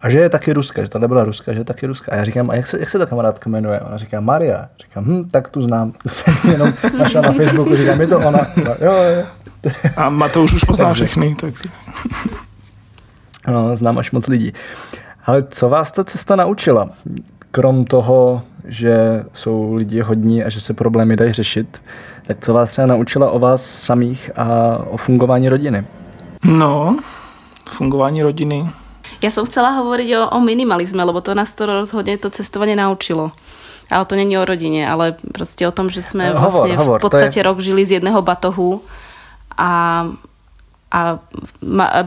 a 0.00 0.10
že 0.10 0.18
je 0.18 0.28
taky 0.28 0.52
ruska, 0.52 0.82
že 0.82 0.90
tady 0.90 1.08
byla 1.08 1.24
ruska, 1.24 1.52
že 1.52 1.60
je 1.60 1.64
taky 1.64 1.86
ruska. 1.86 2.12
A 2.12 2.16
já 2.16 2.24
říkám, 2.24 2.50
a 2.50 2.54
jak 2.54 2.66
se, 2.66 2.80
jak 2.80 2.88
se 2.88 2.98
ta 2.98 3.06
kamarádka 3.06 3.50
jmenuje? 3.50 3.80
Ona 3.80 3.96
říká 3.96 4.20
Maria. 4.20 4.68
Říkám, 4.80 5.04
hm, 5.04 5.28
tak 5.30 5.48
tu 5.48 5.62
znám. 5.62 5.92
jsem 6.08 6.34
jenom 6.50 6.72
našla 6.98 7.20
na 7.20 7.32
Facebooku, 7.32 7.76
říkám, 7.76 8.00
je 8.00 8.06
to 8.06 8.18
ona. 8.18 8.46
Jo, 8.80 8.92
jo. 8.92 9.24
A 9.96 10.10
Matouš 10.10 10.52
už 10.52 10.64
pozná 10.64 10.92
všechny. 10.92 11.34
Tak... 11.34 11.54
No, 13.48 13.76
znám 13.76 13.98
až 13.98 14.10
moc 14.10 14.26
lidí. 14.26 14.52
Ale 15.26 15.44
co 15.50 15.68
vás 15.68 15.92
ta 15.92 16.04
cesta 16.04 16.36
naučila? 16.36 16.90
Krom 17.50 17.84
toho, 17.84 18.42
že 18.64 19.24
jsou 19.32 19.74
lidi 19.74 20.00
hodní 20.00 20.44
a 20.44 20.48
že 20.48 20.60
se 20.60 20.74
problémy 20.74 21.16
dají 21.16 21.32
řešit, 21.32 21.82
tak 22.26 22.36
co 22.40 22.54
vás 22.54 22.70
třeba 22.70 22.86
naučila 22.86 23.30
o 23.30 23.38
vás 23.38 23.64
samých 23.64 24.30
a 24.36 24.78
o 24.90 24.96
fungování 24.96 25.48
rodiny? 25.48 25.84
No, 26.44 26.96
fungování 27.68 28.22
rodiny. 28.22 28.68
Ja 29.18 29.34
som 29.34 29.50
chcela 29.50 29.74
hovoriť 29.82 30.08
o, 30.14 30.22
o 30.30 30.38
minimalizme, 30.38 31.02
lebo 31.02 31.18
to 31.18 31.34
nás 31.34 31.50
to 31.50 31.66
rozhodne 31.66 32.14
to 32.22 32.30
cestovanie 32.30 32.78
naučilo. 32.78 33.34
Ale 33.90 34.04
to 34.04 34.14
není 34.14 34.38
o 34.38 34.44
rodine, 34.44 34.86
ale 34.86 35.16
proste 35.34 35.66
o 35.66 35.74
tom, 35.74 35.90
že 35.90 36.04
sme 36.04 36.30
hovor, 36.30 36.38
vlastne 36.38 36.76
hovor, 36.78 36.98
v 37.00 37.04
podstate 37.08 37.40
je... 37.40 37.46
rok 37.48 37.58
žili 37.58 37.82
z 37.88 37.98
jedného 37.98 38.20
batohu 38.22 38.84
a 39.56 40.04
a, 40.88 41.20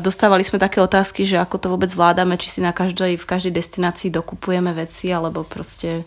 dostávali 0.02 0.41
sme 0.41 0.58
také 0.58 0.82
otázky, 0.82 1.22
že 1.22 1.38
ako 1.38 1.56
to 1.62 1.67
vôbec 1.70 1.89
zvládame, 1.89 2.34
či 2.41 2.50
si 2.50 2.60
na 2.65 2.74
každej, 2.74 3.22
v 3.22 3.30
každej 3.30 3.54
destinácii 3.54 4.10
dokupujeme 4.10 4.74
veci, 4.74 5.13
alebo 5.13 5.46
proste 5.46 6.02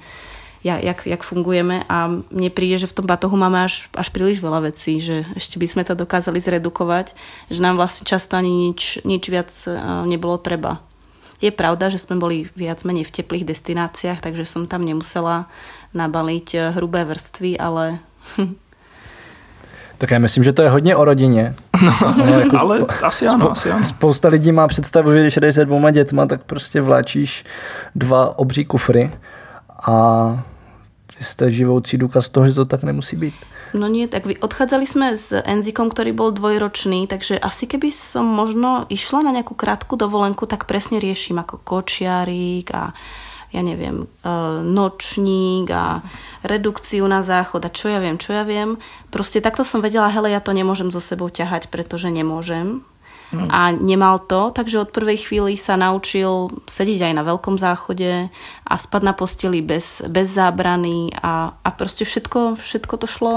jak, 0.65 1.05
jak 1.05 1.23
fungujeme 1.23 1.85
a 1.93 2.09
mne 2.09 2.49
príde, 2.49 2.81
že 2.81 2.89
v 2.89 2.97
tom 2.97 3.07
batohu 3.07 3.37
máme 3.37 3.69
až, 3.69 3.93
až 3.93 4.09
príliš 4.09 4.41
veľa 4.41 4.73
vecí, 4.73 4.97
že 4.97 5.29
ešte 5.37 5.61
by 5.61 5.67
sme 5.69 5.83
to 5.85 5.93
dokázali 5.93 6.41
zredukovať, 6.41 7.13
že 7.53 7.61
nám 7.61 7.77
vlastne 7.77 8.09
často 8.09 8.41
ani 8.41 8.73
nič, 8.73 9.05
nič 9.05 9.29
viac 9.29 9.53
e, 9.69 9.77
nebolo 10.09 10.41
treba. 10.41 10.81
Je 11.45 11.53
pravda, 11.53 11.93
že 11.93 12.01
sme 12.01 12.17
boli 12.17 12.49
viac 12.57 12.81
menej 12.89 13.05
v 13.05 13.13
teplých 13.21 13.45
destináciách, 13.45 14.25
takže 14.25 14.49
som 14.49 14.65
tam 14.65 14.89
nemusela 14.89 15.53
nabaliť 15.93 16.49
e, 16.57 16.59
hrubé 16.73 17.05
vrstvy, 17.05 17.61
ale 17.61 18.01
Tak 19.99 20.11
já 20.11 20.19
myslím, 20.19 20.45
že 20.45 20.53
to 20.53 20.63
je 20.63 20.71
hodně 20.71 20.97
o 20.97 21.05
rodině. 21.05 21.55
No, 21.83 22.15
no 22.17 22.39
jako 22.39 22.59
ale 22.59 22.79
spo, 22.79 23.05
asi 23.05 23.27
ano, 23.27 23.51
asi 23.51 23.71
ano. 23.71 23.85
Spousta 23.85 24.29
lidí 24.29 24.53
má 24.53 24.69
představu, 24.69 25.13
že 25.13 25.21
když 25.21 25.37
jdeš 25.37 25.55
se 25.55 25.65
dvouma 25.65 25.91
dětma, 25.91 26.27
tak 26.27 26.45
prostě 26.45 26.81
vláčíš 26.81 27.45
dva 27.95 28.39
obří 28.39 28.65
kufry 28.65 29.11
a 29.87 29.95
jste 31.21 31.51
živoucí 31.51 31.99
důkaz 31.99 32.29
toho, 32.29 32.47
že 32.47 32.55
to 32.55 32.65
tak 32.65 32.83
nemusí 32.83 33.17
být. 33.17 33.35
No 33.75 33.91
nie, 33.91 34.07
tak 34.07 34.23
odchádzali 34.39 34.87
sme 34.87 35.19
s 35.19 35.35
Enzikom, 35.35 35.91
ktorý 35.91 36.15
bol 36.15 36.31
dvojročný, 36.31 37.11
takže 37.11 37.43
asi 37.43 37.67
keby 37.67 37.91
som 37.91 38.23
možno 38.23 38.87
išla 38.87 39.27
na 39.27 39.35
nejakú 39.35 39.59
krátku 39.59 39.99
dovolenku, 39.99 40.47
tak 40.47 40.71
presne 40.71 41.03
riešim 41.03 41.43
ako 41.43 41.59
kočiarík 41.59 42.71
a 42.71 42.95
ja 43.55 43.63
neviem, 43.63 44.05
e, 44.05 44.29
nočník 44.61 45.71
a 45.71 46.03
redukciu 46.43 47.07
na 47.07 47.23
záchod 47.23 47.63
a 47.65 47.71
čo 47.71 47.87
ja 47.89 48.03
viem, 48.03 48.19
čo 48.19 48.35
ja 48.35 48.43
viem. 48.43 48.77
Proste 49.15 49.39
takto 49.39 49.63
som 49.63 49.79
vedela, 49.79 50.11
hele, 50.11 50.35
ja 50.35 50.43
to 50.43 50.51
nemôžem 50.51 50.91
so 50.91 50.99
sebou 50.99 51.31
ťahať, 51.31 51.71
pretože 51.71 52.11
nemôžem. 52.11 52.83
Mm. 53.33 53.49
A 53.51 53.61
nemal 53.73 54.21
to, 54.21 54.53
takže 54.53 54.85
od 54.85 54.91
prvej 54.91 55.27
chvíli 55.27 55.57
sa 55.57 55.79
naučil 55.79 56.53
sedieť 56.69 57.11
aj 57.11 57.15
na 57.15 57.23
veľkom 57.25 57.57
záchode 57.57 58.29
a 58.67 58.75
spať 58.75 59.03
na 59.03 59.15
posteli 59.17 59.65
bez, 59.65 60.05
bez 60.07 60.29
zábrany 60.35 61.15
a, 61.19 61.57
a 61.57 61.69
proste 61.73 62.05
všetko, 62.05 62.61
všetko 62.61 62.95
to 63.01 63.07
šlo 63.09 63.35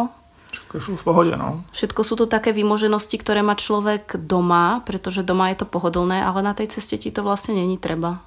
Všetko 0.47 0.75
šlo 0.79 0.95
v 0.95 1.03
pohode, 1.03 1.33
no. 1.35 1.63
Všetko 1.75 2.01
sú 2.07 2.13
to 2.15 2.25
také 2.25 2.55
vymoženosti, 2.55 3.19
ktoré 3.19 3.43
má 3.43 3.59
človek 3.59 4.15
doma, 4.15 4.79
pretože 4.87 5.23
doma 5.23 5.51
je 5.51 5.63
to 5.63 5.67
pohodlné, 5.67 6.23
ale 6.23 6.39
na 6.39 6.55
tej 6.55 6.71
ceste 6.71 6.95
ti 6.95 7.11
to 7.11 7.23
vlastne 7.23 7.55
není 7.55 7.75
treba. 7.75 8.23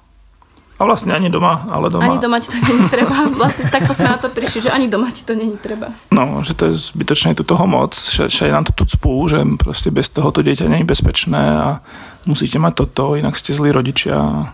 A 0.81 0.85
vlastne 0.89 1.13
ani 1.13 1.29
doma, 1.29 1.69
ale 1.69 1.93
doma. 1.93 2.09
Ani 2.09 2.17
doma 2.17 2.41
ti 2.41 2.49
to 2.49 2.57
není 2.57 2.89
treba. 2.89 3.29
Vlastne 3.37 3.69
takto 3.69 3.93
sme 3.93 4.09
na 4.09 4.17
to 4.17 4.33
prišli, 4.33 4.65
že 4.65 4.69
ani 4.73 4.89
doma 4.89 5.13
ti 5.13 5.21
to 5.21 5.37
není 5.37 5.53
treba. 5.61 5.93
No, 6.09 6.41
že 6.41 6.57
to 6.57 6.73
je 6.73 6.73
zbytočne 6.73 7.37
tu 7.37 7.45
toho 7.45 7.69
moc, 7.69 7.93
že, 7.93 8.33
že 8.33 8.49
nám 8.49 8.65
to 8.65 8.73
tu 8.73 8.89
cpú, 8.89 9.29
že 9.29 9.45
proste 9.61 9.93
bez 9.93 10.09
toho 10.09 10.33
to 10.33 10.41
dieťa 10.41 10.65
není 10.65 10.81
bezpečné 10.81 11.37
a 11.37 11.85
musíte 12.25 12.57
mať 12.57 12.73
toto, 12.81 13.13
inak 13.13 13.37
ste 13.37 13.53
zlí 13.53 13.69
rodičia. 13.69 14.49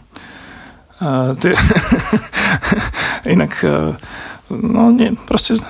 A 0.99 1.07
tie, 1.39 1.55
inak, 3.39 3.63
no 4.51 4.91
nie, 4.91 5.15
proste 5.31 5.63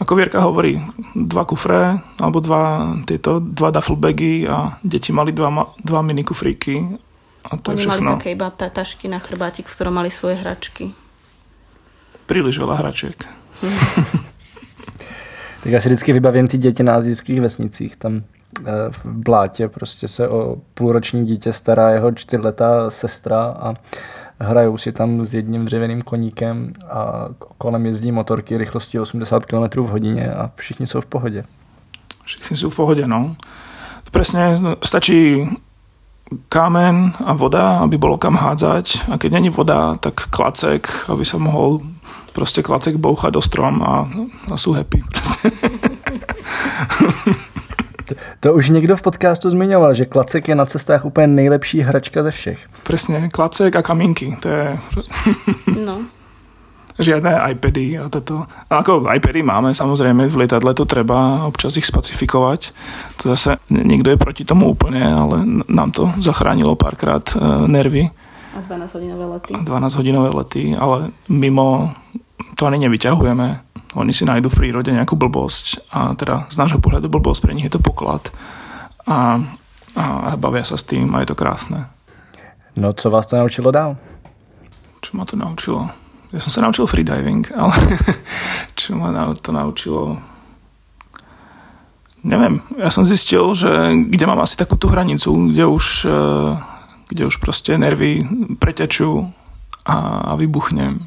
ako 0.00 0.16
Vierka 0.16 0.40
hovorí, 0.40 0.80
dva 1.12 1.44
kufre, 1.44 1.98
alebo 2.16 2.38
dva, 2.40 2.94
tieto, 3.04 3.36
dva 3.36 3.68
duffelbagy 3.68 4.48
a 4.48 4.80
deti 4.80 5.12
mali 5.12 5.34
dva, 5.34 5.76
dva 5.76 6.00
mini 6.00 6.24
kufríky. 6.24 6.78
A 7.44 7.56
to 7.56 7.70
Oni 7.72 7.86
mali 7.86 8.02
také 8.06 8.30
iba 8.30 8.50
ta- 8.50 8.68
tašky 8.68 9.08
na 9.08 9.18
chrbátik, 9.18 9.66
v 9.66 9.74
ktorom 9.74 9.94
mali 9.94 10.10
svoje 10.10 10.34
hračky. 10.34 10.92
Príliš 12.26 12.58
veľa 12.58 12.76
hračiek. 12.78 13.18
Tak 15.62 15.72
já 15.72 15.80
si 15.80 15.88
vždycky 15.88 16.12
vybavím 16.12 16.48
ty 16.48 16.58
děti 16.58 16.82
na 16.82 16.94
azijských 16.94 17.40
vesnicích. 17.40 17.96
Tam 17.96 18.16
eh, 18.16 18.72
v 18.90 19.04
blátě 19.04 19.68
prostě 19.68 20.08
se 20.08 20.28
o 20.28 20.56
půlroční 20.74 21.26
dítě 21.26 21.52
stará 21.52 21.90
jeho 21.90 22.12
čtyřletá 22.12 22.90
sestra 22.90 23.44
a 23.44 23.74
hrajou 24.40 24.78
si 24.78 24.92
tam 24.92 25.26
s 25.26 25.34
jedním 25.34 25.64
dřevěným 25.64 26.02
koníkem 26.02 26.72
a 26.88 27.28
kolem 27.58 27.86
jezdí 27.86 28.12
motorky 28.12 28.58
rychlostí 28.58 28.98
80 28.98 29.46
km 29.46 29.80
v 29.80 29.88
hodině 29.88 30.32
a 30.32 30.50
všichni 30.56 30.86
jsou 30.86 31.00
v 31.00 31.06
pohodě. 31.06 31.44
Všichni 32.24 32.56
sú 32.56 32.70
v 32.70 32.76
pohode, 32.76 33.06
no. 33.06 33.36
Presne, 34.10 34.58
stačí 34.84 35.42
kámen 36.48 37.12
a 37.24 37.32
voda, 37.32 37.78
aby 37.78 37.98
bolo 37.98 38.18
kam 38.18 38.36
hádzať 38.36 39.10
a 39.10 39.18
keď 39.18 39.30
není 39.32 39.50
voda, 39.50 39.96
tak 40.00 40.14
klacek, 40.30 40.88
aby 41.08 41.24
sa 41.24 41.38
mohol 41.38 41.82
proste 42.32 42.62
klacek 42.62 42.96
bouchať 42.96 43.34
do 43.34 43.42
strom 43.42 43.82
a, 43.82 44.06
a 44.50 44.54
sú 44.56 44.72
happy. 44.72 45.02
To, 48.10 48.14
to 48.40 48.54
už 48.54 48.68
někdo 48.70 48.96
v 48.96 49.02
podcastu 49.02 49.50
zmiňoval, 49.50 49.94
že 49.94 50.04
klacek 50.04 50.48
je 50.48 50.54
na 50.54 50.66
cestách 50.66 51.04
úplně 51.04 51.26
nejlepší 51.26 51.80
hračka 51.80 52.22
ze 52.22 52.30
všech. 52.30 52.58
Presne, 52.82 53.28
klacek 53.28 53.76
a 53.76 53.82
kamínky. 53.82 54.36
To 54.42 54.48
je 54.48 54.78
No. 55.86 56.00
Žiadne 57.00 57.32
iPady 57.56 57.98
a 57.98 58.12
toto. 58.12 58.44
A 58.46 58.72
ako 58.84 59.08
iPady 59.08 59.40
máme, 59.42 59.72
samozrejme, 59.74 60.28
v 60.28 60.44
lietadle 60.44 60.76
to 60.76 60.84
treba 60.84 61.48
občas 61.48 61.76
ich 61.80 61.88
spacifikovať. 61.88 62.60
To 63.24 63.34
zase 63.34 63.58
niekto 63.72 64.12
je 64.12 64.18
proti 64.20 64.42
tomu 64.44 64.70
úplne, 64.70 65.00
ale 65.00 65.42
nám 65.68 65.90
to 65.96 66.12
zachránilo 66.20 66.76
párkrát 66.76 67.24
e, 67.32 67.40
nervy. 67.68 68.12
A 68.54 68.60
12 68.66 68.96
hodinové 68.98 69.26
lety. 69.26 69.52
12 69.56 69.98
hodinové 69.98 70.30
lety, 70.34 70.62
ale 70.74 71.14
mimo 71.30 71.94
to 72.54 72.66
ani 72.66 72.82
nevyťahujeme. 72.86 73.48
Oni 73.98 74.12
si 74.14 74.22
nájdu 74.22 74.46
v 74.52 74.58
prírode 74.58 74.90
nejakú 74.94 75.18
blbosť 75.18 75.90
a 75.90 76.14
teda 76.14 76.46
z 76.46 76.56
nášho 76.62 76.78
pohľadu 76.78 77.10
blbosť 77.10 77.40
pre 77.42 77.54
nich 77.58 77.66
je 77.66 77.74
to 77.74 77.82
poklad 77.82 78.30
a, 79.02 79.42
a 79.98 80.04
bavia 80.38 80.62
sa 80.62 80.78
s 80.78 80.86
tým 80.86 81.10
a 81.14 81.26
je 81.26 81.34
to 81.34 81.38
krásne. 81.38 81.90
No 82.78 82.92
co 82.92 83.10
vás 83.10 83.26
to 83.26 83.36
naučilo 83.36 83.70
dál? 83.70 83.98
Čo 85.02 85.16
ma 85.18 85.24
to 85.24 85.34
naučilo? 85.36 85.90
Ja 86.30 86.38
som 86.38 86.54
sa 86.54 86.62
naučil 86.62 86.86
freediving, 86.86 87.42
ale 87.58 87.74
čo 88.78 88.94
ma 88.94 89.10
to 89.34 89.50
naučilo? 89.50 90.22
Neviem, 92.22 92.62
ja 92.78 92.92
som 92.92 93.08
zistil, 93.08 93.56
že 93.56 93.96
kde 94.06 94.24
mám 94.30 94.38
asi 94.44 94.54
takú 94.54 94.76
tú 94.78 94.92
hranicu, 94.92 95.32
kde 95.50 95.64
už, 95.66 96.06
eh, 96.06 96.52
kde 97.10 97.22
už 97.26 97.42
proste 97.42 97.74
nervy 97.74 98.22
pretečú 98.62 99.32
a, 99.82 100.36
vybuchnem. 100.36 101.02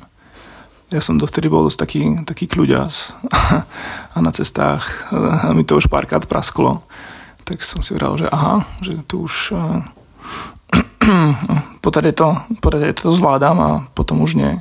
Ja 0.91 0.99
som 0.99 1.21
dovtedy 1.21 1.47
bol 1.47 1.69
dosť 1.69 1.79
taký, 1.79 2.01
taký 2.25 2.45
kľuďas 2.49 3.13
a 4.15 4.17
na 4.19 4.31
cestách 4.35 5.07
eh, 5.13 5.47
a 5.47 5.55
mi 5.55 5.63
to 5.63 5.79
už 5.79 5.87
párkrát 5.87 6.25
prasklo. 6.27 6.83
Tak 7.47 7.63
som 7.63 7.79
si 7.79 7.95
vral, 7.95 8.19
že 8.19 8.27
aha, 8.27 8.67
že 8.83 8.99
tu 9.07 9.23
už 9.29 9.55
eh, 9.55 9.79
potade 11.79 12.11
to, 12.11 12.35
potade 12.59 12.91
to 12.99 13.13
zvládam 13.15 13.57
a 13.61 13.69
potom 13.95 14.19
už 14.19 14.35
nie. 14.35 14.59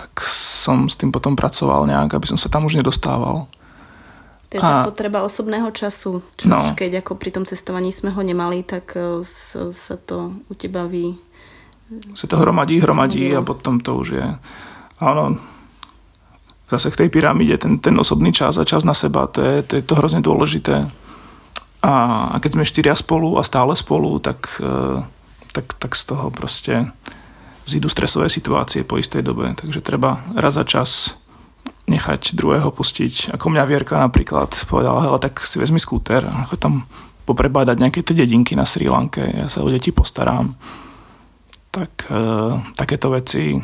Tak 0.00 0.24
som 0.24 0.88
s 0.88 0.96
tým 0.96 1.12
potom 1.12 1.36
pracoval 1.36 1.84
nejak, 1.84 2.16
aby 2.16 2.24
som 2.24 2.40
sa 2.40 2.48
tam 2.48 2.64
už 2.64 2.80
nedostával. 2.80 3.44
To 4.48 4.52
je 4.52 4.60
A- 4.60 4.64
tá 4.64 4.76
potreba 4.82 5.20
osobného 5.20 5.68
času. 5.70 6.24
Čo 6.34 6.48
No. 6.48 6.56
keď 6.72 7.04
ako 7.04 7.14
pri 7.14 7.30
tom 7.30 7.44
cestovaní 7.44 7.92
sme 7.92 8.10
ho 8.10 8.20
nemali, 8.20 8.64
tak 8.64 8.96
s- 9.20 9.54
sa 9.54 9.94
to 9.94 10.40
u 10.48 10.54
teba 10.56 10.88
vy... 10.88 11.14
Sa 12.14 12.24
to 12.24 12.38
hromadí, 12.38 12.80
hromadí 12.80 13.30
a 13.30 13.42
potom 13.42 13.78
to 13.78 13.98
už 13.98 14.08
je... 14.16 14.26
Áno, 15.00 15.36
zase 16.66 16.88
k 16.88 16.98
tej 17.02 17.08
pyramíde, 17.10 17.58
ten, 17.58 17.78
ten 17.78 17.94
osobný 17.94 18.30
čas 18.30 18.56
a 18.56 18.64
čas 18.64 18.82
na 18.82 18.94
seba, 18.94 19.26
to 19.26 19.42
je 19.42 19.62
to, 19.62 19.72
je 19.76 19.84
to 19.84 19.94
hrozne 19.98 20.22
dôležité. 20.22 20.86
A, 21.80 21.92
a 22.30 22.36
keď 22.38 22.50
sme 22.54 22.64
štyria 22.64 22.94
spolu 22.94 23.34
a 23.36 23.42
stále 23.42 23.72
spolu, 23.74 24.20
tak, 24.20 24.60
eh, 24.60 24.98
tak, 25.50 25.74
tak 25.76 25.92
z 25.94 26.02
toho 26.06 26.30
proste 26.30 26.90
vzídu 27.70 27.86
stresové 27.86 28.26
situácie 28.26 28.82
po 28.82 28.98
istej 28.98 29.22
dobe. 29.22 29.54
Takže 29.54 29.78
treba 29.78 30.26
raz 30.34 30.58
za 30.58 30.66
čas 30.66 31.14
nechať 31.86 32.34
druhého 32.34 32.70
pustiť. 32.70 33.34
Ako 33.34 33.50
mňa 33.50 33.66
Vierka 33.66 33.98
napríklad 33.98 34.50
povedala, 34.66 35.06
hele, 35.06 35.18
tak 35.22 35.42
si 35.46 35.58
vezmi 35.58 35.78
skúter 35.78 36.26
a 36.26 36.46
choď 36.46 36.58
tam 36.58 36.74
poprebádať 37.26 37.76
nejaké 37.78 38.00
tie 38.02 38.14
dedinky 38.14 38.58
na 38.58 38.66
Sri 38.66 38.90
Lanke, 38.90 39.22
ja 39.22 39.46
sa 39.46 39.62
o 39.62 39.70
deti 39.70 39.94
postarám. 39.94 40.54
Tak 41.70 42.10
e, 42.10 42.22
takéto 42.74 43.14
veci 43.14 43.54
e, 43.54 43.60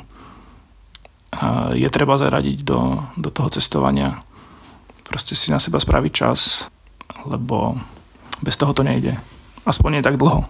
je 1.74 1.88
treba 1.90 2.14
zaradiť 2.14 2.62
do, 2.62 3.02
do 3.18 3.30
toho 3.30 3.50
cestovania. 3.50 4.22
Proste 5.02 5.34
si 5.34 5.50
na 5.50 5.58
seba 5.58 5.82
spraviť 5.82 6.12
čas, 6.14 6.70
lebo 7.26 7.78
bez 8.42 8.54
toho 8.54 8.70
to 8.74 8.86
nejde. 8.86 9.18
Aspoň 9.66 9.98
nie 9.98 10.02
tak 10.02 10.18
dlho. 10.18 10.46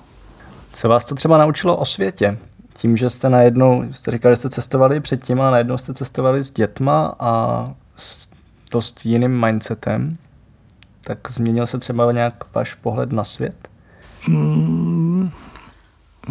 Co 0.73 0.89
vás 0.89 1.05
to 1.05 1.15
třeba 1.15 1.39
naučilo 1.39 1.77
o 1.77 1.85
světě? 1.85 2.39
Tím, 2.77 2.97
že 2.97 3.11
jste 3.11 3.29
najednou, 3.29 3.93
jste 3.93 4.11
říkali, 4.11 4.33
že 4.33 4.37
jste 4.37 4.51
cestovali 4.51 5.01
předtím 5.01 5.41
a 5.41 5.51
najednou 5.51 5.79
jste 5.79 5.95
cestovali 5.95 6.45
s 6.45 6.51
dětma 6.51 7.15
a 7.19 7.65
s 7.97 8.29
dost 8.71 9.07
jiným 9.07 9.41
mindsetem, 9.47 10.19
tak 11.05 11.31
změnil 11.31 11.67
se 11.67 11.79
třeba 11.79 12.13
nějak 12.13 12.55
váš 12.55 12.75
pohled 12.75 13.13
na 13.13 13.25
svět? 13.25 13.69
Mm, 14.29 15.31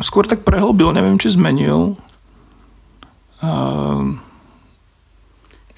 skôr 0.04 0.28
tak 0.28 0.43
prehlbil, 0.43 0.91
neviem, 0.91 1.16
či 1.16 1.32
zmenil. 1.32 1.96
Uh, 3.39 4.20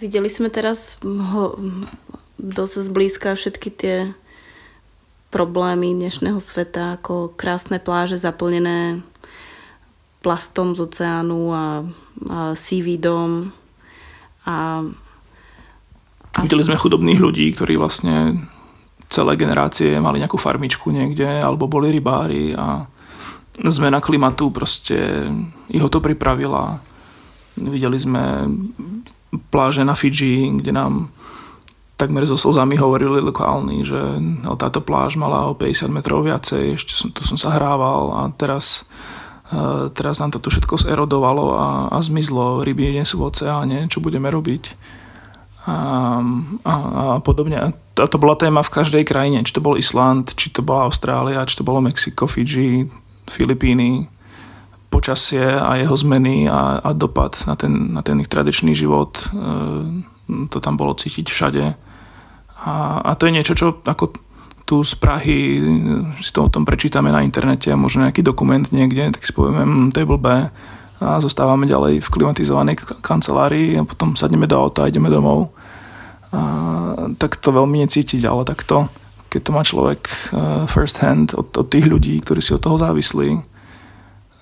Videli 0.01 0.29
sme 0.29 0.49
teraz 0.49 0.97
ho, 1.05 1.57
dosť 2.41 2.73
zblízka 2.89 3.33
všetky 3.33 3.69
tie 3.69 3.97
problémy 5.29 5.93
dnešného 5.93 6.41
sveta, 6.41 6.97
ako 6.97 7.33
krásne 7.33 7.77
pláže 7.77 8.17
zaplnené 8.17 9.01
plastom 10.21 10.73
z 10.73 10.79
oceánu 10.85 11.41
a, 11.53 11.65
a 12.29 12.39
seaweedom 12.57 13.53
a, 14.47 14.81
a 16.33 16.39
Videli 16.41 16.63
sme 16.65 16.79
chudobných 16.79 17.19
ľudí, 17.19 17.51
ktorí 17.53 17.75
vlastne 17.75 18.45
celé 19.07 19.39
generácie 19.39 19.97
mali 19.97 20.19
nejakú 20.19 20.35
farmičku 20.35 20.91
niekde, 20.91 21.25
alebo 21.25 21.67
boli 21.67 21.91
rybári 21.91 22.51
a 22.53 22.85
zmena 23.65 24.03
klimatu 24.03 24.51
proste 24.51 25.27
ich 25.71 25.81
o 25.81 25.89
to 25.89 26.03
pripravila. 26.03 26.77
Videli 27.57 27.97
sme 27.97 28.45
pláže 29.49 29.81
na 29.81 29.97
Fidži, 29.97 30.51
kde 30.61 30.71
nám 30.75 31.09
takmer 31.97 32.21
so 32.29 32.37
slzami 32.37 32.77
hovorili 32.77 33.17
lokálni, 33.25 33.81
že 33.81 33.97
no, 34.21 34.53
táto 34.53 34.85
pláž 34.85 35.17
mala 35.17 35.49
o 35.49 35.57
50 35.57 35.89
metrov 35.89 36.21
viacej, 36.21 36.77
ešte 36.77 36.93
som, 36.93 37.09
tu 37.09 37.25
som 37.25 37.41
sa 37.41 37.57
hrával 37.57 38.13
a 38.13 38.21
teraz, 38.37 38.85
teraz 39.95 40.19
nám 40.19 40.35
to 40.35 40.43
tu 40.43 40.51
všetko 40.51 40.75
zerodovalo 40.75 41.45
a, 41.55 41.67
a 41.91 41.97
zmizlo, 42.03 42.67
ryby 42.67 42.91
nie 42.91 43.07
sú 43.07 43.23
v 43.23 43.31
oceáne, 43.31 43.87
čo 43.87 44.03
budeme 44.03 44.27
robiť 44.27 44.75
a, 45.67 45.75
a, 46.63 46.73
a 47.15 47.19
podobne. 47.19 47.59
A 47.59 47.67
to 47.95 48.17
bola 48.19 48.39
téma 48.39 48.63
v 48.63 48.73
každej 48.73 49.03
krajine, 49.03 49.43
či 49.43 49.51
to 49.51 49.63
bol 49.63 49.75
Island, 49.75 50.31
či 50.39 50.47
to 50.51 50.63
bola 50.63 50.87
Austrália, 50.87 51.47
či 51.47 51.59
to 51.59 51.67
bolo 51.67 51.83
Mexiko, 51.83 52.27
Fidži, 52.27 52.87
Filipíny, 53.27 54.07
počasie 54.87 55.43
a 55.43 55.75
jeho 55.75 55.95
zmeny 55.99 56.47
a, 56.47 56.79
a 56.79 56.89
dopad 56.95 57.35
na 57.43 57.59
ten, 57.59 57.91
na 57.91 57.99
ten 57.99 58.15
ich 58.23 58.31
tradičný 58.31 58.71
život. 58.71 59.19
E, 59.19 59.23
to 60.47 60.57
tam 60.63 60.79
bolo 60.79 60.95
cítiť 60.95 61.27
všade. 61.27 61.63
A, 62.63 62.73
a 63.03 63.11
to 63.19 63.27
je 63.27 63.35
niečo, 63.35 63.53
čo 63.53 63.83
ako 63.83 64.26
tu 64.67 64.83
z 64.83 64.99
Prahy 64.99 65.63
si 66.19 66.31
to 66.35 66.43
o 66.43 66.51
tom 66.51 66.67
prečítame 66.67 67.07
na 67.07 67.23
internete 67.23 67.71
možno 67.71 68.03
nejaký 68.03 68.19
dokument 68.19 68.67
niekde, 68.75 69.15
tak 69.15 69.23
si 69.23 69.31
povieme, 69.31 69.63
hm, 69.63 69.95
to 69.95 70.03
je 70.03 70.09
blbé 70.09 70.51
a 70.97 71.21
zostávame 71.21 71.69
ďalej 71.69 72.03
v 72.03 72.11
klimatizovanej 72.11 72.75
kancelárii 72.99 73.79
a 73.79 73.87
potom 73.87 74.19
sadneme 74.19 74.49
do 74.49 74.57
auta 74.57 74.83
a 74.83 74.89
ideme 74.89 75.13
domov. 75.13 75.53
A, 76.33 77.13
tak 77.21 77.37
to 77.37 77.53
veľmi 77.53 77.85
necítiť, 77.85 78.25
ale 78.25 78.43
takto, 78.43 78.89
keď 79.29 79.41
to 79.45 79.51
má 79.53 79.61
človek 79.61 80.01
uh, 80.33 80.65
first 80.65 80.97
hand 80.99 81.37
od, 81.37 81.53
od 81.53 81.67
tých 81.69 81.85
ľudí, 81.85 82.17
ktorí 82.25 82.41
si 82.41 82.57
od 82.57 82.65
toho 82.65 82.81
závislí, 82.81 83.39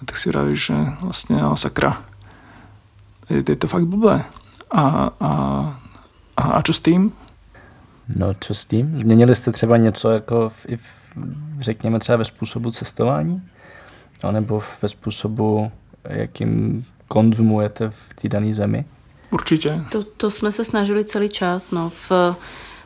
tak 0.08 0.16
si 0.16 0.32
vravíš, 0.32 0.62
že 0.72 0.78
vlastne 1.04 1.36
ale 1.44 1.58
sakra, 1.60 2.00
je, 3.28 3.44
je 3.44 3.58
to 3.60 3.68
fakt 3.68 3.86
blbé. 3.92 4.24
A, 4.72 4.84
a, 5.12 5.32
a, 6.40 6.44
a 6.56 6.60
čo 6.64 6.72
s 6.72 6.80
tým? 6.80 7.12
No 8.10 8.34
co 8.40 8.54
s 8.54 8.66
tím? 8.66 9.00
Změnili 9.00 9.36
jste 9.36 9.52
třeba 9.52 9.78
něco 9.78 10.12
jako 10.12 10.50
v, 10.50 10.66
i 10.66 10.78
v, 10.78 10.84
řekněme 11.60 12.00
třeba 12.00 12.18
ve 12.18 12.26
způsobu 12.26 12.72
cestování? 12.72 13.42
No, 14.24 14.32
nebo 14.32 14.62
ve 14.82 14.90
způsobu, 14.90 15.72
jakým 16.10 16.86
konzumujete 17.08 17.90
v 17.90 18.14
té 18.22 18.30
dané 18.30 18.54
zemi? 18.54 18.86
Určite. 19.32 19.86
To, 19.90 20.06
to 20.06 20.30
sme 20.30 20.54
sa 20.54 20.62
snažili 20.64 21.04
celý 21.04 21.34
čas. 21.34 21.74
No. 21.74 21.90
V, 21.90 22.38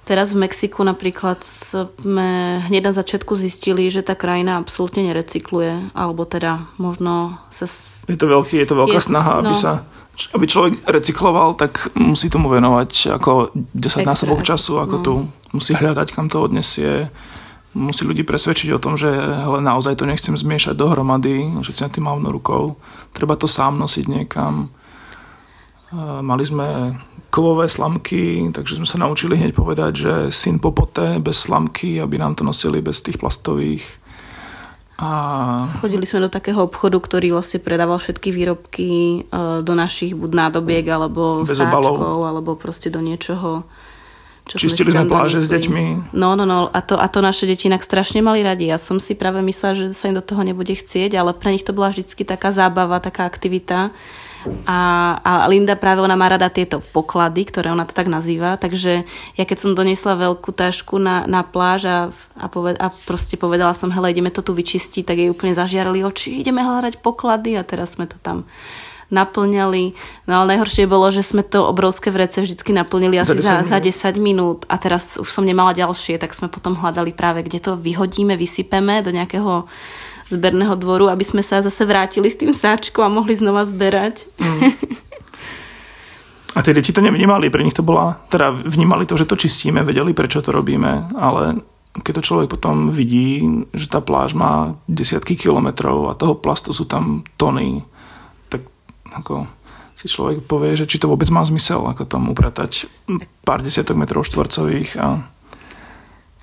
teraz 0.07 0.34
v 0.34 0.47
Mexiku 0.47 0.82
napríklad 0.88 1.43
sme 1.43 2.63
hneď 2.65 2.89
na 2.89 2.93
začiatku 2.95 3.36
zistili, 3.36 3.91
že 3.91 4.01
tá 4.01 4.15
krajina 4.15 4.57
absolútne 4.57 5.03
nerecykluje, 5.03 5.93
alebo 5.93 6.24
teda 6.24 6.65
možno 6.80 7.38
sa... 7.51 7.67
Je 8.07 8.17
to, 8.17 8.32
veľký, 8.32 8.55
je 8.63 8.67
to 8.72 8.76
veľká 8.80 8.97
je, 8.97 9.07
snaha, 9.07 9.43
aby 9.43 9.53
no, 9.53 9.59
sa 9.59 9.84
aby 10.36 10.45
človek 10.45 10.74
recykloval, 10.84 11.55
tak 11.55 11.93
musí 11.95 12.28
tomu 12.28 12.51
venovať 12.51 13.15
ako 13.15 13.55
10 13.55 14.03
násobok 14.03 14.43
času, 14.43 14.84
ako 14.84 14.95
no. 14.99 15.03
tu 15.03 15.13
musí 15.55 15.72
hľadať, 15.78 16.11
kam 16.11 16.28
to 16.28 16.43
odnesie, 16.43 17.07
musí 17.74 18.03
ľudí 18.03 18.26
presvedčiť 18.26 18.74
o 18.74 18.82
tom, 18.82 18.97
že 18.97 19.09
hele, 19.09 19.61
naozaj 19.61 19.95
to 19.95 20.09
nechcem 20.09 20.34
zmiešať 20.34 20.74
dohromady, 20.74 21.61
že 21.61 21.78
si 21.78 21.82
na 21.86 21.93
tým 21.93 22.05
mávno 22.09 22.34
rukou, 22.34 22.76
treba 23.13 23.38
to 23.38 23.45
sám 23.45 23.78
nosiť 23.78 24.05
niekam. 24.09 24.74
Mali 26.22 26.43
sme 26.45 26.97
kovové 27.30 27.70
slamky, 27.70 28.49
takže 28.49 28.82
sme 28.82 28.89
sa 28.89 28.97
naučili 29.01 29.38
hneď 29.38 29.53
povedať, 29.53 29.91
že 29.93 30.13
syn 30.34 30.57
popote 30.57 31.22
bez 31.22 31.45
slamky, 31.45 32.01
aby 32.01 32.17
nám 32.17 32.38
to 32.38 32.43
nosili 32.45 32.82
bez 32.82 33.05
tých 33.05 33.22
plastových 33.22 33.86
a... 35.00 35.10
Chodili 35.80 36.04
sme 36.04 36.28
do 36.28 36.32
takého 36.32 36.60
obchodu, 36.60 37.00
ktorý 37.00 37.32
vlastne 37.32 37.64
predával 37.64 38.04
všetky 38.04 38.36
výrobky 38.36 38.91
e, 38.91 39.20
do 39.64 39.72
našich 39.72 40.12
buď 40.12 40.32
nádobiek, 40.36 40.84
alebo 40.91 41.47
Bez 41.47 41.56
sáčkov, 41.56 41.95
obalov. 41.95 42.28
alebo 42.28 42.60
proste 42.60 42.91
do 42.91 43.00
niečoho. 43.00 43.64
Čo 44.43 44.60
Čistili 44.60 44.91
sme, 44.91 45.08
pláže 45.08 45.39
s 45.39 45.47
deťmi. 45.47 46.12
No, 46.12 46.36
no, 46.36 46.43
no. 46.43 46.68
A 46.74 46.84
to, 46.84 47.00
a 47.00 47.08
to 47.08 47.24
naše 47.24 47.47
deti 47.47 47.72
inak 47.72 47.86
strašne 47.86 48.20
mali 48.20 48.43
radi. 48.43 48.68
Ja 48.68 48.82
som 48.82 49.00
si 49.00 49.16
práve 49.16 49.39
myslela, 49.39 49.78
že 49.78 49.95
sa 49.95 50.12
im 50.12 50.20
do 50.20 50.26
toho 50.26 50.41
nebude 50.43 50.74
chcieť, 50.76 51.16
ale 51.16 51.32
pre 51.32 51.56
nich 51.56 51.64
to 51.64 51.72
bola 51.72 51.95
vždy 51.95 52.04
taká 52.28 52.52
zábava, 52.52 53.00
taká 53.00 53.24
aktivita. 53.24 53.95
A, 54.64 54.80
a 55.20 55.32
Linda 55.52 55.76
práve 55.76 56.00
ona 56.00 56.16
má 56.16 56.32
rada 56.32 56.48
tieto 56.48 56.80
poklady, 56.80 57.44
ktoré 57.44 57.76
ona 57.76 57.84
to 57.84 57.92
tak 57.92 58.08
nazýva, 58.08 58.56
takže 58.56 59.04
ja 59.36 59.44
keď 59.44 59.58
som 59.60 59.72
doniesla 59.76 60.16
veľkú 60.16 60.56
tašku 60.56 60.96
na, 60.96 61.28
na 61.28 61.44
pláž 61.44 61.82
a, 61.90 62.00
a, 62.40 62.46
poved, 62.48 62.80
a 62.80 62.88
proste 63.04 63.36
povedala 63.36 63.76
som, 63.76 63.92
hele, 63.92 64.16
ideme 64.16 64.32
to 64.32 64.40
tu 64.40 64.56
vyčistiť, 64.56 65.04
tak 65.04 65.20
jej 65.20 65.28
úplne 65.28 65.52
zažiarali 65.52 66.08
oči, 66.08 66.40
ideme 66.40 66.64
hľadať 66.64 67.04
poklady 67.04 67.60
a 67.60 67.68
teraz 67.68 68.00
sme 68.00 68.08
to 68.08 68.16
tam 68.24 68.48
naplňali. 69.10 69.98
No 70.30 70.32
ale 70.42 70.56
najhoršie 70.56 70.86
bolo, 70.86 71.10
že 71.10 71.26
sme 71.26 71.42
to 71.42 71.66
obrovské 71.66 72.14
vrece 72.14 72.46
vždycky 72.46 72.72
naplnili 72.72 73.18
asi 73.18 73.42
za, 73.42 73.66
za, 73.66 73.82
za 73.82 74.16
10 74.16 74.22
minút. 74.22 74.70
A 74.70 74.78
teraz 74.78 75.18
už 75.18 75.26
som 75.26 75.42
nemala 75.42 75.74
ďalšie, 75.74 76.22
tak 76.22 76.32
sme 76.38 76.48
potom 76.48 76.78
hľadali 76.78 77.12
práve, 77.12 77.42
kde 77.42 77.60
to 77.60 77.72
vyhodíme, 77.74 78.38
vysypeme 78.38 79.02
do 79.02 79.10
nejakého 79.10 79.66
zberného 80.30 80.78
dvoru, 80.78 81.10
aby 81.10 81.26
sme 81.26 81.42
sa 81.42 81.60
zase 81.60 81.84
vrátili 81.84 82.30
s 82.30 82.38
tým 82.38 82.54
sáčkom 82.54 83.04
a 83.06 83.12
mohli 83.12 83.34
znova 83.34 83.66
zberať. 83.66 84.30
Mm. 84.38 84.62
A 86.58 86.66
tie 86.66 86.74
deti 86.74 86.90
to 86.90 87.06
nevnímali, 87.06 87.54
pre 87.54 87.62
nich 87.62 87.78
to 87.78 87.86
bola, 87.86 88.26
teda 88.34 88.50
vnímali 88.50 89.06
to, 89.06 89.14
že 89.14 89.30
to 89.30 89.38
čistíme, 89.38 89.86
vedeli, 89.86 90.18
prečo 90.18 90.42
to 90.42 90.50
robíme, 90.50 91.14
ale 91.14 91.62
keď 92.02 92.22
to 92.22 92.26
človek 92.26 92.48
potom 92.50 92.90
vidí, 92.90 93.42
že 93.74 93.90
tá 93.90 94.02
pláž 94.02 94.34
má 94.34 94.78
desiatky 94.90 95.38
kilometrov 95.38 96.10
a 96.10 96.18
toho 96.18 96.34
plastu 96.34 96.74
sú 96.74 96.90
tam 96.90 97.22
tony, 97.38 97.86
tak 98.50 98.66
ako 99.14 99.46
si 99.94 100.08
človek 100.08 100.42
povie, 100.48 100.80
že 100.80 100.88
či 100.88 100.98
to 100.98 101.12
vôbec 101.12 101.28
má 101.28 101.44
zmysel, 101.46 101.84
ako 101.86 102.08
tam 102.08 102.32
upratať 102.32 102.88
pár 103.44 103.60
desiatok 103.62 104.00
metrov 104.00 104.24
štvorcových 104.24 104.96
a 104.96 105.22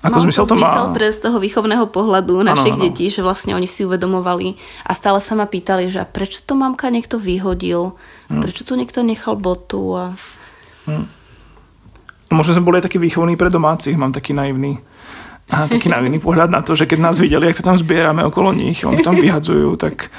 ako 0.05 0.29
zmysel 0.29 0.45
to 0.45 0.53
má? 0.53 0.93
pre 0.93 1.09
z 1.09 1.25
toho 1.25 1.41
výchovného 1.41 1.89
pohľadu 1.89 2.45
našich 2.45 2.77
ano, 2.77 2.85
ano. 2.85 2.85
detí, 2.85 3.09
že 3.09 3.25
vlastne 3.25 3.57
oni 3.57 3.65
si 3.65 3.81
uvedomovali 3.81 4.53
a 4.85 4.91
stále 4.93 5.17
sa 5.17 5.33
ma 5.33 5.49
pýtali, 5.49 5.89
že 5.89 6.05
prečo 6.05 6.45
to 6.45 6.53
mamka 6.53 6.93
niekto 6.93 7.17
vyhodil, 7.17 7.97
hmm. 8.29 8.41
prečo 8.45 8.61
tu 8.61 8.77
niekto 8.77 9.01
nechal 9.01 9.33
botu 9.33 9.97
a... 9.97 10.13
Hmm. 10.85 11.09
Možno 12.29 12.59
sme 12.59 12.67
boli 12.67 12.77
aj 12.77 12.91
takí 12.91 12.99
výchovní 13.01 13.39
pre 13.39 13.49
domácich, 13.49 13.97
mám 13.97 14.13
taký 14.13 14.37
naivný 14.37 14.77
a 15.47 15.65
taký 15.65 15.87
naivný 15.87 16.19
pohľad 16.19 16.51
na 16.51 16.59
to, 16.59 16.75
že 16.75 16.85
keď 16.85 16.99
nás 16.99 17.15
videli, 17.17 17.47
jak 17.47 17.63
to 17.63 17.65
tam 17.65 17.79
zbierame 17.79 18.19
okolo 18.27 18.51
nich, 18.51 18.83
oni 18.83 18.99
tam 18.99 19.15
vyhadzujú, 19.15 19.79
tak 19.79 20.11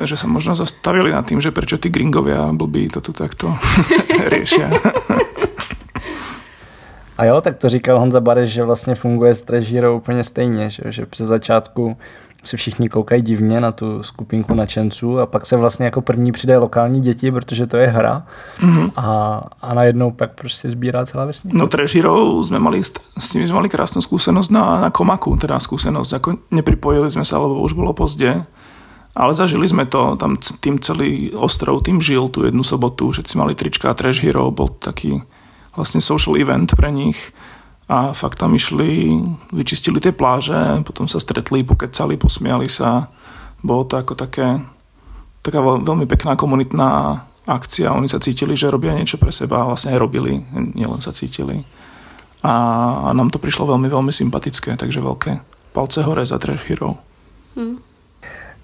že 0.00 0.16
sa 0.16 0.24
možno 0.30 0.56
zastavili 0.56 1.12
nad 1.12 1.26
tým, 1.26 1.42
že 1.42 1.52
prečo 1.52 1.76
tí 1.76 1.92
gringovia 1.92 2.48
blbí 2.54 2.88
to 2.88 3.04
tu 3.04 3.12
takto 3.12 3.52
riešia. 4.32 4.72
A 7.20 7.24
jo, 7.24 7.40
tak 7.40 7.56
to 7.56 7.68
říkal 7.68 7.98
Honza 7.98 8.20
Bareš, 8.20 8.50
že 8.50 8.64
vlastně 8.64 8.94
funguje 8.94 9.34
s 9.34 9.42
Trežírou 9.42 9.96
úplně 9.96 10.24
stejně, 10.24 10.70
že, 10.70 10.82
že 10.88 11.06
při 11.06 11.26
začátku 11.26 11.96
si 12.42 12.56
všichni 12.56 12.88
koukají 12.88 13.22
divně 13.22 13.60
na 13.60 13.72
tu 13.72 14.02
skupinku 14.02 14.54
nadšenců 14.54 15.20
a 15.20 15.26
pak 15.26 15.46
se 15.46 15.56
vlastně 15.56 15.84
jako 15.84 16.00
první 16.00 16.32
přidají 16.32 16.58
lokální 16.60 17.00
děti, 17.00 17.32
protože 17.32 17.66
to 17.66 17.76
je 17.76 17.86
hra 17.86 18.26
mm-hmm. 18.60 18.90
a, 18.96 19.40
a 19.62 19.74
najednou 19.74 20.10
pak 20.10 20.32
prostě 20.32 20.70
sbírá 20.70 21.06
celá 21.06 21.24
vesnice. 21.24 21.56
No 21.56 21.66
Trežírou 21.66 22.44
jsme 22.44 22.58
mali, 22.58 22.82
s 23.18 23.32
nimi 23.32 23.46
jsme 23.46 23.54
mali 23.54 23.68
krásnou 23.68 24.02
zkušenost 24.02 24.50
na, 24.50 24.80
na 24.80 24.90
Komaku, 24.90 25.36
teda 25.36 25.60
zkušenost, 25.60 26.12
jako 26.12 26.34
nepripojili 26.50 27.10
jsme 27.10 27.24
se, 27.24 27.36
lebo 27.36 27.60
už 27.60 27.72
bylo 27.72 27.92
pozdě, 27.92 28.44
ale 29.10 29.34
zažili 29.34 29.68
sme 29.68 29.84
to, 29.90 30.16
tam 30.16 30.38
tým 30.38 30.78
celý 30.78 31.34
ostrov, 31.34 31.82
tým 31.82 31.98
žil 31.98 32.30
tú 32.30 32.46
jednu 32.46 32.62
sobotu, 32.62 33.10
všetci 33.10 33.34
mali 33.38 33.58
trička 33.58 33.90
a 33.90 33.94
Trash 33.94 34.22
Hero, 34.22 34.54
bol 34.54 34.70
taký 34.78 35.18
vlastne 35.76 36.00
social 36.02 36.36
event 36.36 36.74
pre 36.74 36.90
nich 36.90 37.18
a 37.90 38.14
fakt 38.14 38.38
tam 38.38 38.54
išli, 38.54 39.18
vyčistili 39.50 39.98
tie 39.98 40.14
pláže, 40.14 40.86
potom 40.86 41.10
sa 41.10 41.18
stretli, 41.18 41.66
pokecali, 41.66 42.14
posmiali 42.14 42.70
sa. 42.70 43.10
Bolo 43.66 43.82
to 43.82 43.98
ako 43.98 44.14
také, 44.14 44.62
taká 45.42 45.58
veľmi 45.58 46.06
pekná 46.06 46.38
komunitná 46.38 47.22
akcia. 47.50 47.90
Oni 47.90 48.06
sa 48.06 48.22
cítili, 48.22 48.54
že 48.54 48.70
robia 48.70 48.94
niečo 48.94 49.18
pre 49.18 49.34
seba 49.34 49.66
a 49.66 49.68
vlastne 49.74 49.90
aj 49.90 49.98
robili, 49.98 50.38
nielen 50.54 51.02
sa 51.02 51.10
cítili. 51.10 51.66
A 52.46 53.10
nám 53.10 53.34
to 53.34 53.42
prišlo 53.42 53.66
veľmi, 53.66 53.90
veľmi 53.90 54.14
sympatické, 54.14 54.78
takže 54.78 55.02
veľké 55.02 55.42
palce 55.74 56.00
hore 56.06 56.22
za 56.22 56.38
Trash 56.38 56.70
Hero. 56.70 56.94
Hmm. 57.58 57.82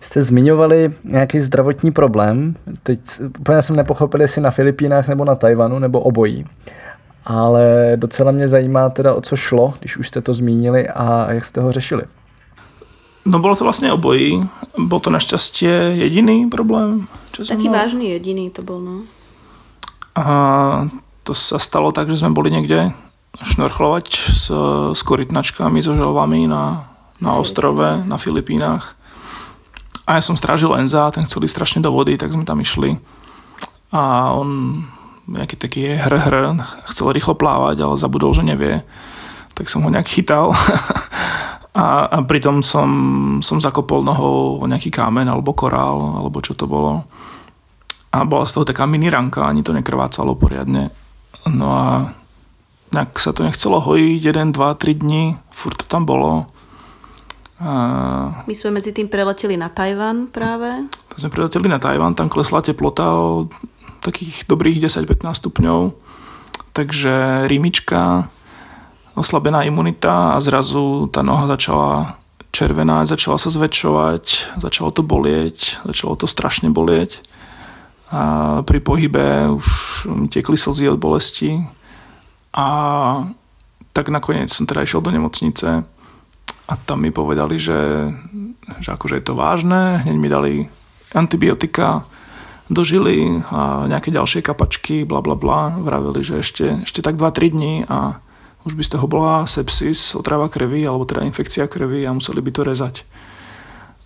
Jste 0.01 0.23
zmiňovali 0.23 0.93
nějaký 1.05 1.41
zdravotní 1.41 1.91
problém. 1.91 2.55
Teď 2.83 3.01
úplně 3.41 3.63
jsem 3.63 3.77
nepochopil, 3.77 4.21
jestli 4.21 4.43
na 4.43 4.51
Filipínách 4.51 5.09
nebo 5.09 5.25
na 5.25 5.35
Tajvanu, 5.35 5.79
nebo 5.79 6.01
obojí 6.01 6.47
ale 7.27 7.93
docela 7.97 8.31
mě 8.31 8.49
zajímá 8.49 8.89
teda, 8.89 9.14
o 9.14 9.20
co 9.20 9.37
šlo, 9.37 9.74
když 9.79 9.97
už 9.97 10.09
jste 10.09 10.22
to 10.22 10.35
zmínili 10.35 10.89
a 10.89 11.33
jak 11.33 11.45
jste 11.45 11.61
ho 11.61 11.72
řešili. 11.72 12.03
No 13.27 13.43
bolo 13.43 13.59
to 13.59 13.66
vlastne 13.66 13.91
obojí. 13.91 14.47
Bol 14.79 15.03
to 15.03 15.11
našťastie 15.11 15.99
jediný 15.99 16.47
problém? 16.47 17.11
Čo 17.35 17.43
Taký 17.43 17.66
mal? 17.66 17.83
vážny 17.83 18.14
jediný 18.14 18.55
to 18.55 18.62
bol, 18.62 18.79
no. 18.79 19.03
A 20.14 20.87
to 21.27 21.35
sa 21.35 21.59
stalo 21.59 21.91
tak, 21.91 22.07
že 22.07 22.22
sme 22.22 22.31
boli 22.31 22.55
niekde 22.55 22.95
šnorchlovať 23.43 24.07
s, 24.31 24.47
s 24.95 25.01
korytnačkami, 25.03 25.83
so 25.83 25.99
želvami 25.99 26.47
na, 26.47 26.87
na 27.18 27.35
ostrove, 27.35 28.07
na 28.07 28.14
Filipínach. 28.14 28.95
A 30.07 30.16
ja 30.16 30.22
som 30.22 30.39
strážil 30.39 30.70
Enza, 30.79 31.11
ten 31.11 31.27
chceli 31.27 31.51
strašne 31.51 31.83
do 31.83 31.91
vody, 31.91 32.14
tak 32.14 32.31
sme 32.31 32.47
tam 32.47 32.62
išli. 32.62 32.95
A 33.91 34.31
on 34.39 34.81
nejaký 35.27 35.57
taký 35.59 35.83
hr, 35.99 36.14
hr, 36.14 36.35
chcel 36.91 37.11
rýchlo 37.11 37.35
plávať, 37.35 37.83
ale 37.83 37.95
zabudol, 37.99 38.33
že 38.33 38.47
nevie. 38.47 38.83
Tak 39.59 39.66
som 39.66 39.83
ho 39.83 39.91
nejak 39.91 40.07
chytal 40.07 40.55
a, 41.77 42.07
a 42.09 42.18
pritom 42.24 42.62
som, 42.62 42.89
som 43.43 43.59
zakopol 43.59 44.01
nohou 44.07 44.62
nejaký 44.64 44.89
kámen 44.89 45.27
alebo 45.27 45.53
korál, 45.53 46.22
alebo 46.22 46.39
čo 46.41 46.55
to 46.55 46.64
bolo. 46.64 47.05
A 48.14 48.24
bola 48.24 48.49
z 48.49 48.57
toho 48.57 48.64
taká 48.64 48.89
mini 48.89 49.12
ranka, 49.12 49.45
ani 49.45 49.61
to 49.61 49.77
nekrvácalo 49.77 50.39
poriadne. 50.39 50.89
No 51.51 51.66
a 51.74 52.14
nejak 52.95 53.18
sa 53.20 53.37
to 53.37 53.45
nechcelo 53.45 53.83
hojiť, 53.83 54.22
1, 54.24 54.57
2, 54.57 54.83
3 54.83 55.03
dní, 55.03 55.37
furt 55.53 55.77
to 55.77 55.87
tam 55.91 56.09
bolo. 56.09 56.49
A... 57.57 57.72
My 58.45 58.55
sme 58.57 58.81
medzi 58.81 58.93
tým 58.93 59.09
preleteli 59.09 59.57
na 59.57 59.72
Tajvan 59.72 60.29
práve. 60.29 60.89
My 60.89 61.18
sme 61.18 61.33
preleteli 61.33 61.68
na 61.72 61.81
Tajvan, 61.81 62.12
tam 62.12 62.29
klesla 62.29 62.61
teplota 62.61 63.05
o 63.16 63.49
takých 64.07 64.47
dobrých 64.47 64.87
10-15 64.87 65.43
stupňov. 65.43 65.81
Takže 66.71 67.45
rýmička, 67.51 68.31
oslabená 69.19 69.65
imunita 69.67 70.37
a 70.37 70.43
zrazu 70.45 71.11
tá 71.11 71.27
noha 71.27 71.51
začala 71.51 72.21
červená, 72.55 73.05
začala 73.05 73.37
sa 73.37 73.51
zväčšovať, 73.51 74.57
začalo 74.63 74.91
to 74.95 75.03
bolieť, 75.03 75.83
začalo 75.85 76.15
to 76.15 76.31
strašne 76.31 76.71
bolieť. 76.71 77.21
A 78.13 78.63
pri 78.63 78.79
pohybe 78.79 79.51
už 79.51 79.67
mi 80.15 80.31
tiekli 80.31 80.55
slzy 80.55 80.87
od 80.89 81.03
bolesti. 81.03 81.59
A 82.55 82.67
tak 83.93 84.09
nakoniec 84.09 84.49
som 84.53 84.69
teda 84.69 84.85
išiel 84.87 85.03
do 85.03 85.11
nemocnice 85.11 85.85
a 86.67 86.73
tam 86.77 87.03
mi 87.03 87.11
povedali, 87.11 87.57
že, 87.57 88.11
že 88.81 88.89
akože 88.93 89.21
je 89.21 89.25
to 89.25 89.35
vážne, 89.39 90.05
hneď 90.05 90.17
mi 90.17 90.29
dali 90.29 90.53
antibiotika, 91.15 92.05
dožili 92.67 93.43
a 93.51 93.87
nejaké 93.87 94.11
ďalšie 94.11 94.43
kapačky, 94.43 95.07
bla 95.07 95.23
bla 95.23 95.39
bla, 95.39 95.75
vraveli, 95.79 96.21
že 96.23 96.43
ešte, 96.43 96.83
ešte 96.83 97.01
tak 97.03 97.14
2-3 97.19 97.55
dní 97.55 97.75
a 97.87 98.19
už 98.67 98.75
by 98.75 98.83
z 98.83 98.93
toho 98.99 99.07
bola 99.07 99.47
sepsis, 99.47 100.19
otrava 100.19 100.51
krvi 100.51 100.83
alebo 100.83 101.07
teda 101.07 101.23
infekcia 101.23 101.71
krvi 101.71 102.03
a 102.03 102.11
museli 102.11 102.43
by 102.43 102.51
to 102.51 102.62
rezať. 102.67 102.95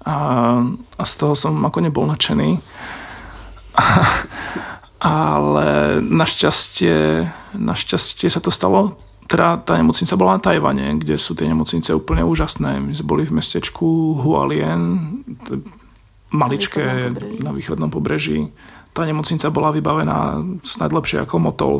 A, 0.04 0.16
a 0.96 1.04
z 1.04 1.12
toho 1.16 1.32
som 1.32 1.56
ako 1.64 1.80
nebol 1.80 2.04
nadšený. 2.08 2.60
Ale 5.00 5.68
našťastie, 6.04 7.24
našťastie 7.56 8.28
sa 8.28 8.44
to 8.44 8.52
stalo 8.52 9.00
teda 9.30 9.62
tá 9.62 9.78
nemocnica 9.78 10.18
bola 10.18 10.34
na 10.36 10.42
Tajvane, 10.42 10.98
kde 10.98 11.14
sú 11.14 11.38
tie 11.38 11.46
nemocnice 11.46 11.94
úplne 11.94 12.26
úžasné. 12.26 12.82
My 12.82 12.90
sme 12.98 13.06
boli 13.06 13.22
v 13.22 13.38
mestečku 13.38 14.18
Hualien, 14.26 14.98
maličké 16.30 17.10
na 17.42 17.50
východnom 17.50 17.90
pobreží. 17.90 18.50
Tá 18.90 19.06
nemocnica 19.06 19.50
bola 19.50 19.70
vybavená 19.70 20.42
snad 20.66 20.90
lepšie 20.90 21.22
ako 21.22 21.36
Motol. 21.38 21.76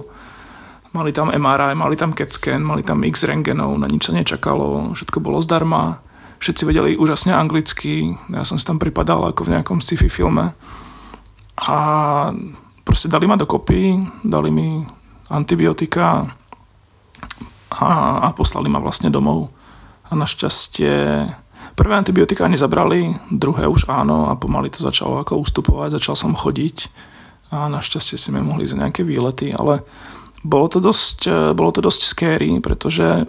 Mali 0.91 1.15
tam 1.15 1.31
MRI, 1.31 1.79
mali 1.79 1.95
tam 1.95 2.15
CAT 2.15 2.35
scan, 2.35 2.63
mali 2.67 2.83
tam 2.83 3.07
X 3.07 3.23
rengenov, 3.23 3.79
na 3.79 3.87
nič 3.87 4.11
sa 4.11 4.13
nečakalo, 4.15 4.95
všetko 4.95 5.23
bolo 5.23 5.39
zdarma. 5.39 6.03
Všetci 6.43 6.63
vedeli 6.67 6.99
úžasne 6.99 7.31
anglicky, 7.31 8.17
ja 8.33 8.43
som 8.43 8.59
si 8.59 8.67
tam 8.67 8.83
pripadal 8.83 9.23
ako 9.31 9.47
v 9.47 9.53
nejakom 9.55 9.79
sci-fi 9.79 10.11
filme. 10.11 10.51
A 11.61 11.77
proste 12.83 13.07
dali 13.07 13.31
ma 13.31 13.39
dokopy, 13.39 14.03
dali 14.27 14.51
mi 14.51 14.83
antibiotika, 15.31 16.27
a, 17.71 17.87
a 18.27 18.29
poslali 18.35 18.67
ma 18.67 18.83
vlastne 18.83 19.15
domov. 19.15 19.55
A 20.11 20.19
našťastie 20.19 21.27
prvé 21.75 21.95
antibiotika 21.97 22.49
nezabrali, 22.49 23.15
druhé 23.31 23.67
už 23.67 23.87
áno 23.89 24.31
a 24.31 24.37
pomaly 24.39 24.71
to 24.71 24.83
začalo 24.83 25.23
ako 25.23 25.41
ustupovať, 25.43 25.99
začal 25.99 26.17
som 26.17 26.33
chodiť 26.39 26.91
a 27.51 27.67
našťastie 27.67 28.17
si 28.19 28.29
mi 28.31 28.39
mohli 28.43 28.67
za 28.67 28.79
nejaké 28.79 29.03
výlety, 29.03 29.51
ale 29.51 29.83
bolo 30.41 30.71
to 30.71 30.79
dosť, 30.79 31.53
bolo 31.53 31.75
to 31.75 31.83
dosť 31.83 32.01
scary, 32.07 32.51
pretože 32.63 33.27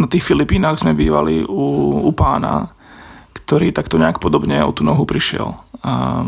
na 0.00 0.06
tých 0.08 0.24
Filipínach 0.24 0.80
sme 0.80 0.96
bývali 0.96 1.44
u, 1.44 1.64
u 2.08 2.12
pána, 2.16 2.72
ktorý 3.36 3.70
takto 3.70 4.00
nejak 4.00 4.18
podobne 4.18 4.64
o 4.64 4.72
tú 4.72 4.82
nohu 4.82 5.04
prišiel. 5.04 5.54
A 5.84 6.24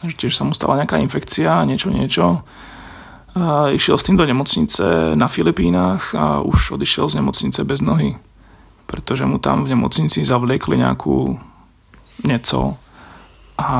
že 0.00 0.16
tiež 0.16 0.32
sa 0.32 0.48
mu 0.48 0.56
stala 0.56 0.80
nejaká 0.80 0.96
infekcia, 0.96 1.68
niečo, 1.68 1.92
niečo 1.92 2.40
a 3.30 3.70
išiel 3.70 3.94
s 3.94 4.06
tým 4.10 4.18
do 4.18 4.26
nemocnice 4.26 5.14
na 5.14 5.30
Filipínach 5.30 6.14
a 6.18 6.42
už 6.42 6.74
odišiel 6.74 7.06
z 7.06 7.22
nemocnice 7.22 7.62
bez 7.62 7.78
nohy, 7.78 8.18
pretože 8.90 9.22
mu 9.22 9.38
tam 9.38 9.62
v 9.62 9.78
nemocnici 9.78 10.26
zavliekli 10.26 10.74
nejakú 10.82 11.38
nieco 12.26 12.74
a, 13.54 13.70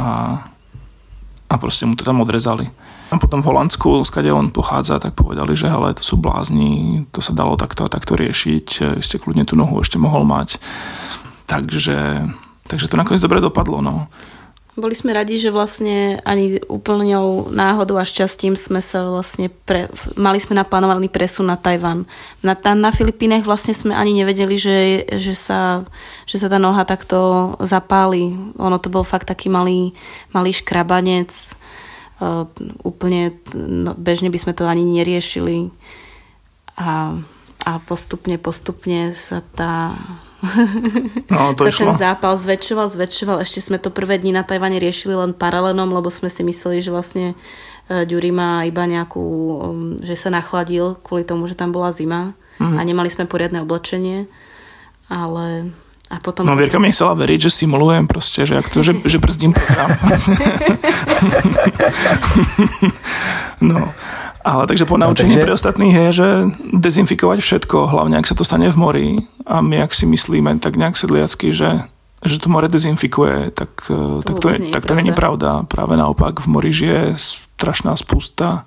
a 1.51 1.55
proste 1.59 1.91
mu 1.91 1.99
to 1.99 2.07
tam 2.07 2.23
odrezali. 2.23 2.71
A 3.11 3.19
potom 3.19 3.43
v 3.43 3.51
Holandsku, 3.51 4.07
skade 4.07 4.31
on 4.31 4.55
pochádza, 4.55 5.03
tak 5.03 5.19
povedali, 5.19 5.59
že 5.59 5.67
ale 5.67 5.99
to 5.99 6.07
sú 6.07 6.15
blázni, 6.15 7.03
to 7.11 7.19
sa 7.19 7.35
dalo 7.35 7.59
takto 7.59 7.83
a 7.83 7.91
takto 7.91 8.15
riešiť, 8.15 9.03
ste 9.03 9.19
kľudne 9.19 9.43
tú 9.43 9.59
nohu 9.59 9.83
ešte 9.83 9.99
mohol 9.99 10.23
mať. 10.23 10.63
Takže, 11.51 12.31
takže 12.71 12.87
to 12.87 12.95
nakoniec 12.95 13.19
dobre 13.19 13.43
dopadlo. 13.43 13.83
No. 13.83 14.07
Boli 14.81 14.97
sme 14.97 15.13
radi, 15.13 15.37
že 15.37 15.53
vlastne 15.53 16.19
ani 16.25 16.57
úplnou 16.67 17.53
náhodou 17.53 18.01
a 18.01 18.09
šťastím 18.09 18.57
sme 18.57 18.81
sa 18.81 19.05
vlastne 19.13 19.53
pre, 19.53 19.93
mali 20.17 20.41
sme 20.41 20.57
naplánovaný 20.57 21.13
presun 21.13 21.53
na 21.53 21.61
Tajvan. 21.61 22.09
Na, 22.41 22.57
na 22.57 22.91
Filipínach 22.91 23.45
vlastne 23.45 23.77
sme 23.77 23.93
ani 23.93 24.17
nevedeli, 24.17 24.57
že, 24.57 25.05
že, 25.21 25.37
sa, 25.37 25.85
že 26.25 26.41
sa 26.41 26.49
tá 26.49 26.57
noha 26.57 26.83
takto 26.89 27.53
zapáli. 27.61 28.33
Ono 28.57 28.81
to 28.81 28.89
bol 28.89 29.05
fakt 29.05 29.29
taký 29.29 29.53
malý, 29.53 29.93
malý 30.33 30.57
škrabanec. 30.57 31.31
Uh, 32.21 32.49
úplne 32.81 33.37
no, 33.57 33.93
bežne 33.97 34.33
by 34.33 34.39
sme 34.41 34.53
to 34.57 34.65
ani 34.65 34.85
neriešili. 34.85 35.69
A, 36.81 37.21
a 37.65 37.79
postupne, 37.85 38.41
postupne 38.41 39.13
sa 39.13 39.45
tá 39.55 39.95
No, 41.29 41.53
to 41.53 41.65
sa 41.69 41.71
išlo. 41.71 41.93
ten 41.93 42.01
zápal 42.01 42.33
zväčšoval, 42.41 42.89
zväčšoval. 42.89 43.45
Ešte 43.45 43.61
sme 43.61 43.77
to 43.77 43.93
prvé 43.93 44.17
dni 44.17 44.33
na 44.33 44.43
Tajvane 44.43 44.81
riešili 44.81 45.13
len 45.13 45.37
paralenom, 45.37 45.93
lebo 45.93 46.09
sme 46.09 46.33
si 46.33 46.41
mysleli, 46.41 46.81
že 46.81 46.89
vlastne 46.89 47.37
e, 47.93 48.05
Ďuri 48.09 48.33
má 48.33 48.65
iba 48.65 48.89
nejakú, 48.89 49.21
um, 49.21 50.01
že 50.01 50.17
sa 50.17 50.33
nachladil 50.33 50.97
kvôli 51.05 51.29
tomu, 51.29 51.45
že 51.45 51.57
tam 51.61 51.77
bola 51.77 51.93
zima 51.93 52.33
mm. 52.57 52.77
a 52.77 52.81
nemali 52.81 53.13
sme 53.13 53.29
poriadne 53.29 53.61
oblečenie. 53.61 54.33
Ale 55.13 55.77
a 56.11 56.17
potom... 56.19 56.49
No 56.49 56.57
Vierka 56.57 56.81
mi 56.81 56.91
chcela 56.91 57.15
veriť, 57.15 57.47
že 57.47 57.51
simulujem 57.63 58.09
proste, 58.09 58.49
že, 58.49 58.59
to, 58.67 58.81
že, 58.83 58.97
že 59.05 59.21
brzdím 59.21 59.53
program. 59.53 59.95
no. 63.71 63.93
Ale 64.41 64.65
takže 64.65 64.89
po 64.89 64.97
naučení 64.97 65.37
no, 65.37 65.37
takže... 65.37 65.45
pre 65.45 65.53
ostatných 65.53 65.95
je, 65.95 66.09
že 66.13 66.29
dezinfikovať 66.73 67.39
všetko, 67.45 67.93
hlavne 67.93 68.17
ak 68.17 68.29
sa 68.29 68.33
to 68.33 68.45
stane 68.45 68.73
v 68.73 68.77
mori 68.77 69.09
a 69.45 69.61
my 69.61 69.85
ak 69.85 69.93
si 69.93 70.09
myslíme 70.09 70.57
tak 70.65 70.81
nejak 70.81 70.97
sedliacky, 70.97 71.53
že, 71.53 71.85
že 72.25 72.41
to 72.41 72.49
more 72.49 72.65
dezinfikuje, 72.65 73.53
tak 73.53 73.85
to, 73.85 74.25
tak 74.25 74.37
to, 74.41 74.49
nie 74.57 74.73
tak 74.73 74.89
to 74.89 74.97
není 74.97 75.13
pravda. 75.13 75.69
Práve 75.69 76.01
naopak, 76.01 76.41
v 76.41 76.49
mori 76.49 76.73
žije 76.73 77.21
strašná 77.21 77.93
spústa 78.01 78.65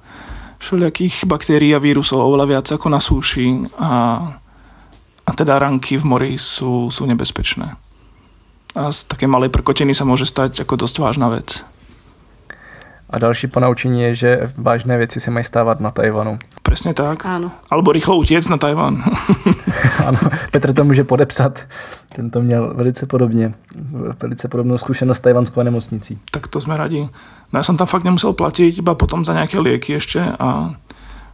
všelijakých 0.61 1.26
baktérií 1.26 1.74
a 1.76 1.82
vírusov 1.82 2.21
oveľa 2.21 2.45
viac 2.47 2.67
ako 2.69 2.88
na 2.88 3.01
súši 3.01 3.67
a, 3.82 3.91
a 5.26 5.32
teda 5.34 5.57
ranky 5.57 5.97
v 5.97 6.05
mori 6.05 6.32
sú, 6.38 6.93
sú 6.93 7.03
nebezpečné. 7.09 7.76
A 8.74 8.89
z 8.93 9.09
také 9.09 9.26
malej 9.26 9.49
prkotiny 9.49 9.97
sa 9.97 10.05
môže 10.05 10.30
stať 10.30 10.61
ako 10.61 10.86
dosť 10.86 10.95
vážna 11.01 11.34
vec. 11.34 11.65
A 13.14 13.20
další 13.20 13.47
ponaučení 13.47 14.01
je, 14.01 14.16
že 14.16 14.51
vážné 14.57 14.97
věci 14.97 15.20
se 15.20 15.32
mají 15.32 15.43
stávat 15.45 15.80
na 15.80 15.91
Tajvanu. 15.91 16.39
Přesně 16.64 16.93
tak. 16.93 17.26
Áno. 17.26 17.51
Alebo 17.70 17.91
rýchlo 17.93 18.18
utiec 18.18 18.49
na 18.49 18.57
Tajvan. 18.57 19.03
ano, 20.05 20.20
Petr 20.51 20.74
to 20.74 20.84
může 20.84 21.03
podepsat. 21.03 21.59
Ten 22.16 22.30
to 22.30 22.41
měl 22.41 22.74
velice 22.74 23.05
podobně. 23.05 23.53
Velice 24.22 24.47
podobnou 24.47 24.78
zkušenost 24.78 25.18
s 25.18 25.22
tajvanskou 25.22 25.61
nemocnicí. 25.61 26.20
Tak 26.32 26.47
to 26.47 26.61
jsme 26.61 26.78
radí. 26.78 27.09
No 27.53 27.61
ja 27.61 27.64
som 27.64 27.78
tam 27.78 27.86
fakt 27.86 28.01
nemusel 28.01 28.34
platiť, 28.34 28.82
iba 28.82 28.97
potom 28.97 29.22
za 29.22 29.38
nejaké 29.38 29.61
lieky 29.61 29.93
ešte 30.01 30.18
a 30.18 30.74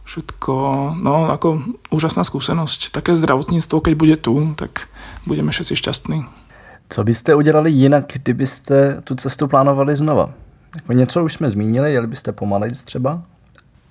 všetko, 0.04 0.52
no 1.00 1.32
ako 1.32 1.64
úžasná 1.88 2.28
skúsenosť. 2.28 2.92
Také 2.92 3.16
zdravotníctvo, 3.16 3.80
keď 3.80 3.94
bude 3.96 4.16
tu, 4.20 4.52
tak 4.52 4.92
budeme 5.24 5.48
všetci 5.48 5.74
šťastní. 5.80 6.18
Co 6.92 7.04
byste 7.04 7.34
udělali 7.34 7.70
jinak, 7.72 8.04
kdybyste 8.12 9.00
tu 9.04 9.14
cestu 9.14 9.48
plánovali 9.48 9.96
znova? 9.96 10.28
Něco 10.92 11.24
už 11.24 11.32
jsme 11.32 11.50
zmínili, 11.50 11.92
jeli 11.92 12.06
byste 12.06 12.32
pomalejc 12.32 12.84
třeba? 12.84 13.22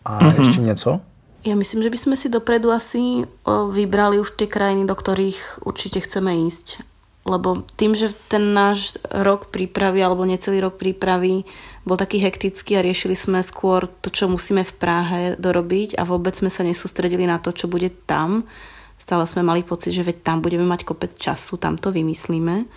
A 0.06 0.20
mm-hmm. 0.20 0.46
ještě 0.46 0.62
něco? 0.62 1.00
Ja 1.40 1.56
myslím, 1.56 1.88
že 1.88 1.90
by 1.90 1.98
sme 1.98 2.16
si 2.20 2.28
dopredu 2.28 2.68
asi 2.68 3.24
vybrali 3.48 4.20
už 4.20 4.36
tie 4.36 4.44
krajiny, 4.44 4.84
do 4.84 4.92
ktorých 4.92 5.64
určite 5.64 6.04
chceme 6.04 6.36
ísť. 6.52 6.84
Lebo 7.24 7.64
tým, 7.80 7.96
že 7.96 8.12
ten 8.28 8.52
náš 8.52 9.00
rok 9.08 9.48
prípravy 9.48 10.04
alebo 10.04 10.28
necelý 10.28 10.60
rok 10.60 10.76
prípravy 10.76 11.48
bol 11.88 11.96
taký 11.96 12.20
hektický 12.20 12.76
a 12.76 12.84
riešili 12.84 13.16
sme 13.16 13.40
skôr 13.40 13.88
to, 13.88 14.12
čo 14.12 14.28
musíme 14.28 14.68
v 14.68 14.74
Prahe 14.76 15.22
dorobiť 15.40 15.96
a 15.96 16.04
vôbec 16.04 16.36
sme 16.36 16.52
sa 16.52 16.68
nesústredili 16.68 17.24
na 17.24 17.40
to, 17.40 17.56
čo 17.56 17.72
bude 17.72 17.88
tam. 18.04 18.44
Stále 19.00 19.24
sme 19.24 19.40
mali 19.40 19.64
pocit, 19.64 19.96
že 19.96 20.04
veď 20.04 20.20
tam 20.20 20.44
budeme 20.44 20.68
mať 20.68 20.84
kopec 20.84 21.16
času, 21.16 21.56
tam 21.56 21.80
to 21.80 21.96
vymyslíme 21.96 22.68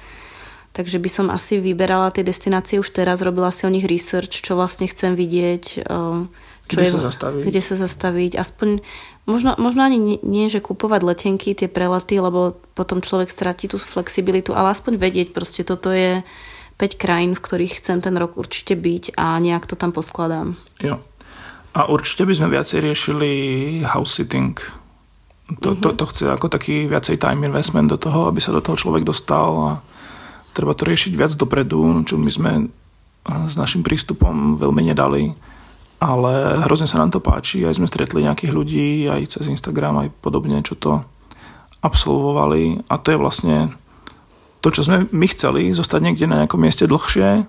Takže 0.73 0.97
by 0.97 1.11
som 1.13 1.27
asi 1.29 1.61
vyberala 1.61 2.09
tie 2.17 2.25
destinácie 2.25 2.81
už 2.81 2.97
teraz, 2.97 3.21
robila 3.21 3.53
si 3.53 3.69
o 3.69 3.73
nich 3.73 3.85
research, 3.85 4.41
čo 4.41 4.57
vlastne 4.57 4.89
chcem 4.89 5.13
vidieť, 5.13 5.85
ehm, 5.85 6.33
čo 6.65 6.77
kde 6.81 6.85
je, 6.89 6.93
sa 6.97 7.01
zastaviť. 7.13 7.43
kde 7.45 7.61
sa 7.61 7.77
zastaviť. 7.77 8.33
Aspoň, 8.41 8.69
možno, 9.29 9.53
možno 9.61 9.85
ani 9.85 10.01
nie, 10.01 10.19
nie, 10.25 10.49
že 10.49 10.65
kupovať 10.65 11.05
letenky, 11.05 11.53
tie 11.53 11.69
prelety, 11.69 12.17
lebo 12.25 12.57
potom 12.73 13.05
človek 13.05 13.29
stratí 13.29 13.69
tú 13.69 13.77
flexibilitu, 13.77 14.57
ale 14.57 14.73
aspoň 14.73 14.97
vedieť, 14.97 15.37
proste 15.37 15.61
toto 15.61 15.93
je 15.93 16.25
5 16.81 16.97
krajín, 16.97 17.37
v 17.37 17.45
ktorých 17.45 17.77
chcem 17.85 18.01
ten 18.01 18.17
rok 18.17 18.41
určite 18.41 18.73
byť 18.73 19.21
a 19.21 19.37
nejak 19.45 19.69
to 19.69 19.77
tam 19.77 19.93
poskladám. 19.93 20.57
Jo. 20.81 21.05
A 21.77 21.89
určite 21.89 22.25
by 22.25 22.33
sme 22.37 22.49
viacej 22.53 22.81
riešili 22.81 23.31
house 23.85 24.17
sitting. 24.17 24.57
To, 25.61 25.77
mm-hmm. 25.77 25.85
to, 25.85 25.89
to 26.01 26.05
chce 26.09 26.25
ako 26.33 26.49
taký 26.49 26.89
viacej 26.89 27.21
time 27.21 27.45
investment 27.45 27.93
do 27.93 28.01
toho, 28.01 28.33
aby 28.33 28.41
sa 28.41 28.57
do 28.57 28.65
toho 28.65 28.77
človek 28.77 29.05
dostal 29.05 29.53
a 29.53 29.73
treba 30.53 30.77
to 30.77 30.85
riešiť 30.89 31.13
viac 31.17 31.33
dopredu, 31.35 32.05
čo 32.05 32.21
my 32.21 32.31
sme 32.31 32.53
eh, 32.65 33.45
s 33.49 33.55
našim 33.57 33.85
prístupom 33.85 34.61
veľmi 34.61 34.93
nedali. 34.93 35.33
Ale 36.03 36.59
hrozne 36.67 36.91
sa 36.91 36.99
nám 36.99 37.15
to 37.15 37.23
páči, 37.23 37.63
aj 37.63 37.79
sme 37.79 37.87
stretli 37.87 38.27
nejakých 38.27 38.51
ľudí, 38.51 39.07
aj 39.07 39.39
cez 39.39 39.47
Instagram, 39.47 40.03
aj 40.03 40.09
podobne, 40.19 40.59
čo 40.67 40.75
to 40.75 41.07
absolvovali. 41.79 42.83
A 42.91 42.99
to 42.99 43.15
je 43.15 43.23
vlastne 43.23 43.57
to, 44.63 44.71
čo 44.71 44.83
sme 44.87 45.07
my 45.11 45.27
chceli, 45.31 45.71
zostať 45.71 46.01
niekde 46.03 46.27
na 46.27 46.43
nejakom 46.43 46.59
mieste 46.59 46.91
dlhšie, 46.91 47.47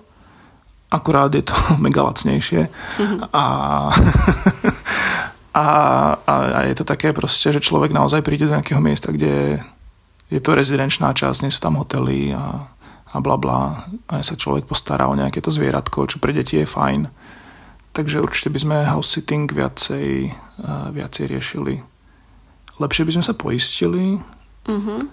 akurát 0.90 1.34
je 1.34 1.42
to 1.46 1.54
mega 1.84 2.02
lacnejšie. 2.02 2.70
Mm-hmm. 2.70 3.18
A, 3.34 3.44
a, 5.62 5.64
a, 6.22 6.34
a 6.34 6.58
je 6.66 6.74
to 6.78 6.84
také 6.86 7.10
proste, 7.14 7.50
že 7.50 7.62
človek 7.62 7.94
naozaj 7.94 8.22
príde 8.22 8.46
do 8.46 8.54
nejakého 8.54 8.82
miesta, 8.82 9.10
kde 9.10 9.62
je 10.30 10.40
to 10.42 10.50
rezidenčná 10.54 11.14
časť, 11.14 11.46
nie 11.46 11.54
sú 11.54 11.62
tam 11.62 11.78
hotely 11.78 12.34
a 12.34 12.66
a 13.14 13.22
bla 13.22 13.38
bla. 13.38 13.86
A 14.10 14.20
sa 14.26 14.34
človek 14.34 14.66
postará 14.66 15.06
o 15.06 15.14
nejaké 15.14 15.38
to 15.38 15.54
zvieratko, 15.54 16.10
čo 16.10 16.18
pre 16.18 16.34
deti 16.34 16.58
je 16.58 16.66
fajn. 16.66 17.06
Takže 17.94 18.18
určite 18.18 18.50
by 18.50 18.58
sme 18.58 18.76
house 18.90 19.14
sitting 19.14 19.46
viacej, 19.46 20.34
uh, 20.34 20.90
viacej 20.90 21.30
riešili. 21.30 21.78
Lepšie 22.82 23.06
by 23.06 23.12
sme 23.14 23.24
sa 23.24 23.34
poistili. 23.38 24.04
Uh-huh. 24.64 25.04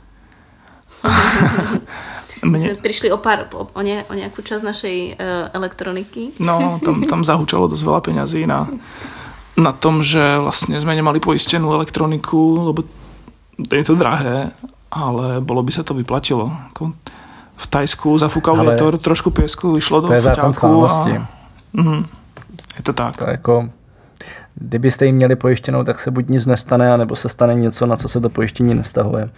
Mne... 2.42 2.58
sme 2.58 2.80
prišli 2.80 3.12
o, 3.12 3.20
pár, 3.20 3.52
o, 3.52 3.70
o, 3.70 3.82
ne, 3.84 4.02
o 4.10 4.14
nejakú 4.16 4.42
časť 4.42 4.64
našej 4.64 4.98
uh, 5.14 5.54
elektroniky. 5.54 6.40
No, 6.42 6.82
tam, 6.82 7.06
tam 7.06 7.22
zahúčalo 7.22 7.70
dosť 7.70 7.84
veľa 7.86 8.02
peňazí 8.02 8.50
na, 8.50 8.66
na 9.60 9.76
tom, 9.76 10.02
že 10.02 10.40
vlastne 10.42 10.74
sme 10.82 10.98
nemali 10.98 11.22
poistenú 11.22 11.70
elektroniku, 11.76 12.72
lebo 12.72 12.88
je 13.60 13.86
to 13.86 13.94
drahé, 13.94 14.50
ale 14.90 15.44
bolo 15.44 15.62
by 15.62 15.72
sa 15.76 15.86
to 15.86 15.94
vyplatilo. 15.94 16.50
V 17.62 17.68
Tajsku 17.68 18.18
zafúkal 18.18 18.60
ale 18.60 18.70
vietor, 18.70 18.98
trošku 18.98 19.30
piesku 19.30 19.74
vyšlo 19.74 20.02
do 20.02 20.08
to 20.08 20.14
je. 20.14 20.22
A... 20.22 21.28
Mm, 21.74 22.06
je 22.78 22.84
to 22.84 22.94
tak. 22.94 23.18
To 23.18 23.30
jako, 23.30 23.70
kdybyste 24.56 25.06
jim 25.06 25.16
měli 25.16 25.36
pojištěnou, 25.36 25.84
tak 25.84 26.00
se 26.00 26.12
buď 26.12 26.28
nic 26.28 26.46
nestane, 26.46 26.94
anebo 26.94 27.16
se 27.16 27.30
stane 27.30 27.56
něco, 27.56 27.86
na 27.86 27.98
co 27.98 28.08
se 28.08 28.22
to 28.22 28.30
pojištění 28.30 28.76
nevztahuje. 28.76 29.30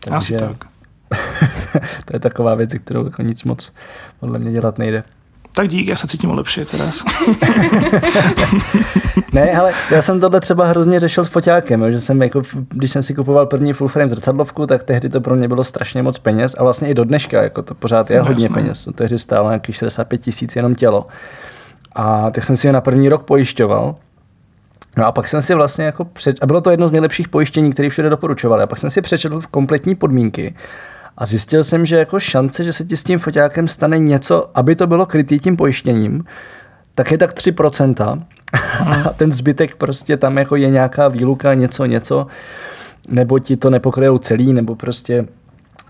Takže... 0.00 0.16
Asi 0.16 0.36
tak. 0.36 0.64
to 2.04 2.16
je 2.16 2.20
taková 2.20 2.54
věc, 2.54 2.70
kterou 2.84 3.04
jako 3.04 3.22
nic 3.22 3.44
moc 3.44 3.72
podle 4.20 4.38
mě 4.38 4.52
dělat 4.52 4.78
nejde. 4.78 5.04
Tak 5.52 5.68
dík, 5.68 5.88
já 5.88 5.96
se 5.96 6.06
cítím 6.06 6.30
lepší 6.30 6.64
teraz. 6.64 7.04
ne, 9.32 9.52
ale 9.52 9.72
já 9.90 10.02
jsem 10.02 10.20
tohle 10.20 10.40
třeba 10.40 10.66
hrozně 10.66 11.00
řešil 11.00 11.24
s 11.24 11.28
foťákem, 11.28 11.92
že 11.92 12.00
jsem 12.00 12.22
jako, 12.22 12.42
když 12.68 12.90
jsem 12.90 13.02
si 13.02 13.14
kupoval 13.14 13.46
první 13.46 13.72
full 13.72 13.88
frame 13.88 14.08
zrcadlovku, 14.08 14.66
tak 14.66 14.82
tehdy 14.82 15.08
to 15.08 15.20
pro 15.20 15.36
mě 15.36 15.48
bylo 15.48 15.64
strašně 15.64 16.02
moc 16.02 16.18
peněz 16.18 16.54
a 16.58 16.62
vlastně 16.62 16.88
i 16.88 16.94
do 16.94 17.04
dneška, 17.04 17.42
jako 17.42 17.62
to 17.62 17.74
pořád 17.74 18.10
je 18.10 18.18
no, 18.18 18.24
hodně 18.24 18.44
jasné. 18.44 18.54
peněz. 18.54 18.84
To 18.84 18.92
tehdy 18.92 19.18
stálo 19.18 19.48
nějakých 19.48 19.76
65 19.76 20.18
tisíc 20.18 20.56
jenom 20.56 20.74
tělo. 20.74 21.06
A 21.92 22.30
tak 22.30 22.44
jsem 22.44 22.56
si 22.56 22.66
je 22.66 22.72
na 22.72 22.80
první 22.80 23.08
rok 23.08 23.22
pojišťoval 23.22 23.94
No 24.96 25.06
a 25.06 25.12
pak 25.12 25.28
jsem 25.28 25.42
si 25.42 25.54
vlastně 25.54 25.84
jako 25.84 26.04
před... 26.04 26.36
A 26.42 26.46
bylo 26.46 26.60
to 26.60 26.70
jedno 26.70 26.88
z 26.88 26.92
nejlepších 26.92 27.28
pojištění, 27.28 27.72
které 27.72 27.90
všude 27.90 28.10
doporučovali. 28.10 28.62
A 28.62 28.66
pak 28.66 28.78
jsem 28.78 28.90
si 28.90 29.02
přečetl 29.02 29.40
kompletní 29.50 29.94
podmínky 29.94 30.54
a 31.18 31.26
zjistil 31.26 31.64
jsem, 31.64 31.86
že 31.86 31.96
jako 31.96 32.20
šance, 32.20 32.64
že 32.64 32.72
se 32.72 32.84
ti 32.84 32.96
s 32.96 33.04
tím 33.04 33.18
foťákem 33.18 33.68
stane 33.68 33.98
něco, 33.98 34.50
aby 34.54 34.76
to 34.76 34.86
bylo 34.86 35.06
krytý 35.06 35.38
tím 35.38 35.56
pojištěním, 35.56 36.24
tak 36.94 37.10
je 37.10 37.18
tak 37.18 37.34
3%. 37.34 38.22
A 39.04 39.12
ten 39.12 39.32
zbytek 39.32 39.76
prostě 39.76 40.16
tam 40.16 40.38
jako 40.38 40.56
je 40.56 40.70
nějaká 40.70 41.08
výluka, 41.08 41.54
něco, 41.54 41.84
něco, 41.84 42.26
nebo 43.08 43.38
ti 43.38 43.56
to 43.56 43.70
nepokryjou 43.70 44.18
celý, 44.18 44.52
nebo 44.52 44.74
prostě 44.74 45.26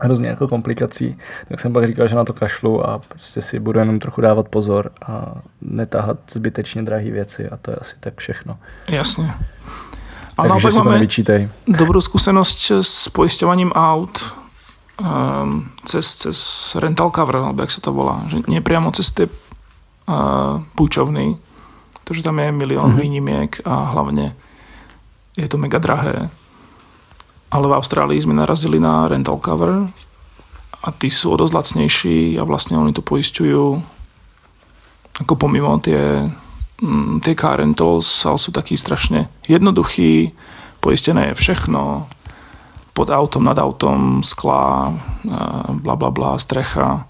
hrozně 0.01 0.29
jako 0.29 0.49
komplikací, 0.49 1.19
tak 1.49 1.61
jsem 1.61 1.73
pak 1.73 1.87
říkal, 1.87 2.09
že 2.09 2.15
na 2.17 2.25
to 2.25 2.33
kašlu 2.33 2.87
a 2.87 2.99
prostě 3.09 3.43
si 3.43 3.61
budu 3.61 3.81
jenom 3.81 3.99
trochu 3.99 4.21
dávat 4.21 4.49
pozor 4.49 4.91
a 5.07 5.35
netáhat 5.63 6.19
zbytečně 6.33 6.83
drahé 6.83 7.11
věci 7.11 7.49
a 7.49 7.57
to 7.57 7.71
je 7.71 7.77
asi 7.77 7.95
tak 8.01 8.15
všechno. 8.17 8.59
Jasně. 8.89 9.31
Ale 10.37 10.49
naopak 10.49 10.75
máme 10.75 11.07
dobrou 11.69 12.01
zkušenost 12.01 12.73
s 12.81 13.09
pojišťovaním 13.09 13.73
aut 13.73 14.35
um, 15.01 15.71
cez, 15.85 16.15
cez 16.15 16.39
rental 16.75 17.11
cover, 17.11 17.37
alebo 17.37 17.63
jak 17.63 17.71
sa 17.71 17.81
to 17.81 17.93
volá. 17.93 18.27
Že 18.27 18.47
nie 18.47 18.61
priamo 18.61 18.91
cez 18.91 19.11
tie 19.11 19.27
púčovny, 20.77 21.41
pretože 22.01 22.21
tam 22.21 22.37
je 22.41 22.53
milión 22.53 22.93
mm-hmm. 22.93 23.01
výnimiek 23.01 23.53
a 23.65 23.97
hlavne 23.97 24.37
je 25.35 25.49
to 25.49 25.57
mega 25.57 25.81
drahé 25.81 26.29
ale 27.55 27.71
v 27.71 27.77
Austrálii 27.79 28.19
sme 28.19 28.35
narazili 28.35 28.83
na 28.83 29.07
rental 29.07 29.39
cover 29.39 29.87
a 30.83 30.89
tí 30.99 31.07
sú 31.07 31.31
o 31.31 31.39
dosť 31.39 31.55
lacnejší 31.55 32.19
a 32.35 32.43
vlastne 32.43 32.75
oni 32.75 32.91
to 32.91 32.99
poisťujú 32.99 33.79
ako 35.23 35.35
pomimo 35.39 35.79
tie, 35.79 36.27
mm, 36.83 37.23
tie 37.23 37.39
car 37.39 37.63
rentals, 37.63 38.27
ale 38.27 38.43
sú 38.43 38.51
takí 38.51 38.75
strašne 38.75 39.31
jednoduchí, 39.47 40.35
poistené 40.83 41.31
je 41.31 41.39
všechno, 41.39 42.11
pod 42.91 43.09
autom, 43.15 43.47
nad 43.47 43.55
autom, 43.55 44.27
skla, 44.27 44.91
bla 45.71 45.95
bla 45.95 46.11
bla, 46.11 46.35
strecha 46.43 47.07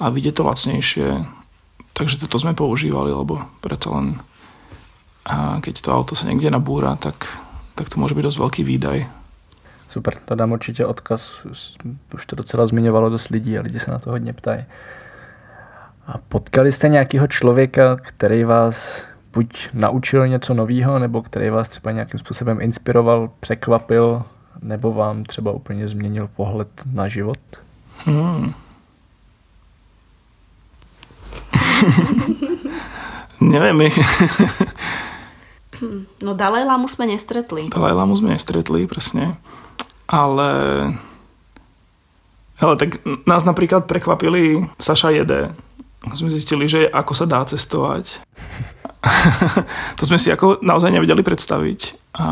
a 0.00 0.04
vidie 0.08 0.32
to 0.32 0.48
lacnejšie. 0.48 1.28
Takže 1.94 2.18
toto 2.20 2.42
sme 2.42 2.58
používali, 2.58 3.14
lebo 3.14 3.38
predsa 3.62 3.94
len 3.94 4.18
a 5.24 5.56
keď 5.64 5.80
to 5.80 5.88
auto 5.88 6.12
sa 6.12 6.28
niekde 6.28 6.52
nabúra, 6.52 7.00
tak, 7.00 7.24
tak 7.74 7.88
to 7.88 7.96
môže 7.96 8.12
byť 8.12 8.24
dosť 8.28 8.38
veľký 8.38 8.62
výdaj. 8.64 8.98
Super, 9.88 10.14
to 10.24 10.34
dám 10.34 10.52
určitě 10.52 10.86
odkaz. 10.86 11.46
Už 12.14 12.26
to 12.26 12.36
docela 12.36 12.66
zmiňovalo 12.66 13.10
dost 13.10 13.28
lidí 13.28 13.58
a 13.58 13.62
lidi 13.62 13.80
se 13.80 13.90
na 13.90 13.98
to 13.98 14.10
hodně 14.10 14.32
ptají. 14.32 14.64
A 16.06 16.18
potkali 16.28 16.72
jste 16.72 16.88
nějakého 16.88 17.26
člověka, 17.26 17.96
který 17.96 18.44
vás 18.44 19.06
buď 19.32 19.68
naučil 19.72 20.28
něco 20.28 20.54
nového, 20.54 20.98
nebo 20.98 21.22
který 21.22 21.50
vás 21.50 21.68
třeba 21.68 21.90
nějakým 21.92 22.20
způsobem 22.20 22.60
inspiroval, 22.60 23.30
překvapil, 23.40 24.22
nebo 24.62 24.92
vám 24.92 25.24
třeba 25.24 25.52
úplně 25.52 25.88
změnil 25.88 26.28
pohled 26.36 26.68
na 26.92 27.08
život? 27.08 27.38
Hmm. 28.04 28.52
Neviem. 33.54 33.76
no 36.24 36.32
Dalaj 36.32 36.64
Lamu 36.64 36.88
sme 36.88 37.10
nestretli. 37.10 37.68
Dalaj 37.68 37.94
Lamu 37.94 38.14
sme 38.16 38.32
nestretli, 38.32 38.88
presne 38.88 39.36
ale 40.08 40.50
ale 42.60 42.74
tak 42.78 43.02
nás 43.26 43.42
napríklad 43.42 43.90
prekvapili 43.90 44.62
Saša 44.78 45.10
Jede. 45.10 45.50
Sme 46.14 46.30
zistili, 46.30 46.68
že 46.70 46.86
ako 46.86 47.12
sa 47.16 47.26
dá 47.26 47.42
cestovať. 47.42 48.22
to 49.98 50.02
sme 50.06 50.20
si 50.20 50.30
ako 50.30 50.62
naozaj 50.62 50.92
nevedeli 50.92 51.24
predstaviť. 51.26 52.14
A, 52.14 52.28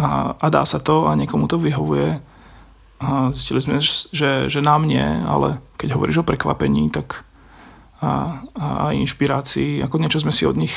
a, 0.00 0.06
a 0.34 0.46
dá 0.48 0.64
sa 0.64 0.80
to 0.80 1.10
a 1.10 1.14
niekomu 1.18 1.50
to 1.50 1.60
vyhovuje. 1.60 2.16
A 3.00 3.34
zistili 3.36 3.60
sme, 3.60 3.76
že, 3.82 4.48
že 4.48 4.60
nám 4.64 4.88
nie, 4.88 5.04
ale 5.04 5.60
keď 5.76 6.00
hovoríš 6.00 6.24
o 6.24 6.28
prekvapení, 6.28 6.88
tak 6.88 7.26
a, 8.00 8.40
a, 8.56 8.96
inšpirácii, 8.96 9.84
ako 9.84 9.96
niečo 10.00 10.24
sme 10.24 10.32
si 10.32 10.48
od 10.48 10.56
nich 10.56 10.72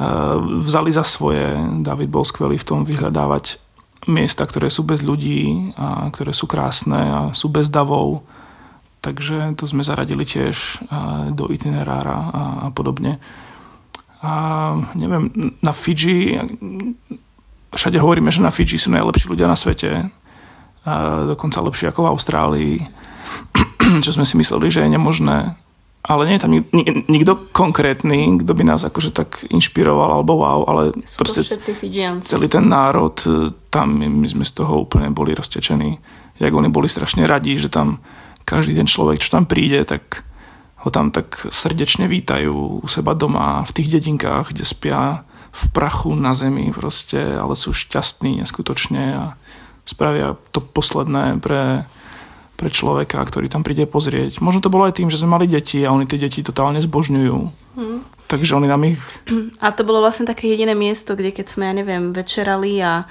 uh, 0.00 0.40
vzali 0.64 0.88
za 0.90 1.04
svoje. 1.04 1.44
David 1.84 2.08
bol 2.08 2.24
skvelý 2.24 2.56
v 2.56 2.68
tom 2.68 2.80
vyhľadávať 2.88 3.60
miesta, 4.08 4.48
ktoré 4.48 4.72
sú 4.72 4.86
bez 4.86 5.04
ľudí 5.04 5.74
a 5.76 6.08
ktoré 6.08 6.32
sú 6.32 6.48
krásne 6.48 6.96
a 6.96 7.20
sú 7.36 7.50
bez 7.52 7.68
davov. 7.68 8.24
Takže 9.02 9.54
to 9.54 9.66
sme 9.66 9.86
zaradili 9.86 10.26
tiež 10.26 10.82
do 11.30 11.46
itinerára 11.50 12.18
a, 12.18 12.42
a 12.66 12.68
podobne. 12.74 13.22
A 14.18 14.32
neviem, 14.98 15.54
na 15.62 15.70
Fidži, 15.70 16.34
všade 17.70 18.02
hovoríme, 18.02 18.34
že 18.34 18.42
na 18.42 18.50
Fidži 18.50 18.78
sú 18.78 18.90
najlepší 18.90 19.30
ľudia 19.30 19.46
na 19.46 19.54
svete. 19.54 20.10
A 20.82 20.92
dokonca 21.30 21.62
lepšie 21.62 21.90
ako 21.90 22.06
v 22.06 22.10
Austrálii. 22.10 22.74
Čo 24.04 24.18
sme 24.18 24.26
si 24.26 24.34
mysleli, 24.34 24.66
že 24.72 24.82
je 24.82 24.94
nemožné 24.94 25.54
ale 26.02 26.22
nie 26.30 26.36
je 26.38 26.42
tam 26.46 26.52
nik, 26.54 26.66
nikto 27.10 27.50
konkrétny, 27.50 28.38
kto 28.40 28.52
by 28.54 28.64
nás 28.64 28.86
akože 28.86 29.10
tak 29.10 29.44
inšpiroval 29.50 30.22
alebo 30.22 30.40
wow, 30.40 30.60
ale 30.64 30.82
Sú 31.04 31.18
proste 31.20 31.42
celý 32.22 32.46
ten 32.46 32.64
národ, 32.70 33.18
e, 33.26 33.52
tam 33.68 33.98
my 33.98 34.28
sme 34.30 34.46
z 34.46 34.52
toho 34.62 34.86
úplne 34.86 35.10
boli 35.10 35.34
roztečení. 35.34 35.98
Jak 36.38 36.54
oni 36.54 36.70
boli 36.70 36.86
strašne 36.86 37.26
radí, 37.26 37.58
že 37.58 37.68
tam 37.68 37.98
každý 38.46 38.78
ten 38.78 38.88
človek, 38.88 39.20
čo 39.20 39.34
tam 39.34 39.44
príde, 39.44 39.84
tak 39.84 40.24
ho 40.86 40.88
tam 40.94 41.10
tak 41.10 41.50
srdečne 41.50 42.06
vítajú 42.06 42.80
u 42.80 42.88
seba 42.88 43.12
doma, 43.12 43.66
v 43.66 43.74
tých 43.74 43.98
dedinkách, 43.98 44.54
kde 44.54 44.64
spia 44.64 45.26
v 45.50 45.64
prachu 45.74 46.14
na 46.14 46.38
zemi 46.38 46.70
proste, 46.70 47.18
ale 47.18 47.58
sú 47.58 47.74
šťastní 47.74 48.38
neskutočne 48.40 49.04
a 49.18 49.24
spravia 49.82 50.38
to 50.54 50.62
posledné 50.62 51.42
pre 51.42 51.88
pre 52.58 52.74
človeka, 52.74 53.22
ktorý 53.22 53.46
tam 53.46 53.62
príde 53.62 53.86
pozrieť. 53.86 54.42
Možno 54.42 54.58
to 54.58 54.68
bolo 54.68 54.90
aj 54.90 54.98
tým, 54.98 55.08
že 55.14 55.22
sme 55.22 55.38
mali 55.38 55.46
deti 55.46 55.78
a 55.86 55.94
oni 55.94 56.10
tie 56.10 56.18
deti 56.18 56.42
totálne 56.42 56.82
zbožňujú. 56.82 57.36
Hmm. 57.78 58.02
Takže 58.26 58.58
oni 58.58 58.66
nám 58.66 58.82
ich... 58.82 58.98
A 59.62 59.70
to 59.70 59.86
bolo 59.86 60.02
vlastne 60.02 60.26
také 60.26 60.50
jediné 60.50 60.74
miesto, 60.74 61.14
kde 61.14 61.30
keď 61.30 61.46
sme, 61.46 61.70
ja 61.70 61.74
neviem, 61.78 62.10
večerali 62.10 62.82
a 62.82 63.06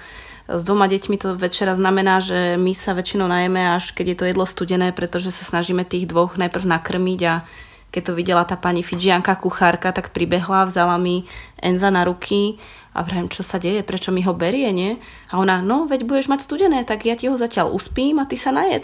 s 0.51 0.61
dvoma 0.67 0.91
deťmi 0.91 1.15
to 1.15 1.39
večera 1.39 1.75
znamená, 1.79 2.19
že 2.19 2.59
my 2.59 2.75
sa 2.75 2.91
väčšinou 2.91 3.27
najeme 3.27 3.75
až 3.75 3.91
keď 3.91 4.05
je 4.07 4.17
to 4.19 4.25
jedlo 4.27 4.45
studené, 4.47 4.91
pretože 4.91 5.31
sa 5.31 5.43
snažíme 5.47 5.87
tých 5.87 6.07
dvoch 6.07 6.35
najprv 6.35 6.67
nakrmiť 6.67 7.21
a 7.27 7.43
keď 7.91 8.01
to 8.03 8.13
videla 8.19 8.43
tá 8.43 8.59
pani 8.59 8.83
Fidžianka 8.83 9.31
kuchárka, 9.39 9.95
tak 9.95 10.11
pribehla, 10.11 10.67
vzala 10.67 10.99
mi 10.99 11.23
Enza 11.59 11.87
na 11.87 12.03
ruky 12.03 12.59
a 12.97 13.05
vrajím, 13.05 13.29
čo 13.29 13.45
sa 13.45 13.61
deje, 13.61 13.85
prečo 13.85 14.09
mi 14.09 14.25
ho 14.25 14.33
berie, 14.33 14.73
nie? 14.73 14.97
A 15.29 15.37
ona, 15.37 15.61
no, 15.61 15.85
veď 15.85 16.01
budeš 16.01 16.33
mať 16.33 16.41
studené, 16.41 16.81
tak 16.81 17.05
ja 17.05 17.13
ti 17.13 17.29
ho 17.29 17.37
zatiaľ 17.37 17.69
uspím 17.69 18.17
a 18.17 18.25
ty 18.25 18.41
sa 18.41 18.49
najed. 18.49 18.81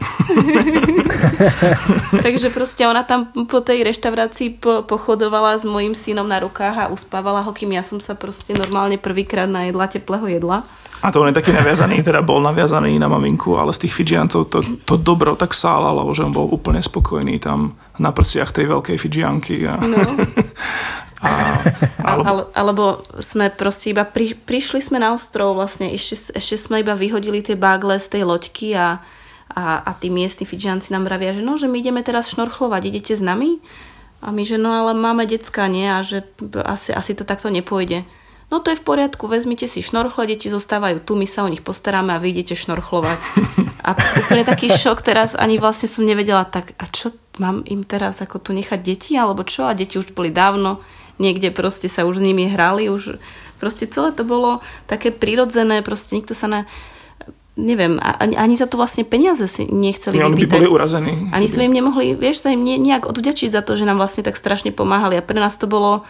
Takže 2.26 2.54
proste 2.54 2.86
ona 2.86 3.02
tam 3.02 3.34
po 3.50 3.66
tej 3.66 3.82
reštaurácii 3.82 4.62
po, 4.62 4.86
pochodovala 4.86 5.58
s 5.58 5.66
mojim 5.66 5.98
synom 5.98 6.30
na 6.30 6.38
rukách 6.38 6.78
a 6.78 6.92
uspávala 6.94 7.42
ho, 7.42 7.50
kým 7.50 7.74
ja 7.74 7.82
som 7.82 7.98
sa 7.98 8.14
proste 8.14 8.54
normálne 8.54 9.02
prvýkrát 9.02 9.50
najedla 9.50 9.90
teplého 9.90 10.30
jedla. 10.30 10.62
A 11.04 11.12
to 11.12 11.20
on 11.20 11.28
je 11.28 11.36
taký 11.36 11.52
naviazaný, 11.52 12.00
teda 12.00 12.24
bol 12.24 12.40
naviazaný 12.40 12.96
na 12.96 13.12
maminku, 13.12 13.60
ale 13.60 13.76
z 13.76 13.84
tých 13.84 13.98
Fidžiancov 13.98 14.48
to, 14.48 14.64
to 14.88 14.96
dobro 14.96 15.36
tak 15.36 15.52
sálalo, 15.52 16.08
že 16.16 16.24
on 16.24 16.32
bol 16.32 16.48
úplne 16.48 16.80
spokojný 16.80 17.44
tam 17.44 17.76
na 18.00 18.16
prsiach 18.16 18.56
tej 18.56 18.72
veľkej 18.72 18.96
Fidžianky. 18.96 19.68
A... 19.68 19.84
No. 19.84 20.00
A, 21.24 21.64
alebo... 22.12 22.24
Ale, 22.28 22.42
alebo 22.54 22.84
sme 23.24 23.48
proste 23.50 23.96
iba 23.96 24.04
pri, 24.04 24.36
prišli 24.36 24.84
sme 24.84 25.00
na 25.00 25.16
ostrov, 25.16 25.56
vlastne 25.56 25.90
ešte, 25.96 26.36
ešte 26.36 26.56
sme 26.60 26.84
iba 26.84 26.94
vyhodili 26.94 27.40
tie 27.40 27.56
bagle 27.56 27.98
z 27.98 28.20
tej 28.20 28.24
loďky 28.28 28.76
a, 28.76 29.00
a, 29.50 29.64
a 29.82 29.92
tí 29.96 30.12
miestni 30.12 30.44
Fidžianci 30.44 30.92
nám 30.92 31.08
vravia, 31.08 31.32
že 31.32 31.42
no, 31.42 31.56
že 31.56 31.72
my 31.72 31.80
ideme 31.80 32.04
teraz 32.04 32.36
šnorchlovať, 32.36 32.82
idete 32.92 33.14
s 33.16 33.24
nami? 33.24 33.64
A 34.24 34.32
my, 34.32 34.44
že 34.48 34.56
no 34.56 34.72
ale 34.72 34.96
máme 34.96 35.28
decka, 35.28 35.68
nie? 35.68 35.84
A 35.84 36.00
že 36.00 36.24
asi, 36.64 36.96
asi 36.96 37.12
to 37.12 37.28
takto 37.28 37.52
nepôjde. 37.52 38.08
No 38.54 38.62
to 38.62 38.70
je 38.70 38.80
v 38.80 38.86
poriadku, 38.86 39.26
vezmite 39.26 39.66
si 39.66 39.82
šnorchle, 39.82 40.30
deti 40.30 40.46
zostávajú 40.46 41.02
tu, 41.02 41.18
my 41.18 41.26
sa 41.26 41.42
o 41.42 41.50
nich 41.50 41.66
postaráme 41.66 42.14
a 42.14 42.22
vy 42.22 42.38
idete 42.38 42.54
šnorchlovať. 42.54 43.18
A 43.82 43.90
úplne 44.22 44.46
taký 44.46 44.70
šok 44.86 45.02
teraz, 45.02 45.34
ani 45.34 45.58
vlastne 45.58 45.90
som 45.90 46.06
nevedela, 46.06 46.46
tak 46.46 46.78
a 46.78 46.86
čo 46.86 47.18
mám 47.42 47.66
im 47.66 47.82
teraz 47.82 48.22
ako 48.22 48.38
tu 48.38 48.54
nechať 48.54 48.80
deti, 48.80 49.18
alebo 49.18 49.42
čo? 49.42 49.66
A 49.66 49.74
deti 49.74 49.98
už 49.98 50.14
boli 50.14 50.30
dávno, 50.30 50.86
niekde 51.18 51.54
proste 51.54 51.90
sa 51.90 52.06
už 52.06 52.22
s 52.22 52.26
nimi 52.26 52.50
hrali, 52.50 52.90
už 52.90 53.18
proste 53.62 53.88
celé 53.90 54.12
to 54.12 54.26
bolo 54.26 54.60
také 54.90 55.14
prirodzené, 55.14 55.86
proste 55.86 56.18
nikto 56.18 56.34
sa 56.36 56.48
na 56.50 56.60
neviem, 57.54 58.02
ani, 58.02 58.34
ani 58.34 58.56
za 58.58 58.66
to 58.66 58.82
vlastne 58.82 59.06
peniaze 59.06 59.46
si 59.46 59.70
nechceli 59.70 60.18
no, 60.18 60.34
vypýtať. 60.34 60.58
By 60.58 60.62
boli 60.66 60.70
urazení. 60.74 61.14
Ani 61.30 61.46
sme 61.46 61.70
im 61.70 61.74
nemohli, 61.78 62.18
vieš, 62.18 62.42
sa 62.46 62.50
im 62.50 62.66
ne, 62.66 62.82
nejak 62.82 63.06
odvďačiť 63.06 63.54
za 63.54 63.62
to, 63.62 63.78
že 63.78 63.86
nám 63.86 64.02
vlastne 64.02 64.26
tak 64.26 64.34
strašne 64.34 64.74
pomáhali. 64.74 65.22
A 65.22 65.24
pre 65.26 65.38
nás 65.38 65.54
to 65.62 65.70
bolo, 65.70 66.02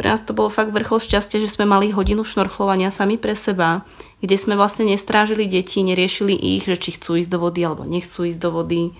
pre 0.00 0.08
nás 0.08 0.24
to 0.24 0.32
bolo 0.32 0.48
fakt 0.48 0.72
vrchol 0.72 0.96
šťastia, 0.96 1.44
že 1.44 1.52
sme 1.52 1.68
mali 1.68 1.92
hodinu 1.92 2.24
šnorchlovania 2.24 2.88
sami 2.88 3.20
pre 3.20 3.36
seba, 3.36 3.84
kde 4.24 4.40
sme 4.40 4.56
vlastne 4.56 4.88
nestrážili 4.88 5.44
deti, 5.44 5.84
neriešili 5.84 6.32
ich, 6.32 6.64
že 6.64 6.80
či 6.80 6.96
chcú 6.96 7.20
ísť 7.20 7.28
do 7.28 7.44
vody 7.44 7.60
alebo 7.60 7.84
nechcú 7.84 8.24
ísť 8.24 8.40
do 8.40 8.50
vody. 8.56 8.96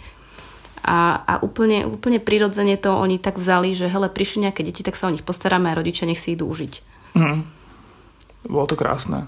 A, 0.87 1.19
a 1.27 1.35
úplne, 1.43 1.83
úplne 1.83 2.23
prirodzene 2.23 2.79
to 2.79 2.95
oni 2.95 3.19
tak 3.19 3.43
vzali, 3.43 3.75
že 3.75 3.91
hele, 3.91 4.07
prišli 4.07 4.47
nejaké 4.47 4.63
deti, 4.63 4.87
tak 4.87 4.95
sa 4.95 5.11
o 5.11 5.15
nich 5.15 5.27
postaráme 5.27 5.75
a 5.75 5.75
rodičia 5.75 6.07
nech 6.07 6.23
si 6.23 6.39
idú 6.39 6.47
užiť. 6.47 6.73
Mm. 7.19 7.43
Bolo 8.47 8.67
to 8.71 8.79
krásne. 8.79 9.27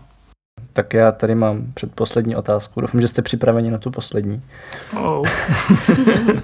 Tak 0.73 0.95
já 0.95 1.13
tady 1.13 1.35
mám 1.35 1.73
předposlední 1.75 2.37
otázku. 2.37 2.81
Doufám, 2.81 3.01
že 3.01 3.09
jste 3.09 3.23
připraveni 3.23 3.71
na 3.71 3.79
tu 3.79 3.91
poslední. 3.91 4.41
Oh. 4.97 5.29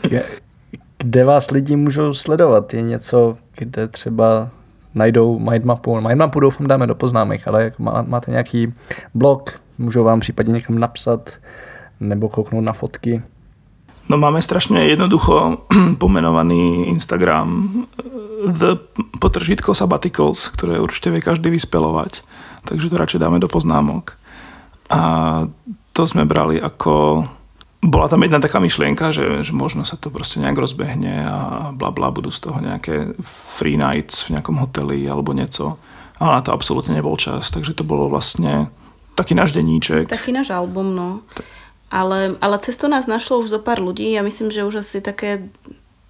kde 0.98 1.24
vás 1.24 1.50
lidi 1.50 1.76
můžou 1.76 2.14
sledovat? 2.14 2.74
Je 2.74 2.82
něco, 2.82 3.36
kde 3.58 3.88
třeba 3.88 4.50
najdou 4.94 5.38
mindmapu. 5.38 6.00
Mindmapu 6.00 6.40
doufám 6.40 6.66
dáme 6.66 6.86
do 6.86 6.94
poznámek, 6.94 7.48
ale 7.48 7.64
jak 7.64 7.78
má, 7.78 8.02
máte 8.02 8.30
nějaký 8.30 8.74
blog, 9.14 9.60
můžou 9.78 10.04
vám 10.04 10.20
případně 10.20 10.52
někam 10.52 10.78
napsat 10.78 11.30
nebo 12.00 12.28
kouknout 12.28 12.64
na 12.64 12.72
fotky. 12.72 13.22
No 14.04 14.20
máme 14.20 14.44
strašne 14.44 14.84
jednoducho 14.92 15.64
pomenovaný 16.02 16.92
Instagram 16.92 17.68
The 18.44 18.76
potržitko 19.16 19.72
Sabbaticals, 19.72 20.52
ktoré 20.52 20.76
určite 20.76 21.08
vie 21.08 21.24
každý 21.24 21.48
vyspelovať. 21.48 22.20
Takže 22.68 22.92
to 22.92 23.00
radšej 23.00 23.22
dáme 23.24 23.40
do 23.40 23.48
poznámok. 23.48 24.20
A 24.92 25.00
to 25.96 26.02
sme 26.04 26.28
brali 26.28 26.60
ako... 26.60 27.24
Bola 27.84 28.08
tam 28.08 28.24
jedna 28.24 28.40
taká 28.40 28.64
myšlienka, 28.64 29.12
že, 29.12 29.44
že 29.44 29.52
možno 29.52 29.84
sa 29.84 30.00
to 30.00 30.08
proste 30.08 30.40
nejak 30.40 30.56
rozbehne 30.56 31.24
a 31.24 31.36
bla 31.72 31.92
bla, 31.92 32.08
budú 32.08 32.32
z 32.32 32.48
toho 32.48 32.56
nejaké 32.56 33.12
free 33.24 33.76
nights 33.76 34.24
v 34.28 34.36
nejakom 34.36 34.56
hoteli 34.56 35.04
alebo 35.04 35.36
niečo. 35.36 35.76
Ale 36.16 36.40
na 36.40 36.42
to 36.44 36.56
absolútne 36.56 36.96
nebol 36.96 37.16
čas, 37.20 37.52
takže 37.52 37.76
to 37.76 37.84
bolo 37.84 38.08
vlastne 38.08 38.72
taký 39.12 39.36
náš 39.36 39.52
denníček. 39.52 40.08
Taký 40.08 40.32
náš 40.32 40.48
album, 40.52 40.96
no. 40.96 41.08
Ale, 41.94 42.34
ale 42.42 42.56
cez 42.58 42.74
to 42.74 42.90
nás 42.90 43.06
našlo 43.06 43.38
už 43.38 43.54
zo 43.54 43.60
pár 43.62 43.78
ľudí. 43.78 44.10
Ja 44.10 44.26
myslím, 44.26 44.50
že 44.50 44.66
už 44.66 44.82
asi 44.82 44.98
také 44.98 45.46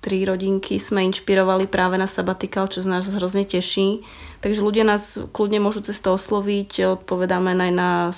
tri 0.01 0.24
rodinky 0.24 0.76
sme 0.80 1.05
inšpirovali 1.09 1.68
práve 1.68 2.01
na 2.01 2.05
sabatikal, 2.05 2.68
čo 2.72 2.80
z 2.80 2.89
nás 2.89 3.05
hrozne 3.09 3.45
teší. 3.45 4.05
Takže 4.41 4.61
ľudia 4.61 4.85
nás 4.85 5.16
kľudne 5.32 5.61
môžu 5.61 5.85
cez 5.85 5.97
to 6.01 6.12
osloviť, 6.16 7.01
odpovedáme 7.01 7.57
aj 7.57 7.72
na 7.72 8.12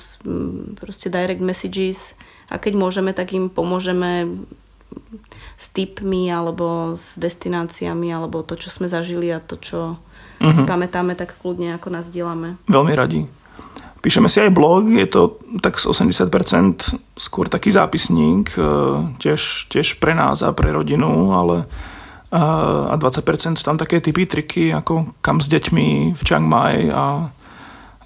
proste 0.79 1.07
direct 1.11 1.43
messages 1.43 2.19
a 2.51 2.59
keď 2.59 2.75
môžeme, 2.75 3.15
tak 3.15 3.35
im 3.35 3.47
pomôžeme 3.47 4.35
s 5.55 5.67
tipmi 5.71 6.27
alebo 6.27 6.99
s 6.99 7.15
destináciami 7.19 8.11
alebo 8.11 8.43
to, 8.43 8.59
čo 8.59 8.71
sme 8.71 8.91
zažili 8.91 9.31
a 9.31 9.39
to, 9.39 9.55
čo 9.59 9.99
uh-huh. 9.99 10.55
si 10.55 10.63
mhm. 10.63 10.69
pamätáme, 10.69 11.15
tak 11.15 11.39
kľudne 11.39 11.79
ako 11.79 11.89
nás 11.95 12.11
dielame. 12.11 12.59
Veľmi 12.67 12.95
radi. 12.99 13.21
Píšeme 14.07 14.31
si 14.31 14.39
aj 14.39 14.55
blog, 14.55 14.87
je 14.87 15.03
to 15.11 15.43
tak 15.59 15.83
z 15.83 15.91
80% 15.91 16.95
skôr 17.19 17.51
taký 17.51 17.75
zápisník, 17.75 18.55
e, 18.55 18.63
tiež, 19.19 19.67
tiež 19.67 19.99
pre 19.99 20.15
nás 20.15 20.47
a 20.47 20.55
pre 20.55 20.71
rodinu, 20.71 21.35
ale 21.35 21.67
a 22.31 22.95
20% 22.95 23.59
sú 23.59 23.65
tam 23.67 23.79
také 23.79 23.99
typy, 23.99 24.27
triky, 24.27 24.71
ako 24.71 25.19
kam 25.19 25.43
s 25.43 25.51
deťmi 25.51 26.15
v 26.15 26.21
Chiang 26.23 26.47
Mai 26.47 26.91
a 26.91 27.35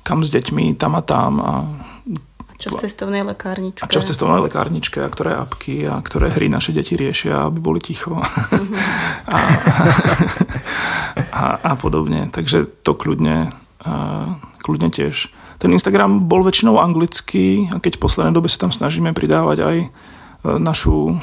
kam 0.05 0.25
s 0.25 0.33
deťmi 0.33 0.77
tam 0.81 0.97
a 0.97 1.03
tam 1.05 1.33
a 1.41 1.55
čo 2.61 2.77
v 2.77 2.85
cestovnej 2.85 3.25
lekárničke. 3.25 3.81
A 3.81 3.89
čo 3.89 4.05
v 4.05 4.09
cestovnej 4.13 4.45
lekárničke 4.45 5.01
a 5.01 5.09
ktoré 5.09 5.33
apky 5.33 5.89
a 5.89 5.97
ktoré 6.05 6.29
hry 6.29 6.53
naše 6.53 6.77
deti 6.77 6.93
riešia, 6.93 7.49
aby 7.49 7.57
boli 7.57 7.81
ticho. 7.81 8.21
Mm-hmm. 8.21 8.77
a, 9.33 9.39
a, 11.33 11.45
a 11.57 11.73
podobne. 11.81 12.29
Takže 12.29 12.69
to 12.85 12.93
kľudne, 12.93 13.57
a, 13.81 13.93
kľudne 14.61 14.93
tiež. 14.93 15.33
Ten 15.61 15.77
Instagram 15.77 16.25
bol 16.25 16.41
väčšinou 16.41 16.81
anglický 16.81 17.69
a 17.69 17.77
keď 17.77 18.01
v 18.01 18.03
poslednej 18.09 18.33
dobe 18.33 18.49
sa 18.49 18.65
tam 18.65 18.73
snažíme 18.73 19.13
pridávať 19.13 19.59
aj 19.61 19.77
e, 19.85 19.89
našu 20.57 21.13
e, 21.13 21.15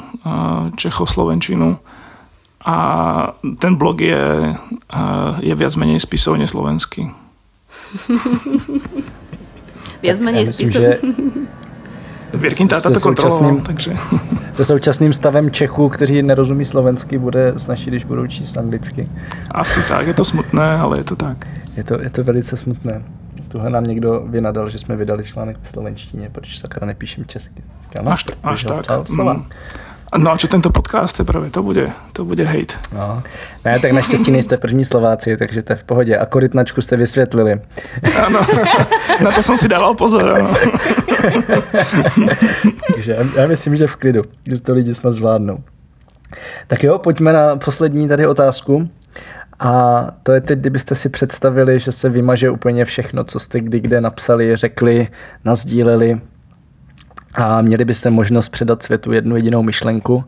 Čechoslovenčinu 0.78 1.74
a 2.62 2.76
ten 3.58 3.74
blog 3.74 3.98
je, 3.98 4.54
e, 4.54 5.02
je 5.42 5.54
viac 5.58 5.74
menej 5.74 5.98
spisovne 5.98 6.46
slovenský. 6.46 7.10
viac 10.06 10.22
menej 10.22 10.46
ja 10.46 10.50
myslím, 10.54 10.70
že 10.70 11.02
Věrkin 12.34 12.68
táta 12.68 12.90
to 12.90 13.00
kontroloval, 13.00 13.60
takže... 13.60 13.96
Se 14.52 14.64
současným 14.64 15.12
stavem 15.12 15.50
Čechů, 15.50 15.88
kteří 15.88 16.22
nerozumí 16.22 16.64
slovensky, 16.64 17.18
bude 17.18 17.54
snažší, 17.56 17.90
když 17.90 18.04
budou 18.04 18.26
číst 18.26 18.58
anglicky. 18.58 19.08
Asi 19.50 19.80
tak, 19.88 20.06
je 20.06 20.14
to 20.14 20.24
smutné, 20.24 20.78
ale 20.78 20.98
je 20.98 21.04
to 21.04 21.16
tak. 21.16 21.46
Je 21.76 21.84
to, 21.84 22.00
je 22.00 22.10
to 22.10 22.24
velice 22.24 22.56
smutné. 22.56 23.02
Tuhle 23.48 23.70
nám 23.70 23.84
někdo 23.84 24.22
vynadal, 24.26 24.68
že 24.68 24.78
jsme 24.78 24.96
vydali 24.96 25.24
článek 25.24 25.56
v 25.62 25.70
slovenštině, 25.70 26.30
protože 26.32 26.60
sakra 26.60 26.86
nepíšem 26.86 27.24
česky. 27.24 27.62
Říkám, 27.82 28.04
no, 28.04 28.12
až, 28.12 28.24
až 28.42 28.64
tak. 28.64 29.08
Mm. 29.08 29.44
No 30.16 30.32
a 30.32 30.36
čo 30.40 30.48
tento 30.48 30.72
podcast 30.72 31.16
teprve, 31.16 31.50
to 31.50 31.62
bude, 31.62 31.92
to 32.12 32.24
bude 32.24 32.44
hate. 32.44 32.74
No. 32.92 33.22
Ne, 33.64 33.80
tak 33.80 33.92
naštěstí 33.92 34.30
nejste 34.30 34.56
první 34.56 34.84
Slováci, 34.84 35.36
takže 35.36 35.62
to 35.62 35.72
je 35.72 35.76
v 35.76 35.84
pohodě. 35.84 36.16
A 36.16 36.26
korytnačku 36.26 36.80
jste 36.80 36.96
vysvětlili. 36.96 37.60
Ano, 38.26 38.40
na 39.20 39.32
to 39.32 39.42
jsem 39.42 39.58
si 39.58 39.68
dával 39.68 39.94
pozor. 39.94 40.30
Ano. 40.30 40.54
takže 42.94 43.18
já 43.36 43.46
myslím, 43.46 43.76
že 43.76 43.86
v 43.86 43.96
klidu, 43.96 44.22
že 44.46 44.60
to 44.60 44.74
lidi 44.74 44.94
snad 44.94 45.12
zvládnou. 45.12 45.58
Tak 46.66 46.84
jo, 46.84 46.98
pojďme 46.98 47.32
na 47.32 47.56
poslední 47.56 48.08
tady 48.08 48.26
otázku. 48.26 48.88
A 49.58 50.06
to 50.22 50.32
je 50.32 50.40
teď, 50.40 50.58
kdybyste 50.58 50.94
si 50.94 51.08
představili, 51.08 51.78
že 51.78 51.92
se 51.92 52.08
vymaže 52.08 52.50
úplně 52.50 52.84
všechno, 52.84 53.24
co 53.24 53.40
jste 53.40 53.60
kdy 53.60 53.80
kde 53.80 54.00
napsali, 54.00 54.56
řekli, 54.56 55.08
nazdíleli 55.44 56.20
a 57.34 57.62
měli 57.62 57.84
byste 57.84 58.10
možnost 58.10 58.48
předat 58.48 58.82
světu 58.82 59.12
jednu 59.12 59.36
jedinou 59.36 59.62
myšlenku, 59.62 60.24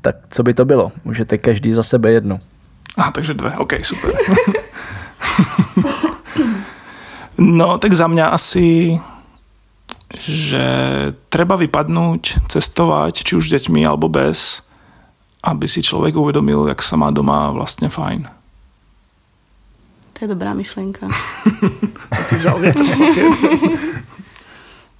tak 0.00 0.16
co 0.30 0.42
by 0.42 0.54
to 0.54 0.64
bylo? 0.64 0.92
Můžete 1.04 1.38
každý 1.38 1.72
za 1.72 1.82
sebe 1.82 2.10
jednu. 2.10 2.40
A 2.96 3.10
takže 3.10 3.34
dve, 3.34 3.56
OK, 3.56 3.72
super. 3.82 4.14
no, 7.38 7.78
tak 7.78 7.92
za 7.92 8.06
mňa 8.06 8.26
asi 8.26 9.00
že 10.14 10.64
treba 11.28 11.58
vypadnúť, 11.58 12.46
cestovať, 12.46 13.26
či 13.26 13.32
už 13.34 13.50
s 13.50 13.52
deťmi 13.58 13.82
alebo 13.82 14.06
bez, 14.06 14.62
aby 15.42 15.66
si 15.66 15.82
človek 15.82 16.14
uvedomil, 16.14 16.70
jak 16.70 16.78
sa 16.78 16.94
má 16.94 17.10
doma 17.10 17.50
vlastne 17.50 17.90
fajn. 17.90 18.35
To 20.16 20.24
je 20.24 20.28
dobrá 20.32 20.56
myšlienka. 20.56 21.12
Co 22.08 22.20
ti 22.24 22.34
vzal 22.40 22.56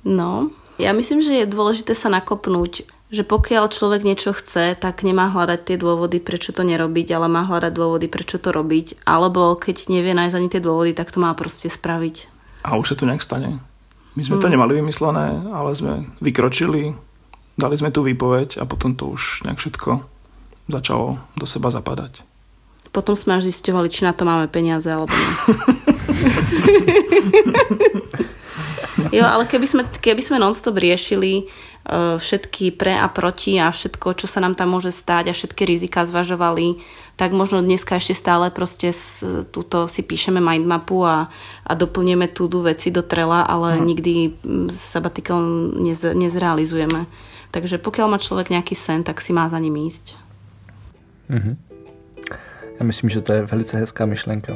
No, 0.06 0.52
ja 0.76 0.92
myslím, 0.92 1.24
že 1.24 1.42
je 1.42 1.50
dôležité 1.50 1.96
sa 1.96 2.12
nakopnúť, 2.12 2.84
že 3.08 3.24
pokiaľ 3.24 3.72
človek 3.72 4.04
niečo 4.04 4.36
chce, 4.36 4.76
tak 4.76 5.00
nemá 5.02 5.32
hľadať 5.32 5.72
tie 5.72 5.76
dôvody, 5.80 6.20
prečo 6.20 6.52
to 6.52 6.62
nerobiť, 6.62 7.16
ale 7.16 7.32
má 7.32 7.48
hľadať 7.48 7.72
dôvody, 7.72 8.06
prečo 8.12 8.36
to 8.36 8.52
robiť. 8.52 9.08
Alebo 9.08 9.56
keď 9.56 9.88
nevie 9.88 10.12
nájsť 10.12 10.36
ani 10.36 10.48
tie 10.52 10.60
dôvody, 10.60 10.92
tak 10.92 11.10
to 11.10 11.18
má 11.18 11.32
proste 11.32 11.72
spraviť. 11.72 12.28
A 12.68 12.76
už 12.76 12.92
sa 12.92 12.96
to 13.00 13.08
nejak 13.08 13.24
stane. 13.24 13.58
My 14.14 14.22
sme 14.22 14.36
mm. 14.36 14.42
to 14.44 14.52
nemali 14.52 14.72
vymyslené, 14.78 15.48
ale 15.48 15.72
sme 15.72 16.12
vykročili, 16.20 16.92
dali 17.56 17.74
sme 17.74 17.88
tú 17.88 18.04
výpoveď 18.04 18.60
a 18.60 18.68
potom 18.68 18.92
to 18.92 19.16
už 19.16 19.48
nejak 19.48 19.58
všetko 19.58 20.04
začalo 20.68 21.22
do 21.38 21.46
seba 21.48 21.72
zapadať. 21.72 22.36
Potom 22.97 23.12
sme 23.12 23.36
až 23.36 23.53
zistovali, 23.53 23.92
či 23.92 24.09
na 24.09 24.16
to 24.16 24.24
máme 24.24 24.49
peniaze 24.49 24.88
alebo 24.88 25.12
nie. 25.12 25.28
jo, 29.20 29.24
ale 29.28 29.44
keby 29.44 29.66
sme, 29.68 29.82
keby 29.84 30.24
sme 30.24 30.40
non-stop 30.40 30.80
riešili 30.80 31.44
uh, 31.44 32.16
všetky 32.16 32.72
pre 32.72 32.97
a 32.97 33.05
proti 33.12 33.61
a 33.61 33.68
všetko, 33.68 34.16
čo 34.16 34.24
sa 34.24 34.40
nám 34.40 34.57
tam 34.57 34.72
môže 34.72 34.88
stať 34.88 35.28
a 35.28 35.36
všetky 35.36 35.68
rizika 35.68 36.09
zvažovali, 36.09 36.80
tak 37.20 37.36
možno 37.36 37.61
dneska 37.61 38.01
ešte 38.01 38.16
stále 38.16 38.49
proste 38.49 38.97
s, 38.97 39.20
túto 39.53 39.92
si 39.92 40.01
píšeme 40.01 40.40
mindmapu 40.40 41.05
a, 41.05 41.28
a 41.68 41.72
doplnieme 41.76 42.32
túdu 42.32 42.64
veci 42.64 42.88
do 42.88 43.05
trela, 43.05 43.44
ale 43.44 43.76
hmm. 43.76 43.84
nikdy 43.84 44.12
sabbatical 44.72 45.36
nez, 45.76 46.01
nezrealizujeme. 46.01 47.05
Takže 47.53 47.76
pokiaľ 47.76 48.07
má 48.09 48.18
človek 48.20 48.53
nejaký 48.53 48.72
sen, 48.72 49.05
tak 49.05 49.20
si 49.20 49.36
má 49.36 49.49
za 49.53 49.61
ním 49.61 49.76
ísť. 49.84 50.16
Mm-hmm. 51.26 51.76
Já 52.81 52.87
myslím, 52.87 53.11
že 53.11 53.20
to 53.20 53.33
je 53.33 53.43
velice 53.43 53.79
hezká 53.79 54.07
myšlenka. 54.07 54.53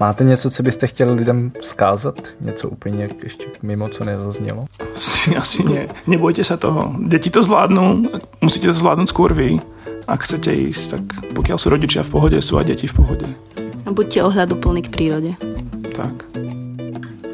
Máte 0.00 0.24
něco, 0.24 0.50
co 0.50 0.62
byste 0.62 0.86
chtěli 0.86 1.12
lidem 1.14 1.52
vzkázat? 1.60 2.28
Něco 2.40 2.68
úplně 2.68 3.08
ještě 3.22 3.44
mimo, 3.62 3.88
co 3.88 4.04
nezaznělo? 4.04 4.62
Asi, 4.96 5.36
asi 5.36 5.64
nie. 5.64 5.88
Nebojte 6.06 6.44
sa 6.44 6.56
toho. 6.56 6.94
Deti 6.98 7.30
to 7.30 7.42
zvládnu, 7.42 8.08
musíte 8.40 8.66
to 8.66 8.72
zvládnuť 8.72 9.08
skôr 9.08 9.32
vy. 9.34 9.60
Ak 10.06 10.26
chcete 10.26 10.50
ísť, 10.50 10.84
tak 10.90 11.02
pokiaľ 11.38 11.56
sú 11.58 11.70
rodičia 11.70 12.02
v 12.02 12.10
pohode, 12.10 12.38
sú 12.42 12.58
aj 12.58 12.74
deti 12.74 12.90
v 12.90 12.94
pohode. 12.98 13.26
A 13.86 13.90
buďte 13.94 14.18
ohľaduplní 14.26 14.82
k 14.82 14.88
prírode. 14.90 15.32
Tak. 15.94 16.26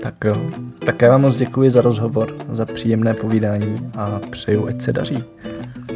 Tak 0.02 0.14
jo. 0.24 0.36
Tak 0.78 1.02
já 1.02 1.08
vám 1.10 1.22
moc 1.22 1.36
děkuji 1.36 1.70
za 1.70 1.80
rozhovor, 1.80 2.34
za 2.52 2.64
příjemné 2.64 3.14
povídání 3.14 3.90
a 3.96 4.20
přeju, 4.30 4.66
ať 4.66 4.82
se 4.82 4.92
daří. 4.92 5.24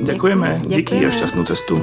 Ďakujeme. 0.02 0.60
Díky 0.66 1.06
a 1.06 1.10
šťastnú 1.10 1.44
cestu. 1.44 1.78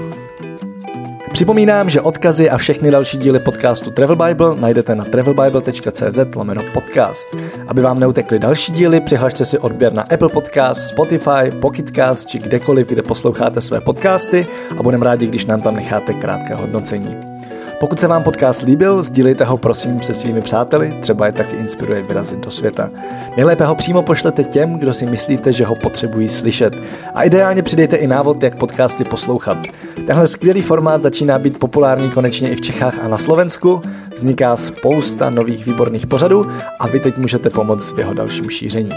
Připomínám, 1.32 1.90
že 1.90 2.02
odkazy 2.02 2.50
a 2.50 2.58
všechny 2.58 2.92
další 2.92 3.18
díly 3.18 3.40
podcastu 3.40 3.92
Travel 3.92 4.16
Bible 4.16 4.56
najdete 4.56 4.96
na 4.96 5.06
travelbible.cz 5.06 6.36
lomeno 6.36 6.64
podcast. 6.74 7.36
Aby 7.68 7.82
vám 7.82 8.00
neutekly 8.00 8.40
další 8.40 8.72
díly, 8.72 9.02
přihlašte 9.02 9.46
si 9.46 9.58
odběr 9.58 9.94
na 9.94 10.02
Apple 10.02 10.30
Podcast, 10.30 10.82
Spotify, 10.82 11.52
Pocketcast 11.62 12.30
či 12.30 12.40
kdekoliv, 12.40 12.90
kde 12.90 13.02
posloucháte 13.02 13.62
své 13.62 13.82
podcasty 13.82 14.48
a 14.78 14.84
budeme 14.84 15.06
rádi, 15.06 15.28
když 15.28 15.46
nám 15.46 15.62
tam 15.62 15.76
necháte 15.76 16.14
krátké 16.14 16.56
hodnocení. 16.56 17.29
Pokud 17.80 18.00
se 18.00 18.08
vám 18.08 18.24
podcast 18.24 18.62
líbil, 18.62 19.04
sdílejte 19.04 19.46
ho 19.46 19.58
prosím 19.58 20.02
se 20.02 20.14
svými 20.14 20.42
přáteli, 20.42 20.98
třeba 21.02 21.26
je 21.26 21.32
taky 21.32 21.56
inspiruje 21.56 22.02
vyrazit 22.02 22.40
do 22.40 22.52
světa. 22.52 22.90
Nejlépe 23.38 23.66
ho 23.66 23.76
přímo 23.76 24.02
pošlete 24.02 24.44
těm, 24.44 24.80
kdo 24.80 24.94
si 24.94 25.06
myslíte, 25.06 25.52
že 25.52 25.66
ho 25.66 25.76
potřebují 25.76 26.30
slyšet. 26.30 26.78
A 27.14 27.24
ideálně 27.24 27.64
přidejte 27.64 27.96
i 27.96 28.08
návod, 28.08 28.44
jak 28.44 28.56
podcasty 28.56 29.04
poslouchat. 29.04 29.58
Tenhle 30.08 30.28
skvělý 30.28 30.62
formát 30.62 31.02
začíná 31.02 31.40
být 31.40 31.60
populární 31.60 32.10
konečně 32.12 32.50
i 32.50 32.56
v 32.56 32.62
Čechách 32.62 33.00
a 33.00 33.08
na 33.08 33.18
Slovensku. 33.18 33.82
Vzniká 34.16 34.56
spousta 34.56 35.30
nových 35.30 35.66
výborných 35.66 36.08
pořadů 36.08 36.46
a 36.80 36.88
vy 36.88 37.00
teď 37.00 37.18
můžete 37.18 37.50
pomoct 37.50 37.94
v 37.94 38.00
jeho 38.00 38.14
dalším 38.14 38.50
šíření. 38.50 38.92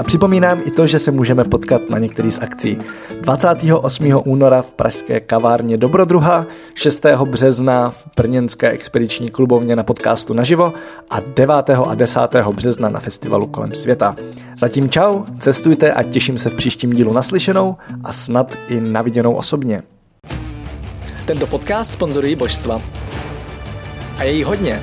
A 0.00 0.02
připomínám 0.02 0.60
i 0.64 0.70
to, 0.70 0.86
že 0.86 0.98
se 0.98 1.10
můžeme 1.10 1.44
potkat 1.44 1.90
na 1.90 1.98
některý 1.98 2.30
z 2.30 2.38
akcí. 2.38 2.78
28. 3.20 4.22
února 4.24 4.62
v 4.62 4.70
pražské 4.70 5.20
kavárně 5.20 5.76
Dobrodruha, 5.76 6.46
6. 6.74 7.06
března 7.24 7.90
v 7.90 8.08
Brněnské 8.16 8.70
expediční 8.70 9.30
klubovně 9.30 9.76
na 9.76 9.82
podcastu 9.82 10.34
naživo 10.34 10.72
a 11.10 11.20
9. 11.20 11.70
a 11.70 11.94
10. 11.94 12.20
března 12.52 12.88
na 12.88 13.00
festivalu 13.00 13.46
kolem 13.46 13.74
světa. 13.74 14.16
Zatím 14.58 14.90
čau, 14.90 15.24
cestujte 15.38 15.92
a 15.92 16.02
těším 16.02 16.38
se 16.38 16.48
v 16.48 16.54
příštím 16.54 16.92
dílu 16.92 17.12
naslyšenou 17.12 17.76
a 18.04 18.12
snad 18.12 18.54
i 18.68 18.80
naviděnou 18.80 19.34
osobně. 19.34 19.82
Tento 21.26 21.46
podcast 21.46 21.92
sponzorují 21.92 22.36
božstva. 22.36 22.82
A 24.18 24.24
je 24.24 24.32
jí 24.32 24.44
hodně. 24.44 24.82